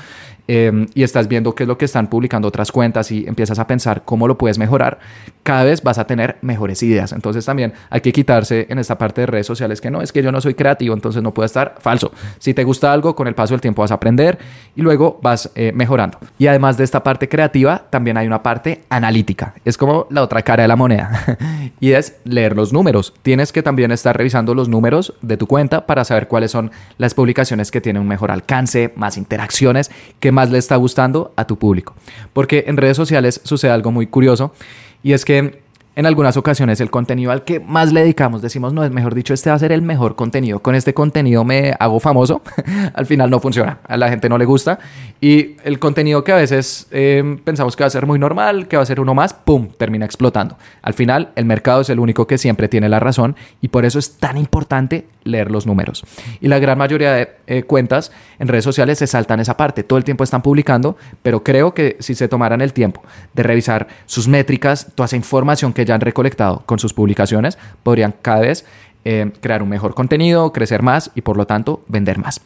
em, 0.47 0.87
y 0.93 1.03
estás 1.03 1.27
viendo 1.27 1.53
qué 1.55 1.63
es 1.63 1.67
lo 1.67 1.77
que 1.77 1.85
están 1.85 2.07
publicando 2.07 2.47
otras 2.47 2.71
cuentas 2.71 3.11
y 3.11 3.25
empiezas 3.27 3.59
a 3.59 3.67
pensar 3.67 4.03
cómo 4.05 4.27
lo 4.27 4.37
puedes 4.37 4.57
mejorar, 4.57 4.99
cada 5.43 5.63
vez 5.63 5.81
vas 5.83 5.97
a 5.97 6.07
tener 6.07 6.37
mejores 6.41 6.81
ideas. 6.83 7.11
Entonces 7.11 7.45
también 7.45 7.73
hay 7.89 8.01
que 8.01 8.11
quitarse 8.11 8.67
en 8.69 8.79
esta 8.79 8.97
parte 8.97 9.21
de 9.21 9.27
redes 9.27 9.47
sociales 9.47 9.81
que 9.81 9.91
no, 9.91 10.01
es 10.01 10.11
que 10.11 10.23
yo 10.23 10.31
no 10.31 10.41
soy 10.41 10.53
creativo, 10.53 10.93
entonces 10.93 11.23
no 11.23 11.33
puedo 11.33 11.45
estar 11.45 11.75
falso. 11.79 12.11
Si 12.39 12.53
te 12.53 12.63
gusta 12.63 12.91
algo, 12.91 13.15
con 13.15 13.27
el 13.27 13.35
paso 13.35 13.53
del 13.53 13.61
tiempo 13.61 13.81
vas 13.81 13.91
a 13.91 13.95
aprender 13.95 14.37
y 14.75 14.81
luego 14.81 15.19
vas 15.21 15.51
eh, 15.55 15.71
mejorando. 15.73 16.17
Y 16.37 16.47
además 16.47 16.77
de 16.77 16.83
esta 16.83 17.03
parte 17.03 17.29
creativa, 17.29 17.85
también 17.89 18.17
hay 18.17 18.27
una 18.27 18.43
parte 18.43 18.83
analítica. 18.89 19.53
Es 19.65 19.77
como 19.77 20.07
la 20.09 20.21
otra 20.21 20.41
cara 20.41 20.63
de 20.63 20.67
la 20.67 20.75
moneda 20.75 21.39
y 21.79 21.91
es 21.91 22.17
leer 22.23 22.55
los 22.55 22.73
números. 22.73 23.13
Tienes 23.21 23.51
que 23.51 23.63
también 23.63 23.91
estar 23.91 24.15
revisando 24.15 24.53
los 24.53 24.69
números 24.69 25.13
de 25.21 25.37
tu 25.37 25.47
cuenta 25.47 25.85
para 25.85 26.03
saber 26.05 26.27
cuáles 26.27 26.51
son 26.51 26.71
las 26.97 27.13
publicaciones 27.13 27.71
que 27.71 27.81
tienen 27.81 28.01
un 28.01 28.07
mejor 28.07 28.31
alcance, 28.31 28.93
más 28.95 29.17
interacciones, 29.17 29.91
qué 30.19 30.31
más 30.37 30.51
le 30.51 30.59
está 30.59 30.75
gustando 30.75 31.33
a 31.35 31.45
tu 31.45 31.57
público. 31.57 31.95
Porque 32.31 32.65
en 32.67 32.77
redes 32.77 32.95
sociales 32.95 33.41
sucede 33.43 33.71
algo 33.71 33.91
muy 33.91 34.05
curioso 34.05 34.53
y 35.01 35.13
es 35.13 35.25
que 35.25 35.65
en 35.95 36.05
algunas 36.05 36.37
ocasiones 36.37 36.79
el 36.79 36.91
contenido 36.91 37.31
al 37.31 37.43
que 37.43 37.59
más 37.59 37.91
le 37.91 38.01
dedicamos, 38.01 38.43
decimos, 38.43 38.71
no, 38.71 38.83
es 38.83 38.91
mejor 38.91 39.15
dicho, 39.15 39.33
este 39.33 39.49
va 39.49 39.55
a 39.55 39.59
ser 39.59 39.71
el 39.71 39.81
mejor 39.81 40.15
contenido, 40.15 40.59
con 40.59 40.75
este 40.75 40.93
contenido 40.93 41.43
me 41.43 41.73
hago 41.79 41.99
famoso, 41.99 42.43
al 42.93 43.07
final 43.07 43.31
no 43.31 43.39
funciona, 43.39 43.79
a 43.87 43.97
la 43.97 44.07
gente 44.09 44.29
no 44.29 44.37
le 44.37 44.45
gusta 44.45 44.77
y 45.19 45.55
el 45.63 45.79
contenido 45.79 46.23
que 46.23 46.33
a 46.33 46.35
veces 46.35 46.85
eh, 46.91 47.39
pensamos 47.43 47.75
que 47.75 47.81
va 47.83 47.87
a 47.87 47.89
ser 47.89 48.05
muy 48.05 48.19
normal, 48.19 48.67
que 48.67 48.77
va 48.77 48.83
a 48.83 48.85
ser 48.85 48.99
uno 48.99 49.15
más, 49.15 49.33
¡pum!, 49.33 49.69
termina 49.75 50.05
explotando. 50.05 50.55
Al 50.83 50.93
final 50.93 51.31
el 51.35 51.45
mercado 51.45 51.81
es 51.81 51.89
el 51.89 51.99
único 51.99 52.27
que 52.27 52.37
siempre 52.37 52.67
tiene 52.67 52.89
la 52.89 52.99
razón 52.99 53.35
y 53.59 53.69
por 53.69 53.83
eso 53.83 53.97
es 53.97 54.17
tan 54.17 54.37
importante 54.37 55.07
leer 55.27 55.51
los 55.51 55.65
números. 55.65 56.03
Y 56.41 56.47
la 56.47 56.59
gran 56.59 56.77
mayoría 56.77 57.13
de 57.13 57.29
eh, 57.47 57.63
cuentas 57.63 58.11
en 58.39 58.47
redes 58.47 58.63
sociales 58.63 58.99
se 58.99 59.07
saltan 59.07 59.39
esa 59.39 59.57
parte, 59.57 59.83
todo 59.83 59.97
el 59.97 60.05
tiempo 60.05 60.23
están 60.23 60.41
publicando, 60.41 60.97
pero 61.21 61.43
creo 61.43 61.73
que 61.73 61.97
si 61.99 62.15
se 62.15 62.27
tomaran 62.27 62.61
el 62.61 62.73
tiempo 62.73 63.01
de 63.33 63.43
revisar 63.43 63.87
sus 64.05 64.27
métricas, 64.27 64.91
toda 64.95 65.05
esa 65.05 65.15
información 65.15 65.73
que 65.73 65.85
ya 65.85 65.95
han 65.95 66.01
recolectado 66.01 66.63
con 66.65 66.79
sus 66.79 66.93
publicaciones, 66.93 67.57
podrían 67.83 68.13
cada 68.21 68.41
vez 68.41 68.65
eh, 69.09 69.31
crear 69.39 69.63
un 69.63 69.69
mejor 69.69 69.93
contenido, 69.93 70.51
crecer 70.51 70.81
más 70.81 71.11
y 71.15 71.21
por 71.21 71.37
lo 71.37 71.47
tanto 71.47 71.81
vender 71.87 72.17
más. 72.17 72.41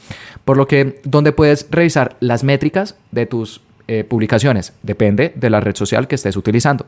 Por 0.46 0.58
lo 0.58 0.68
que, 0.68 1.02
¿dónde 1.04 1.32
puedes 1.32 1.68
revisar 1.72 2.18
las 2.20 2.44
métricas 2.44 2.96
de 3.12 3.26
tus 3.26 3.62
eh, 3.88 4.04
publicaciones? 4.04 4.74
Depende 4.84 5.34
de 5.36 5.50
la 5.50 5.60
red 5.60 5.76
social 5.76 6.08
que 6.08 6.14
estés 6.14 6.38
utilizando. 6.38 6.86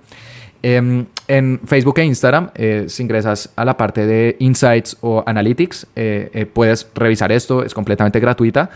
Em, 0.64 1.05
en 1.28 1.59
Facebook 1.66 1.99
e 1.99 2.05
Instagram, 2.05 2.49
eh, 2.55 2.86
si 2.88 3.03
ingresas 3.03 3.49
a 3.55 3.66
la 3.66 3.76
parte 3.76 4.05
de 4.07 4.38
Insights 4.39 4.97
o 5.01 5.22
Analytics, 5.26 5.88
eh, 5.95 6.49
puedes 6.53 6.88
revisar 6.95 7.32
esto, 7.32 7.64
es 7.64 7.74
completamente 7.74 8.20
gratuita. 8.20 8.70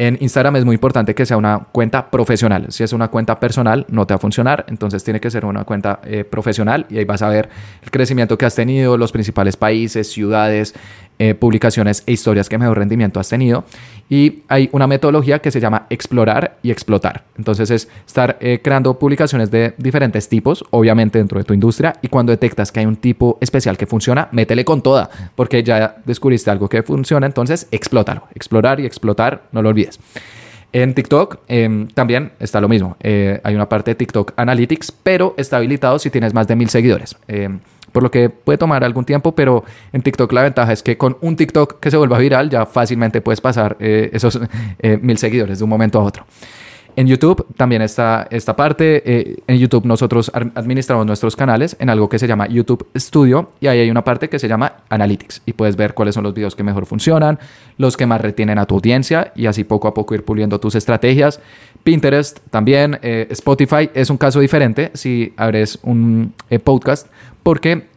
En 0.00 0.16
Instagram 0.18 0.56
es 0.56 0.64
muy 0.64 0.76
importante 0.76 1.14
que 1.14 1.26
sea 1.26 1.36
una 1.36 1.66
cuenta 1.72 2.10
profesional. 2.10 2.64
Si 2.70 2.82
es 2.82 2.94
una 2.94 3.08
cuenta 3.08 3.38
personal, 3.38 3.84
no 3.90 4.06
te 4.06 4.14
va 4.14 4.16
a 4.16 4.18
funcionar. 4.18 4.64
Entonces 4.66 5.04
tiene 5.04 5.20
que 5.20 5.30
ser 5.30 5.44
una 5.44 5.64
cuenta 5.64 6.00
eh, 6.04 6.24
profesional 6.24 6.86
y 6.88 6.96
ahí 6.96 7.04
vas 7.04 7.20
a 7.20 7.28
ver 7.28 7.50
el 7.82 7.90
crecimiento 7.90 8.38
que 8.38 8.46
has 8.46 8.54
tenido, 8.54 8.96
los 8.96 9.12
principales 9.12 9.58
países, 9.58 10.10
ciudades, 10.10 10.74
eh, 11.22 11.34
publicaciones 11.34 12.02
e 12.06 12.12
historias 12.12 12.48
que 12.48 12.56
mejor 12.56 12.78
rendimiento 12.78 13.20
has 13.20 13.28
tenido. 13.28 13.64
Y 14.08 14.42
hay 14.48 14.70
una 14.72 14.86
metodología 14.86 15.40
que 15.40 15.50
se 15.50 15.60
llama 15.60 15.86
explorar 15.90 16.56
y 16.62 16.70
explotar. 16.70 17.24
Entonces 17.36 17.70
es 17.70 17.88
estar 18.06 18.38
eh, 18.40 18.60
creando 18.64 18.98
publicaciones 18.98 19.50
de 19.50 19.74
diferentes 19.76 20.30
tipos, 20.30 20.64
obviamente 20.70 21.18
dentro 21.18 21.38
de 21.38 21.44
tu 21.44 21.52
industria. 21.52 21.92
Y 22.00 22.08
cuando 22.08 22.30
detectas 22.32 22.72
que 22.72 22.80
hay 22.80 22.86
un 22.86 22.96
tipo 22.96 23.36
especial 23.42 23.76
que 23.76 23.84
funciona, 23.84 24.30
métele 24.32 24.64
con 24.64 24.80
toda, 24.80 25.10
porque 25.36 25.62
ya 25.62 25.96
descubriste 26.06 26.50
algo 26.50 26.70
que 26.70 26.82
funciona. 26.82 27.26
Entonces 27.26 27.68
explótalo. 27.70 28.22
Explorar 28.34 28.80
y 28.80 28.86
explotar, 28.86 29.42
no 29.52 29.60
lo 29.60 29.68
olvides. 29.68 30.00
En 30.72 30.94
TikTok 30.94 31.40
em, 31.48 31.88
también 31.88 32.32
está 32.40 32.62
lo 32.62 32.68
mismo. 32.68 32.96
Eh, 33.00 33.42
hay 33.44 33.54
una 33.54 33.68
parte 33.68 33.90
de 33.90 33.96
TikTok 33.96 34.32
Analytics, 34.36 34.90
pero 34.90 35.34
está 35.36 35.58
habilitado 35.58 35.98
si 35.98 36.08
tienes 36.08 36.32
más 36.32 36.48
de 36.48 36.56
mil 36.56 36.70
seguidores. 36.70 37.14
Por 37.92 38.02
lo 38.02 38.10
que 38.10 38.30
puede 38.30 38.58
tomar 38.58 38.84
algún 38.84 39.04
tiempo, 39.04 39.34
pero 39.34 39.64
en 39.92 40.02
TikTok 40.02 40.32
la 40.32 40.42
ventaja 40.42 40.72
es 40.72 40.82
que 40.82 40.96
con 40.96 41.16
un 41.20 41.36
TikTok 41.36 41.80
que 41.80 41.90
se 41.90 41.96
vuelva 41.96 42.18
viral 42.18 42.50
ya 42.50 42.66
fácilmente 42.66 43.20
puedes 43.20 43.40
pasar 43.40 43.76
eh, 43.80 44.10
esos 44.12 44.40
eh, 44.78 44.98
mil 45.00 45.18
seguidores 45.18 45.58
de 45.58 45.64
un 45.64 45.70
momento 45.70 46.00
a 46.00 46.04
otro. 46.04 46.24
En 46.96 47.06
YouTube 47.06 47.46
también 47.56 47.82
está 47.82 48.26
esta 48.30 48.56
parte. 48.56 49.02
Eh, 49.04 49.36
en 49.46 49.58
YouTube 49.58 49.86
nosotros 49.86 50.30
administramos 50.34 51.06
nuestros 51.06 51.36
canales 51.36 51.76
en 51.78 51.88
algo 51.88 52.08
que 52.08 52.18
se 52.18 52.26
llama 52.26 52.48
YouTube 52.48 52.86
Studio 52.96 53.52
y 53.60 53.68
ahí 53.68 53.80
hay 53.80 53.90
una 53.90 54.04
parte 54.04 54.28
que 54.28 54.38
se 54.38 54.48
llama 54.48 54.74
Analytics 54.88 55.42
y 55.46 55.52
puedes 55.52 55.76
ver 55.76 55.94
cuáles 55.94 56.14
son 56.14 56.24
los 56.24 56.34
videos 56.34 56.56
que 56.56 56.62
mejor 56.62 56.86
funcionan, 56.86 57.38
los 57.78 57.96
que 57.96 58.06
más 58.06 58.20
retienen 58.20 58.58
a 58.58 58.66
tu 58.66 58.74
audiencia 58.74 59.32
y 59.36 59.46
así 59.46 59.64
poco 59.64 59.88
a 59.88 59.94
poco 59.94 60.14
ir 60.14 60.24
puliendo 60.24 60.58
tus 60.58 60.74
estrategias. 60.74 61.40
Pinterest 61.82 62.38
también, 62.50 62.98
Spotify 63.02 63.90
es 63.94 64.10
un 64.10 64.18
caso 64.18 64.40
diferente 64.40 64.90
si 64.94 65.32
abres 65.36 65.78
un 65.82 66.34
podcast 66.64 67.06
porque 67.42 67.90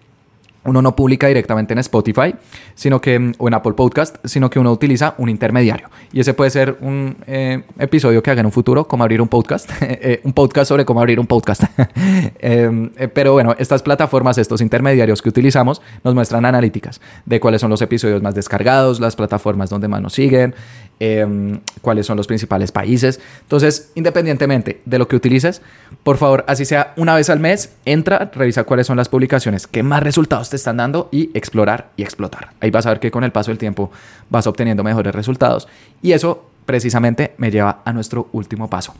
uno 0.65 0.81
no 0.81 0.95
publica 0.95 1.27
directamente 1.27 1.73
en 1.73 1.79
Spotify, 1.79 2.35
sino 2.75 3.01
que, 3.01 3.33
o 3.37 3.47
en 3.47 3.53
Apple 3.53 3.73
Podcast, 3.73 4.17
sino 4.23 4.49
que 4.49 4.59
uno 4.59 4.71
utiliza 4.71 5.15
un 5.17 5.29
intermediario. 5.29 5.89
Y 6.11 6.19
ese 6.19 6.33
puede 6.33 6.51
ser 6.51 6.77
un 6.81 7.17
eh, 7.27 7.63
episodio 7.79 8.23
que 8.23 8.31
haga 8.31 8.39
en 8.39 8.45
un 8.45 8.51
futuro, 8.51 8.87
como 8.87 9.03
abrir 9.03 9.21
un 9.21 9.27
podcast, 9.27 9.69
eh, 9.81 10.21
un 10.23 10.33
podcast 10.33 10.69
sobre 10.69 10.85
cómo 10.85 10.99
abrir 10.99 11.19
un 11.19 11.27
podcast. 11.27 11.63
Em, 12.39 12.91
eh, 12.97 13.07
pero 13.07 13.33
bueno, 13.33 13.55
estas 13.57 13.83
plataformas, 13.83 14.37
estos 14.37 14.61
intermediarios 14.61 15.21
que 15.21 15.29
utilizamos, 15.29 15.81
nos 16.03 16.13
muestran 16.13 16.45
analíticas 16.45 17.01
de 17.25 17.39
cuáles 17.39 17.61
son 17.61 17.69
los 17.69 17.81
episodios 17.81 18.21
más 18.21 18.35
descargados, 18.35 18.99
las 18.99 19.15
plataformas 19.15 19.69
donde 19.69 19.87
más 19.87 20.01
nos 20.01 20.13
siguen, 20.13 20.55
em, 21.05 21.59
cuáles 21.81 22.05
son 22.05 22.15
los 22.15 22.27
principales 22.27 22.71
países. 22.71 23.19
Entonces, 23.41 23.91
independientemente 23.95 24.81
de 24.85 24.97
lo 24.97 25.09
que 25.09 25.17
utilices, 25.17 25.61
por 26.03 26.15
favor, 26.15 26.45
así 26.47 26.63
sea 26.63 26.93
una 26.95 27.13
vez 27.13 27.29
al 27.29 27.41
mes, 27.41 27.73
entra, 27.83 28.31
revisa 28.33 28.63
cuáles 28.63 28.87
son 28.87 28.95
las 28.95 29.09
publicaciones 29.09 29.67
que 29.67 29.83
más 29.83 30.01
resultados 30.01 30.49
te 30.49 30.55
están 30.55 30.77
dando 30.77 31.09
y 31.11 31.29
explorar 31.33 31.89
y 31.97 32.03
explotar. 32.03 32.51
Ahí 32.61 32.71
vas 32.71 32.85
a 32.85 32.89
ver 32.91 33.01
que 33.01 33.11
con 33.11 33.25
el 33.25 33.33
paso 33.33 33.51
del 33.51 33.57
tiempo 33.57 33.91
vas 34.29 34.47
obteniendo 34.47 34.81
mejores 34.81 35.13
resultados 35.13 35.67
y 36.01 36.13
eso 36.13 36.49
precisamente 36.65 37.33
me 37.37 37.51
lleva 37.51 37.81
a 37.83 37.91
nuestro 37.91 38.29
último 38.31 38.69
paso. 38.69 38.95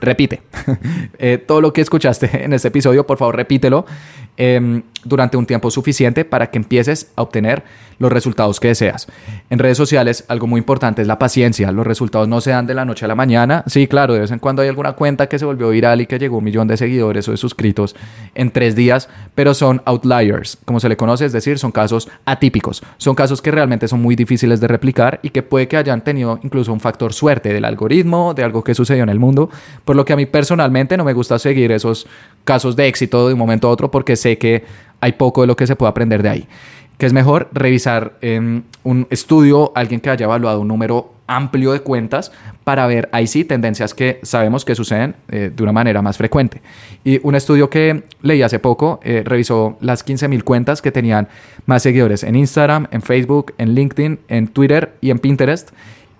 Repite. 0.00 0.42
Eh, 1.20 1.38
todo 1.38 1.60
lo 1.60 1.72
que 1.72 1.80
escuchaste 1.80 2.44
en 2.44 2.52
este 2.52 2.68
episodio, 2.68 3.04
por 3.04 3.18
favor, 3.18 3.34
repítelo 3.34 3.84
em, 4.36 4.82
durante 5.04 5.36
un 5.36 5.46
tiempo 5.46 5.70
suficiente 5.70 6.24
para 6.24 6.50
que 6.50 6.58
empieces 6.58 7.10
a 7.16 7.22
obtener 7.22 7.64
los 7.98 8.12
resultados 8.12 8.60
que 8.60 8.68
deseas. 8.68 9.08
En 9.50 9.58
redes 9.58 9.76
sociales, 9.76 10.24
algo 10.28 10.46
muy 10.46 10.58
importante 10.58 11.02
es 11.02 11.08
la 11.08 11.18
paciencia. 11.18 11.72
Los 11.72 11.86
resultados 11.86 12.28
no 12.28 12.40
se 12.40 12.50
dan 12.50 12.66
de 12.66 12.74
la 12.74 12.84
noche 12.84 13.04
a 13.04 13.08
la 13.08 13.14
mañana. 13.14 13.64
Sí, 13.66 13.88
claro, 13.88 14.14
de 14.14 14.20
vez 14.20 14.30
en 14.30 14.38
cuando 14.38 14.62
hay 14.62 14.68
alguna 14.68 14.92
cuenta 14.92 15.28
que 15.28 15.38
se 15.38 15.44
volvió 15.44 15.70
viral 15.70 16.00
y 16.00 16.06
que 16.06 16.18
llegó 16.18 16.38
un 16.38 16.44
millón 16.44 16.68
de 16.68 16.76
seguidores 16.76 17.26
o 17.28 17.32
de 17.32 17.36
suscritos 17.36 17.96
en 18.34 18.50
tres 18.50 18.76
días, 18.76 19.08
pero 19.34 19.54
son 19.54 19.82
outliers, 19.84 20.58
como 20.64 20.80
se 20.80 20.88
le 20.88 20.96
conoce, 20.96 21.24
es 21.24 21.32
decir, 21.32 21.58
son 21.58 21.72
casos 21.72 22.08
atípicos. 22.24 22.82
Son 22.98 23.14
casos 23.14 23.42
que 23.42 23.50
realmente 23.50 23.88
son 23.88 24.00
muy 24.00 24.14
difíciles 24.14 24.60
de 24.60 24.68
replicar 24.68 25.18
y 25.22 25.30
que 25.30 25.42
puede 25.42 25.68
que 25.68 25.76
hayan 25.76 26.04
tenido 26.04 26.38
incluso 26.42 26.72
un 26.72 26.80
factor 26.80 27.12
suerte 27.12 27.52
del 27.52 27.64
algoritmo, 27.64 28.34
de 28.34 28.44
algo 28.44 28.62
que 28.62 28.74
sucedió 28.74 29.02
en 29.02 29.08
el 29.08 29.18
mundo, 29.18 29.50
por 29.84 29.96
lo 29.96 30.04
que 30.04 30.12
a 30.12 30.16
mí 30.16 30.26
personalmente 30.26 30.96
no 30.96 31.04
me 31.04 31.12
gusta 31.12 31.38
seguir 31.38 31.72
esos 31.72 32.06
casos 32.48 32.76
de 32.76 32.88
éxito 32.88 33.28
de 33.28 33.34
un 33.34 33.38
momento 33.38 33.68
a 33.68 33.70
otro 33.70 33.90
porque 33.90 34.16
sé 34.16 34.38
que 34.38 34.64
hay 35.02 35.12
poco 35.12 35.42
de 35.42 35.46
lo 35.46 35.54
que 35.54 35.66
se 35.66 35.76
puede 35.76 35.90
aprender 35.90 36.22
de 36.22 36.30
ahí. 36.30 36.48
Que 36.96 37.04
es 37.04 37.12
mejor 37.12 37.50
revisar 37.52 38.14
em, 38.22 38.62
un 38.84 39.06
estudio, 39.10 39.70
alguien 39.74 40.00
que 40.00 40.08
haya 40.08 40.24
evaluado 40.24 40.62
un 40.62 40.68
número 40.68 41.12
amplio 41.26 41.72
de 41.72 41.80
cuentas 41.80 42.32
para 42.64 42.86
ver 42.86 43.10
ahí 43.12 43.26
sí 43.26 43.44
tendencias 43.44 43.92
que 43.92 44.18
sabemos 44.22 44.64
que 44.64 44.74
suceden 44.74 45.14
eh, 45.28 45.52
de 45.54 45.62
una 45.62 45.72
manera 45.72 46.00
más 46.00 46.16
frecuente. 46.16 46.62
Y 47.04 47.20
un 47.22 47.34
estudio 47.34 47.68
que 47.68 48.04
leí 48.22 48.40
hace 48.40 48.58
poco 48.58 48.98
eh, 49.02 49.22
revisó 49.26 49.76
las 49.82 50.06
15.000 50.06 50.42
cuentas 50.42 50.80
que 50.80 50.90
tenían 50.90 51.28
más 51.66 51.82
seguidores 51.82 52.24
en 52.24 52.34
Instagram, 52.34 52.86
en 52.92 53.02
Facebook, 53.02 53.52
en 53.58 53.74
LinkedIn, 53.74 54.20
en 54.28 54.48
Twitter 54.48 54.94
y 55.02 55.10
en 55.10 55.18
Pinterest 55.18 55.70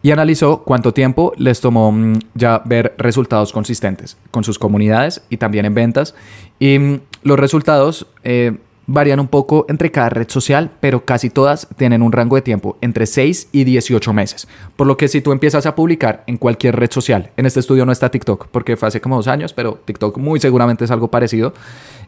y 0.03 0.11
analizó 0.11 0.62
cuánto 0.64 0.92
tiempo 0.92 1.32
les 1.36 1.61
tomó 1.61 1.90
mm, 1.92 2.18
ya 2.34 2.62
ver 2.64 2.94
resultados 2.99 3.53
consistentes 3.53 4.16
con 4.30 4.44
sus 4.44 4.59
comunidades 4.59 5.22
y 5.28 5.36
también 5.38 5.64
en 5.64 5.74
ventas. 5.74 6.14
Y 6.59 6.78
mm, 6.78 7.01
los 7.22 7.38
resultados 7.38 8.07
eh, 8.24 8.57
varían 8.88 9.20
un 9.20 9.28
poco 9.28 9.66
entre 9.68 9.90
cada 9.90 10.09
red 10.09 10.28
social, 10.28 10.70
pero 10.80 11.05
casi 11.05 11.28
todas 11.28 11.68
tienen 11.76 12.03
un 12.03 12.11
rango 12.11 12.36
de 12.36 12.42
tiempo 12.42 12.78
entre 12.80 13.07
6 13.07 13.51
y 13.53 13.64
18 13.64 14.12
meses. 14.14 14.49
Por 14.76 14.86
lo 14.86 14.96
que 14.96 15.09
si 15.09 15.20
tú 15.20 15.30
empiezas 15.32 15.66
a 15.66 15.74
publicar 15.74 16.24
en 16.26 16.38
cualquier 16.38 16.74
red 16.76 16.90
social, 16.90 17.30
en 17.36 17.44
este 17.44 17.61
estudio 17.61 17.84
no 17.84 17.92
está 17.92 18.11
TikTok, 18.11 18.49
porque 18.49 18.76
fue 18.76 18.88
hace 18.88 19.01
como 19.01 19.16
dos 19.16 19.28
años, 19.28 19.53
pero 19.53 19.78
TikTok 19.84 20.16
muy 20.16 20.40
seguramente 20.40 20.86
es 20.86 20.90
algo 20.90 21.11
parecido. 21.11 21.53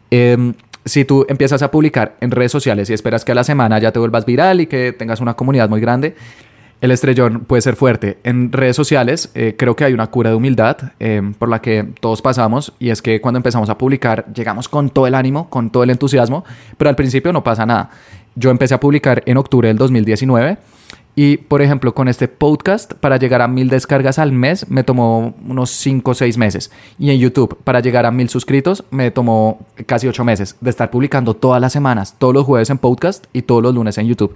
Em, 0.09 0.55
si 0.83 1.05
tú 1.05 1.25
empiezas 1.29 1.61
a 1.61 1.69
publicar 1.69 2.17
en 2.19 2.31
redes 2.31 2.51
sociales 2.51 2.89
y 2.89 2.93
esperas 2.93 3.23
que 3.23 3.31
a 3.31 3.35
la 3.35 3.43
semana 3.43 3.77
ya 3.77 3.91
te 3.91 3.99
vuelvas 3.99 4.25
viral 4.25 4.61
y 4.61 4.65
que 4.65 4.91
tengas 4.91 5.21
una 5.21 5.35
comunidad 5.35 5.69
muy 5.69 5.81
grande, 5.81 6.15
el 6.81 6.91
estrellón 6.91 7.41
puede 7.45 7.61
ser 7.61 7.75
fuerte. 7.75 8.17
En 8.23 8.51
redes 8.51 8.75
sociales 8.75 9.31
eh, 9.35 9.55
creo 9.57 9.75
que 9.75 9.85
hay 9.85 9.93
una 9.93 10.07
cura 10.07 10.31
de 10.31 10.35
humildad 10.35 10.77
eh, 10.99 11.21
por 11.37 11.47
la 11.47 11.61
que 11.61 11.87
todos 11.99 12.21
pasamos 12.21 12.73
y 12.79 12.89
es 12.89 13.01
que 13.01 13.21
cuando 13.21 13.37
empezamos 13.37 13.69
a 13.69 13.77
publicar 13.77 14.25
llegamos 14.33 14.67
con 14.67 14.89
todo 14.89 15.07
el 15.07 15.15
ánimo, 15.15 15.49
con 15.49 15.69
todo 15.69 15.83
el 15.83 15.91
entusiasmo, 15.91 16.43
pero 16.77 16.89
al 16.89 16.95
principio 16.95 17.31
no 17.31 17.43
pasa 17.43 17.65
nada. 17.65 17.91
Yo 18.35 18.49
empecé 18.49 18.73
a 18.73 18.79
publicar 18.79 19.21
en 19.25 19.37
octubre 19.37 19.67
del 19.67 19.77
2019 19.77 20.57
y, 21.15 21.37
por 21.37 21.61
ejemplo, 21.61 21.93
con 21.93 22.07
este 22.07 22.29
podcast, 22.29 22.93
para 22.93 23.17
llegar 23.17 23.41
a 23.41 23.47
mil 23.47 23.67
descargas 23.67 24.17
al 24.17 24.31
mes, 24.31 24.69
me 24.69 24.83
tomó 24.83 25.35
unos 25.45 25.69
5 25.71 26.11
o 26.11 26.13
6 26.13 26.37
meses. 26.37 26.71
Y 26.97 27.11
en 27.11 27.19
YouTube, 27.19 27.57
para 27.65 27.81
llegar 27.81 28.05
a 28.05 28.11
mil 28.11 28.29
suscritos, 28.29 28.85
me 28.91 29.11
tomó 29.11 29.59
casi 29.85 30.07
8 30.07 30.23
meses 30.23 30.55
de 30.61 30.69
estar 30.69 30.89
publicando 30.89 31.33
todas 31.33 31.59
las 31.59 31.73
semanas, 31.73 32.15
todos 32.17 32.33
los 32.33 32.45
jueves 32.45 32.69
en 32.69 32.77
podcast 32.77 33.25
y 33.33 33.41
todos 33.41 33.61
los 33.61 33.75
lunes 33.75 33.97
en 33.97 34.07
YouTube. 34.07 34.33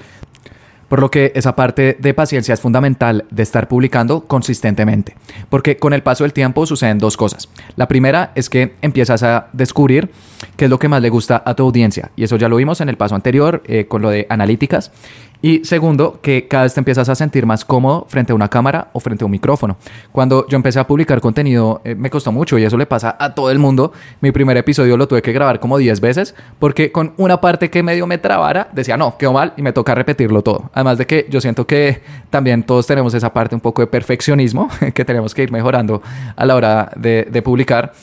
Por 0.95 1.01
lo 1.01 1.11
que 1.11 1.33
esa 1.35 1.57
parte 1.57 1.97
de 1.99 2.13
paciencia 2.13 2.53
es 2.53 2.61
fundamental 2.61 3.25
de 3.29 3.43
estar 3.43 3.67
publicando 3.67 4.21
consistentemente. 4.21 5.13
Porque 5.49 5.75
con 5.75 5.91
el 5.91 6.03
paso 6.03 6.23
del 6.23 6.31
tiempo 6.31 6.65
suceden 6.65 6.99
dos 6.99 7.17
cosas. 7.17 7.49
La 7.75 7.89
primera 7.89 8.31
es 8.33 8.49
que 8.49 8.75
empiezas 8.81 9.21
a 9.21 9.49
descubrir 9.51 10.09
qué 10.55 10.63
es 10.63 10.71
lo 10.71 10.79
que 10.79 10.87
más 10.87 11.01
le 11.01 11.09
gusta 11.09 11.43
a 11.45 11.53
tu 11.53 11.63
audiencia. 11.63 12.11
Y 12.15 12.23
eso 12.23 12.37
ya 12.37 12.47
lo 12.47 12.55
vimos 12.55 12.79
en 12.79 12.87
el 12.87 12.95
paso 12.95 13.13
anterior 13.13 13.61
eh, 13.65 13.87
con 13.87 14.01
lo 14.01 14.09
de 14.09 14.25
analíticas. 14.29 14.93
Y 15.45 15.63
segundo, 15.63 16.17
que 16.23 16.47
cada 16.47 16.63
vez 16.63 16.73
te 16.73 16.79
empiezas 16.79 17.07
a 17.07 17.13
sentir 17.13 17.45
más 17.45 17.63
cómodo 17.63 18.07
frente 18.09 18.31
a 18.31 18.35
una 18.35 18.49
cámara 18.49 18.87
o 18.93 18.99
frente 18.99 19.23
a 19.23 19.25
un 19.25 19.31
micrófono. 19.31 19.77
Cuando 20.11 20.47
yo 20.47 20.55
empecé 20.55 20.79
a 20.79 20.87
publicar 20.87 21.21
contenido 21.21 21.81
eh, 21.83 21.93
me 21.93 22.09
costó 22.09 22.31
mucho 22.31 22.57
y 22.57 22.63
eso 22.63 22.77
le 22.77 22.87
pasa 22.87 23.15
a 23.19 23.35
todo 23.35 23.51
el 23.51 23.59
mundo. 23.59 23.93
Mi 24.21 24.31
primer 24.31 24.57
episodio 24.57 24.97
lo 24.97 25.07
tuve 25.07 25.21
que 25.21 25.31
grabar 25.33 25.59
como 25.59 25.77
10 25.77 26.01
veces 26.01 26.33
porque 26.57 26.91
con 26.91 27.13
una 27.17 27.41
parte 27.41 27.69
que 27.69 27.83
medio 27.83 28.07
me 28.07 28.17
trabara 28.17 28.69
decía 28.71 28.97
no, 28.97 29.19
quedó 29.19 29.33
mal 29.33 29.53
y 29.55 29.61
me 29.61 29.71
toca 29.71 29.93
repetirlo 29.93 30.41
todo. 30.41 30.71
Además 30.73 30.97
de 30.97 31.05
que 31.05 31.27
yo 31.29 31.39
siento 31.39 31.67
que 31.67 32.01
también 32.31 32.63
todos 32.63 32.87
tenemos 32.87 33.13
esa 33.13 33.31
parte 33.31 33.53
un 33.53 33.61
poco 33.61 33.83
de 33.83 33.87
perfeccionismo 33.87 34.67
que 34.95 35.05
tenemos 35.05 35.35
que 35.35 35.43
ir 35.43 35.51
mejorando 35.51 36.01
a 36.35 36.43
la 36.43 36.55
hora 36.55 36.91
de, 36.95 37.27
de 37.29 37.41
publicar. 37.43 37.93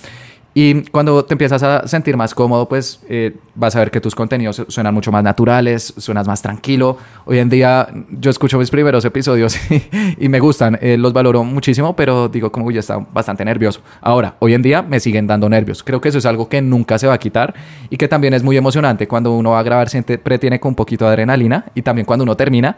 Y 0.55 0.83
cuando 0.91 1.25
te 1.25 1.33
empiezas 1.33 1.63
a 1.63 1.89
sentir 1.89 2.17
más 2.17 2.35
cómodo, 2.35 2.69
pues 2.69 3.01
eh, 3.09 3.37
vas 3.55 3.75
a 3.75 3.79
ver 3.79 3.91
que 3.91 4.03
tus 4.03 4.15
contenidos 4.15 4.63
suenan 4.69 4.93
mucho 4.93 5.11
más 5.11 5.25
naturales, 5.25 5.95
suenas 5.97 6.27
más 6.27 6.43
tranquilo. 6.43 6.99
Hoy 7.25 7.39
en 7.39 7.49
día 7.49 7.89
yo 8.11 8.31
escucho 8.31 8.59
mis 8.59 8.71
primeros 8.71 9.05
episodios 9.07 9.57
y, 10.19 10.29
me 10.29 10.41
gustan, 10.41 10.79
eh, 10.83 10.99
los 10.99 11.15
valoro 11.15 11.43
muchísimo, 11.43 11.97
pero 11.97 12.29
digo 12.29 12.53
como 12.53 12.71
ya 12.71 12.81
está 12.81 12.99
bastante 12.99 13.45
nervioso. 13.47 13.81
Ahora, 14.03 14.37
hoy 14.41 14.53
en 14.53 14.61
día 14.61 14.83
me 14.83 15.01
siguen 15.01 15.27
dando 15.27 15.49
nervios. 15.49 15.83
Creo 15.83 16.03
que 16.03 16.11
eso 16.11 16.19
es 16.19 16.27
algo 16.27 16.49
que 16.51 16.61
nunca 16.61 16.99
se 16.99 17.07
va 17.07 17.15
a 17.15 17.19
quitar 17.19 17.55
y 17.89 17.97
que 17.97 18.09
también 18.09 18.35
es 18.35 18.43
muy 18.43 18.59
emocionante 18.59 19.09
cuando 19.09 19.33
uno 19.33 19.53
va 19.53 19.61
a 19.61 19.63
grabar, 19.63 19.89
siempre 19.89 20.39
tiene 20.39 20.61
con 20.61 20.71
un 20.71 20.75
poquito 20.75 21.07
de 21.07 21.13
adrenalina 21.13 21.65
y 21.75 21.81
también 21.81 22.05
cuando 22.05 22.25
uno 22.25 22.37
termina 22.37 22.77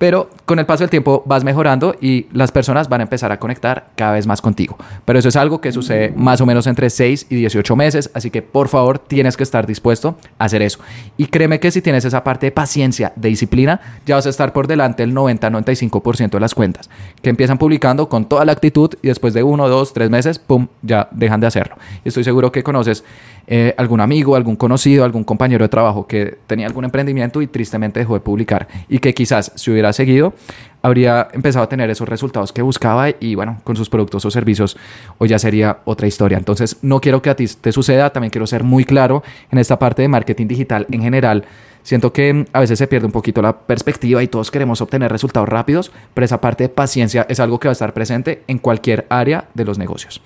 Pero 0.00 0.30
con 0.46 0.58
el 0.58 0.64
paso 0.64 0.82
del 0.82 0.88
tiempo 0.88 1.22
vas 1.26 1.44
mejorando 1.44 1.94
y 2.00 2.26
las 2.32 2.52
personas 2.52 2.88
van 2.88 3.02
a 3.02 3.04
empezar 3.04 3.32
a 3.32 3.38
conectar 3.38 3.90
cada 3.96 4.12
vez 4.12 4.26
más 4.26 4.40
contigo. 4.40 4.78
Pero 5.04 5.18
eso 5.18 5.28
es 5.28 5.36
algo 5.36 5.60
que 5.60 5.72
sucede 5.72 6.14
más 6.16 6.40
o 6.40 6.46
menos 6.46 6.66
entre 6.66 6.88
6 6.88 7.26
y 7.28 7.34
18 7.34 7.76
meses, 7.76 8.10
así 8.14 8.30
que 8.30 8.40
por 8.40 8.68
favor 8.68 8.98
tienes 8.98 9.36
que 9.36 9.42
estar 9.42 9.66
dispuesto 9.66 10.16
a 10.38 10.46
hacer 10.46 10.62
eso. 10.62 10.78
Y 11.18 11.26
créeme 11.26 11.60
que 11.60 11.70
si 11.70 11.82
tienes 11.82 12.06
esa 12.06 12.24
parte 12.24 12.46
de 12.46 12.52
paciencia, 12.52 13.12
de 13.14 13.28
disciplina, 13.28 13.78
ya 14.06 14.14
vas 14.14 14.24
a 14.24 14.30
estar 14.30 14.54
por 14.54 14.68
delante 14.68 15.02
del 15.02 15.14
90-95% 15.14 16.30
de 16.30 16.40
las 16.40 16.54
cuentas, 16.54 16.88
que 17.20 17.28
empiezan 17.28 17.58
publicando 17.58 18.08
con 18.08 18.24
toda 18.24 18.46
la 18.46 18.52
actitud 18.52 18.94
y 19.02 19.08
después 19.08 19.34
de 19.34 19.42
1, 19.42 19.68
2, 19.68 19.92
3 19.92 20.08
meses, 20.08 20.38
¡pum!, 20.38 20.68
ya 20.80 21.08
dejan 21.10 21.40
de 21.40 21.46
hacerlo. 21.46 21.76
Y 22.06 22.08
estoy 22.08 22.24
seguro 22.24 22.50
que 22.50 22.62
conoces 22.62 23.04
eh, 23.52 23.74
algún 23.76 24.00
amigo, 24.00 24.36
algún 24.36 24.54
conocido, 24.54 25.04
algún 25.04 25.24
compañero 25.24 25.64
de 25.64 25.68
trabajo 25.68 26.06
que 26.06 26.38
tenía 26.46 26.68
algún 26.68 26.84
emprendimiento 26.84 27.42
y 27.42 27.48
tristemente 27.48 27.98
dejó 27.98 28.14
de 28.14 28.20
publicar 28.20 28.68
y 28.88 29.00
que 29.00 29.12
quizás 29.12 29.50
si 29.56 29.72
hubiera 29.72 29.92
seguido 29.92 30.34
habría 30.82 31.26
empezado 31.32 31.64
a 31.64 31.68
tener 31.68 31.90
esos 31.90 32.08
resultados 32.08 32.52
que 32.52 32.62
buscaba 32.62 33.08
y 33.10 33.34
bueno, 33.34 33.60
con 33.64 33.74
sus 33.74 33.90
productos 33.90 34.24
o 34.24 34.30
servicios 34.30 34.76
hoy 35.18 35.30
ya 35.30 35.40
sería 35.40 35.78
otra 35.84 36.06
historia. 36.06 36.38
Entonces 36.38 36.76
no 36.82 37.00
quiero 37.00 37.22
que 37.22 37.30
a 37.30 37.34
ti 37.34 37.46
te 37.48 37.72
suceda, 37.72 38.10
también 38.10 38.30
quiero 38.30 38.46
ser 38.46 38.62
muy 38.62 38.84
claro 38.84 39.24
en 39.50 39.58
esta 39.58 39.80
parte 39.80 40.02
de 40.02 40.08
marketing 40.08 40.46
digital 40.46 40.86
en 40.88 41.02
general. 41.02 41.44
Siento 41.82 42.12
que 42.12 42.46
a 42.52 42.60
veces 42.60 42.78
se 42.78 42.86
pierde 42.86 43.06
un 43.06 43.12
poquito 43.12 43.42
la 43.42 43.58
perspectiva 43.58 44.22
y 44.22 44.28
todos 44.28 44.52
queremos 44.52 44.80
obtener 44.80 45.10
resultados 45.10 45.48
rápidos, 45.48 45.90
pero 46.14 46.24
esa 46.24 46.40
parte 46.40 46.64
de 46.64 46.68
paciencia 46.68 47.26
es 47.28 47.40
algo 47.40 47.58
que 47.58 47.66
va 47.66 47.72
a 47.72 47.72
estar 47.72 47.92
presente 47.94 48.44
en 48.46 48.58
cualquier 48.58 49.06
área 49.10 49.48
de 49.54 49.64
los 49.64 49.76
negocios. 49.76 50.22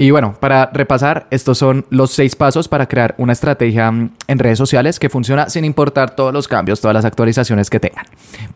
Y 0.00 0.12
bueno, 0.12 0.32
para 0.40 0.70
repasar, 0.72 1.26
estos 1.30 1.58
son 1.58 1.84
los 1.90 2.10
seis 2.10 2.34
pasos 2.34 2.68
para 2.68 2.88
crear 2.88 3.14
una 3.18 3.34
estrategia 3.34 3.90
mm, 3.90 4.12
en 4.28 4.38
redes 4.38 4.56
sociales 4.56 4.98
que 4.98 5.10
funciona 5.10 5.50
sin 5.50 5.66
importar 5.66 6.16
todos 6.16 6.32
los 6.32 6.48
cambios, 6.48 6.80
todas 6.80 6.94
las 6.94 7.04
actualizaciones 7.04 7.68
que 7.68 7.80
tengan. 7.80 8.06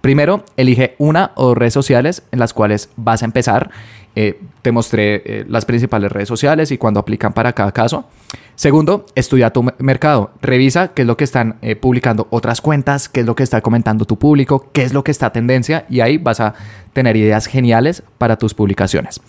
Primero, 0.00 0.46
elige 0.56 0.94
una 0.96 1.32
o 1.34 1.54
redes 1.54 1.74
sociales 1.74 2.22
en 2.32 2.38
las 2.38 2.54
cuales 2.54 2.88
vas 2.96 3.20
a 3.20 3.26
empezar. 3.26 3.68
Eh, 4.16 4.40
te 4.62 4.72
mostré 4.72 5.16
eh, 5.16 5.44
las 5.46 5.66
principales 5.66 6.10
redes 6.10 6.28
sociales 6.28 6.70
y 6.70 6.78
cuándo 6.78 7.00
aplican 7.00 7.34
para 7.34 7.52
cada 7.52 7.72
caso. 7.72 8.06
Segundo, 8.54 9.04
estudia 9.14 9.52
tu 9.52 9.64
mercado. 9.80 10.30
Revisa 10.40 10.94
qué 10.94 11.02
es 11.02 11.08
lo 11.08 11.16
que 11.16 11.24
están 11.24 11.56
eh, 11.60 11.76
publicando 11.76 12.28
otras 12.30 12.60
cuentas, 12.60 13.08
qué 13.08 13.20
es 13.20 13.26
lo 13.26 13.34
que 13.34 13.42
está 13.42 13.60
comentando 13.60 14.04
tu 14.04 14.18
público, 14.18 14.70
qué 14.72 14.84
es 14.84 14.94
lo 14.94 15.04
que 15.04 15.10
está 15.10 15.30
tendencia 15.30 15.84
y 15.90 16.00
ahí 16.00 16.16
vas 16.16 16.40
a 16.40 16.54
tener 16.92 17.16
ideas 17.16 17.46
geniales 17.46 18.02
para 18.16 18.38
tus 18.38 18.54
publicaciones. 18.54 19.20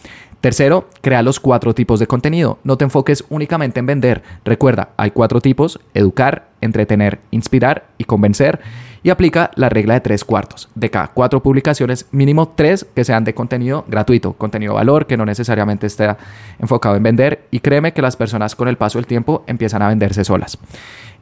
Tercero, 0.42 0.88
crea 1.02 1.24
los 1.24 1.40
cuatro 1.40 1.74
tipos 1.74 2.00
de 2.00 2.08
contenido. 2.08 2.60
No 2.64 2.78
te 2.78 2.84
enfoques 2.86 3.26
únicamente 3.30 3.80
en 3.80 3.86
vender. 3.86 4.24
Recuerda, 4.44 4.90
hay 4.98 5.12
cuatro 5.12 5.42
tipos, 5.42 5.80
educar, 5.94 6.50
entretener, 6.62 7.20
inspirar 7.32 7.88
y 7.98 8.04
convencer. 8.04 8.60
Y 9.02 9.12
aplica 9.12 9.52
la 9.56 9.70
regla 9.70 9.96
de 9.96 10.02
tres 10.02 10.24
cuartos. 10.24 10.70
De 10.74 10.90
cada 10.90 11.10
cuatro 11.10 11.42
publicaciones, 11.44 12.08
mínimo 12.12 12.50
tres 12.56 12.86
que 12.96 13.04
sean 13.04 13.24
de 13.24 13.36
contenido 13.36 13.86
gratuito, 13.88 14.34
contenido 14.34 14.74
de 14.74 14.78
valor, 14.78 15.06
que 15.06 15.18
no 15.18 15.26
necesariamente 15.26 15.88
esté 15.88 16.16
enfocado 16.60 16.96
en 16.96 17.04
vender. 17.04 17.48
Y 17.52 17.60
créeme 17.60 17.94
que 17.94 18.02
las 18.02 18.16
personas 18.16 18.56
con 18.56 18.68
el 18.68 18.78
paso 18.78 18.98
del 18.98 19.06
tiempo 19.06 19.44
empiezan 19.48 19.82
a 19.82 19.90
venderse 19.90 20.24
solas. 20.24 20.58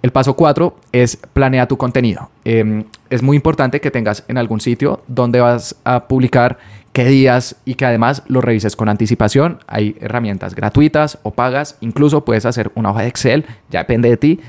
El 0.01 0.11
paso 0.11 0.35
cuatro 0.35 0.75
es 0.91 1.15
planea 1.15 1.67
tu 1.67 1.77
contenido. 1.77 2.29
Em, 2.43 2.83
es 3.09 3.21
muy 3.21 3.37
importante 3.37 3.79
que 3.79 3.89
tengas 3.89 4.25
en 4.27 4.37
algún 4.37 4.59
sitio 4.59 5.01
donde 5.07 5.39
vas 5.39 5.77
a 5.85 6.07
publicar 6.09 6.57
qué 6.93 7.05
días 7.05 7.57
y 7.65 7.75
que 7.75 7.85
además 7.85 8.23
lo 8.27 8.39
revises 8.39 8.75
con 8.75 8.87
anticipación. 8.87 9.59
Hay 9.67 9.97
herramientas 9.99 10.55
gratuitas 10.55 11.19
o 11.23 11.31
pagas, 11.31 11.77
incluso 11.81 12.23
puedes 12.23 12.45
hacer 12.45 12.71
una 12.75 12.91
hoja 12.91 13.01
de 13.01 13.07
Excel, 13.07 13.45
ya 13.69 13.79
depende 13.79 14.09
de 14.09 14.17
ti. 14.17 14.39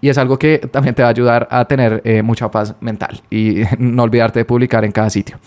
Y 0.00 0.10
es 0.10 0.18
algo 0.18 0.38
que 0.38 0.58
también 0.58 0.94
te 0.94 1.02
va 1.02 1.08
a 1.08 1.10
ayudar 1.10 1.48
a 1.50 1.64
tener 1.64 2.02
eh, 2.04 2.22
mucha 2.22 2.50
paz 2.50 2.74
mental 2.80 3.22
y 3.30 3.62
no 3.78 4.02
olvidarte 4.02 4.40
de 4.40 4.44
publicar 4.44 4.84
en 4.84 4.92
cada 4.92 5.08
sitio. 5.08 5.38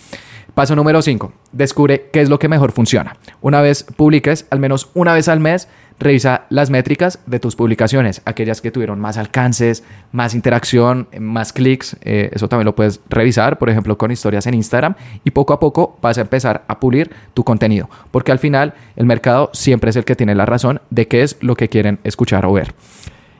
Paso 0.55 0.76
número 0.76 1.03
5. 1.03 1.32
Descubre 1.51 2.10
qué 2.12 2.22
es 2.22 2.30
lo 2.30 2.39
que 2.39 2.47
mejor 2.47 2.72
funciona. 2.72 3.16
Una 3.41 3.62
vez 3.62 3.84
publiques, 3.84 4.47
al 4.49 4.60
menos 4.60 4.89
una 4.95 5.14
vez 5.14 5.28
al 5.28 5.39
mes, 5.39 5.68
revisa 6.00 6.45
las 6.50 6.70
métricas 6.70 7.20
de 7.26 7.39
tus 7.39 7.56
publicaciones, 7.56 8.22
aquellas 8.26 8.62
que 8.62 8.72
tuvieron 8.72 9.00
más 9.00 9.18
alcances, 9.18 9.84
más 10.12 10.36
interacción, 10.36 11.08
más 11.20 11.54
clics. 11.54 11.98
Eh, 12.02 12.30
eso 12.34 12.48
también 12.48 12.66
lo 12.66 12.76
puedes 12.76 13.02
revisar, 13.10 13.58
por 13.58 13.70
ejemplo, 13.70 13.98
con 13.98 14.12
historias 14.12 14.45
en 14.48 14.54
Instagram. 14.54 14.95
Y 15.24 15.32
poco 15.32 15.54
a 15.54 15.60
poco 15.60 15.98
vas 16.02 16.18
a 16.18 16.22
empezar 16.22 16.64
a 16.68 16.80
pulir 16.80 17.12
tu 17.34 17.43
contenido, 17.43 17.89
porque 18.12 18.32
al 18.32 18.39
final 18.39 18.74
el 18.95 19.06
mercado 19.06 19.50
siempre 19.54 19.89
es 19.89 19.95
el 19.95 20.06
que 20.06 20.16
tiene 20.16 20.36
la 20.36 20.45
razón 20.45 20.82
de 20.89 21.08
qué 21.08 21.24
es 21.24 21.38
lo 21.41 21.56
que 21.56 21.70
quieren 21.70 22.00
escuchar 22.04 22.45
o 22.45 22.54
ver. 22.54 22.74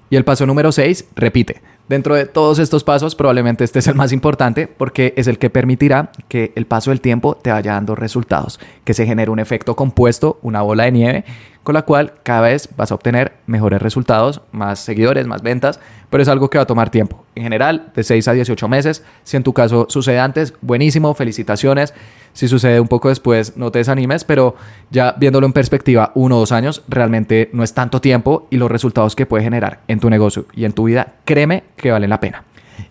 Y 0.10 0.16
el 0.16 0.24
paso 0.24 0.46
número 0.46 0.72
6, 0.72 1.10
repite. 1.16 1.62
Dentro 1.90 2.16
de 2.16 2.26
todos 2.26 2.60
estos 2.60 2.84
pasos, 2.84 3.16
probablemente 3.16 3.64
este 3.64 3.80
es 3.80 3.88
el 3.88 3.96
más 3.96 4.12
importante 4.12 4.68
porque 4.68 5.14
es 5.16 5.28
el 5.28 5.38
que 5.38 5.50
permitirá 5.50 6.12
que 6.28 6.52
el 6.56 6.66
paso 6.66 6.92
del 6.92 7.00
tiempo 7.00 7.36
te 7.36 7.50
vaya 7.50 7.74
dando 7.74 7.96
resultados, 7.96 8.60
que 8.84 8.94
se 8.94 9.06
genere 9.06 9.32
un 9.32 9.40
efecto 9.40 9.76
compuesto, 9.76 10.38
una 10.42 10.62
bola 10.62 10.84
de 10.84 10.92
nieve, 10.92 11.26
con 11.68 11.74
la 11.74 11.82
cual 11.82 12.14
cada 12.24 12.48
vez 12.48 12.70
vas 12.78 12.94
a 12.94 12.96
obtener 12.96 13.34
mejores 13.46 13.82
resultados, 13.82 14.40
más 14.54 14.80
seguidores, 14.80 15.28
más 15.28 15.42
ventas, 15.42 15.82
pero 16.10 16.24
es 16.24 16.30
algo 16.30 16.50
que 16.50 16.58
va 16.58 16.62
a 16.62 16.66
tomar 16.66 16.92
tiempo. 16.92 17.26
En 17.36 17.44
general, 17.44 17.92
de 17.94 18.06
6 18.06 18.26
a 18.30 18.32
18 18.32 18.70
meses. 18.70 19.04
Si 19.26 19.36
en 19.36 19.44
tu 19.44 19.52
caso 19.52 19.86
sucede 19.90 20.18
antes, 20.18 20.54
buenísimo, 20.62 21.14
felicitaciones. 21.14 21.94
Si 22.32 22.48
sucede 22.48 22.80
un 22.80 22.88
poco 22.88 23.10
después, 23.10 23.58
no 23.58 23.70
te 23.70 23.80
desanimes, 23.80 24.24
pero 24.24 24.56
ya 24.92 25.14
viéndolo 25.18 25.46
en 25.46 25.52
perspectiva, 25.52 26.14
uno 26.16 26.38
o 26.38 26.40
dos 26.40 26.54
años 26.54 26.84
realmente 26.88 27.50
no 27.52 27.66
es 27.66 27.74
tanto 27.74 28.00
tiempo 28.00 28.48
y 28.50 28.56
los 28.56 28.72
resultados 28.72 29.18
que 29.18 29.26
puede 29.26 29.44
generar 29.44 29.82
en 29.90 30.00
tu 30.00 30.10
negocio 30.10 30.46
y 30.54 30.64
en 30.64 30.72
tu 30.72 30.86
vida, 30.86 31.16
créeme 31.26 31.66
que 31.76 31.92
valen 31.92 32.12
la 32.12 32.22
pena. 32.22 32.46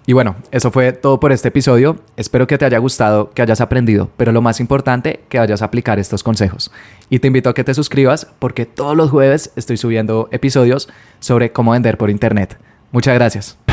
Y 0.06 0.12
bueno, 0.12 0.36
eso 0.50 0.70
fue 0.70 0.92
todo 0.92 1.20
por 1.20 1.32
este 1.32 1.48
episodio. 1.48 1.96
Espero 2.16 2.46
que 2.46 2.58
te 2.58 2.64
haya 2.64 2.78
gustado, 2.78 3.30
que 3.30 3.42
hayas 3.42 3.60
aprendido, 3.60 4.10
pero 4.16 4.32
lo 4.32 4.42
más 4.42 4.60
importante, 4.60 5.20
que 5.28 5.38
vayas 5.38 5.62
a 5.62 5.66
aplicar 5.66 5.98
estos 5.98 6.22
consejos. 6.22 6.70
Y 7.10 7.18
te 7.18 7.26
invito 7.28 7.50
a 7.50 7.54
que 7.54 7.64
te 7.64 7.74
suscribas 7.74 8.26
porque 8.38 8.66
todos 8.66 8.96
los 8.96 9.10
jueves 9.10 9.52
estoy 9.56 9.76
subiendo 9.76 10.28
episodios 10.30 10.88
sobre 11.20 11.52
cómo 11.52 11.72
vender 11.72 11.98
por 11.98 12.10
Internet. 12.10 12.58
Muchas 12.92 13.14
gracias. 13.14 13.65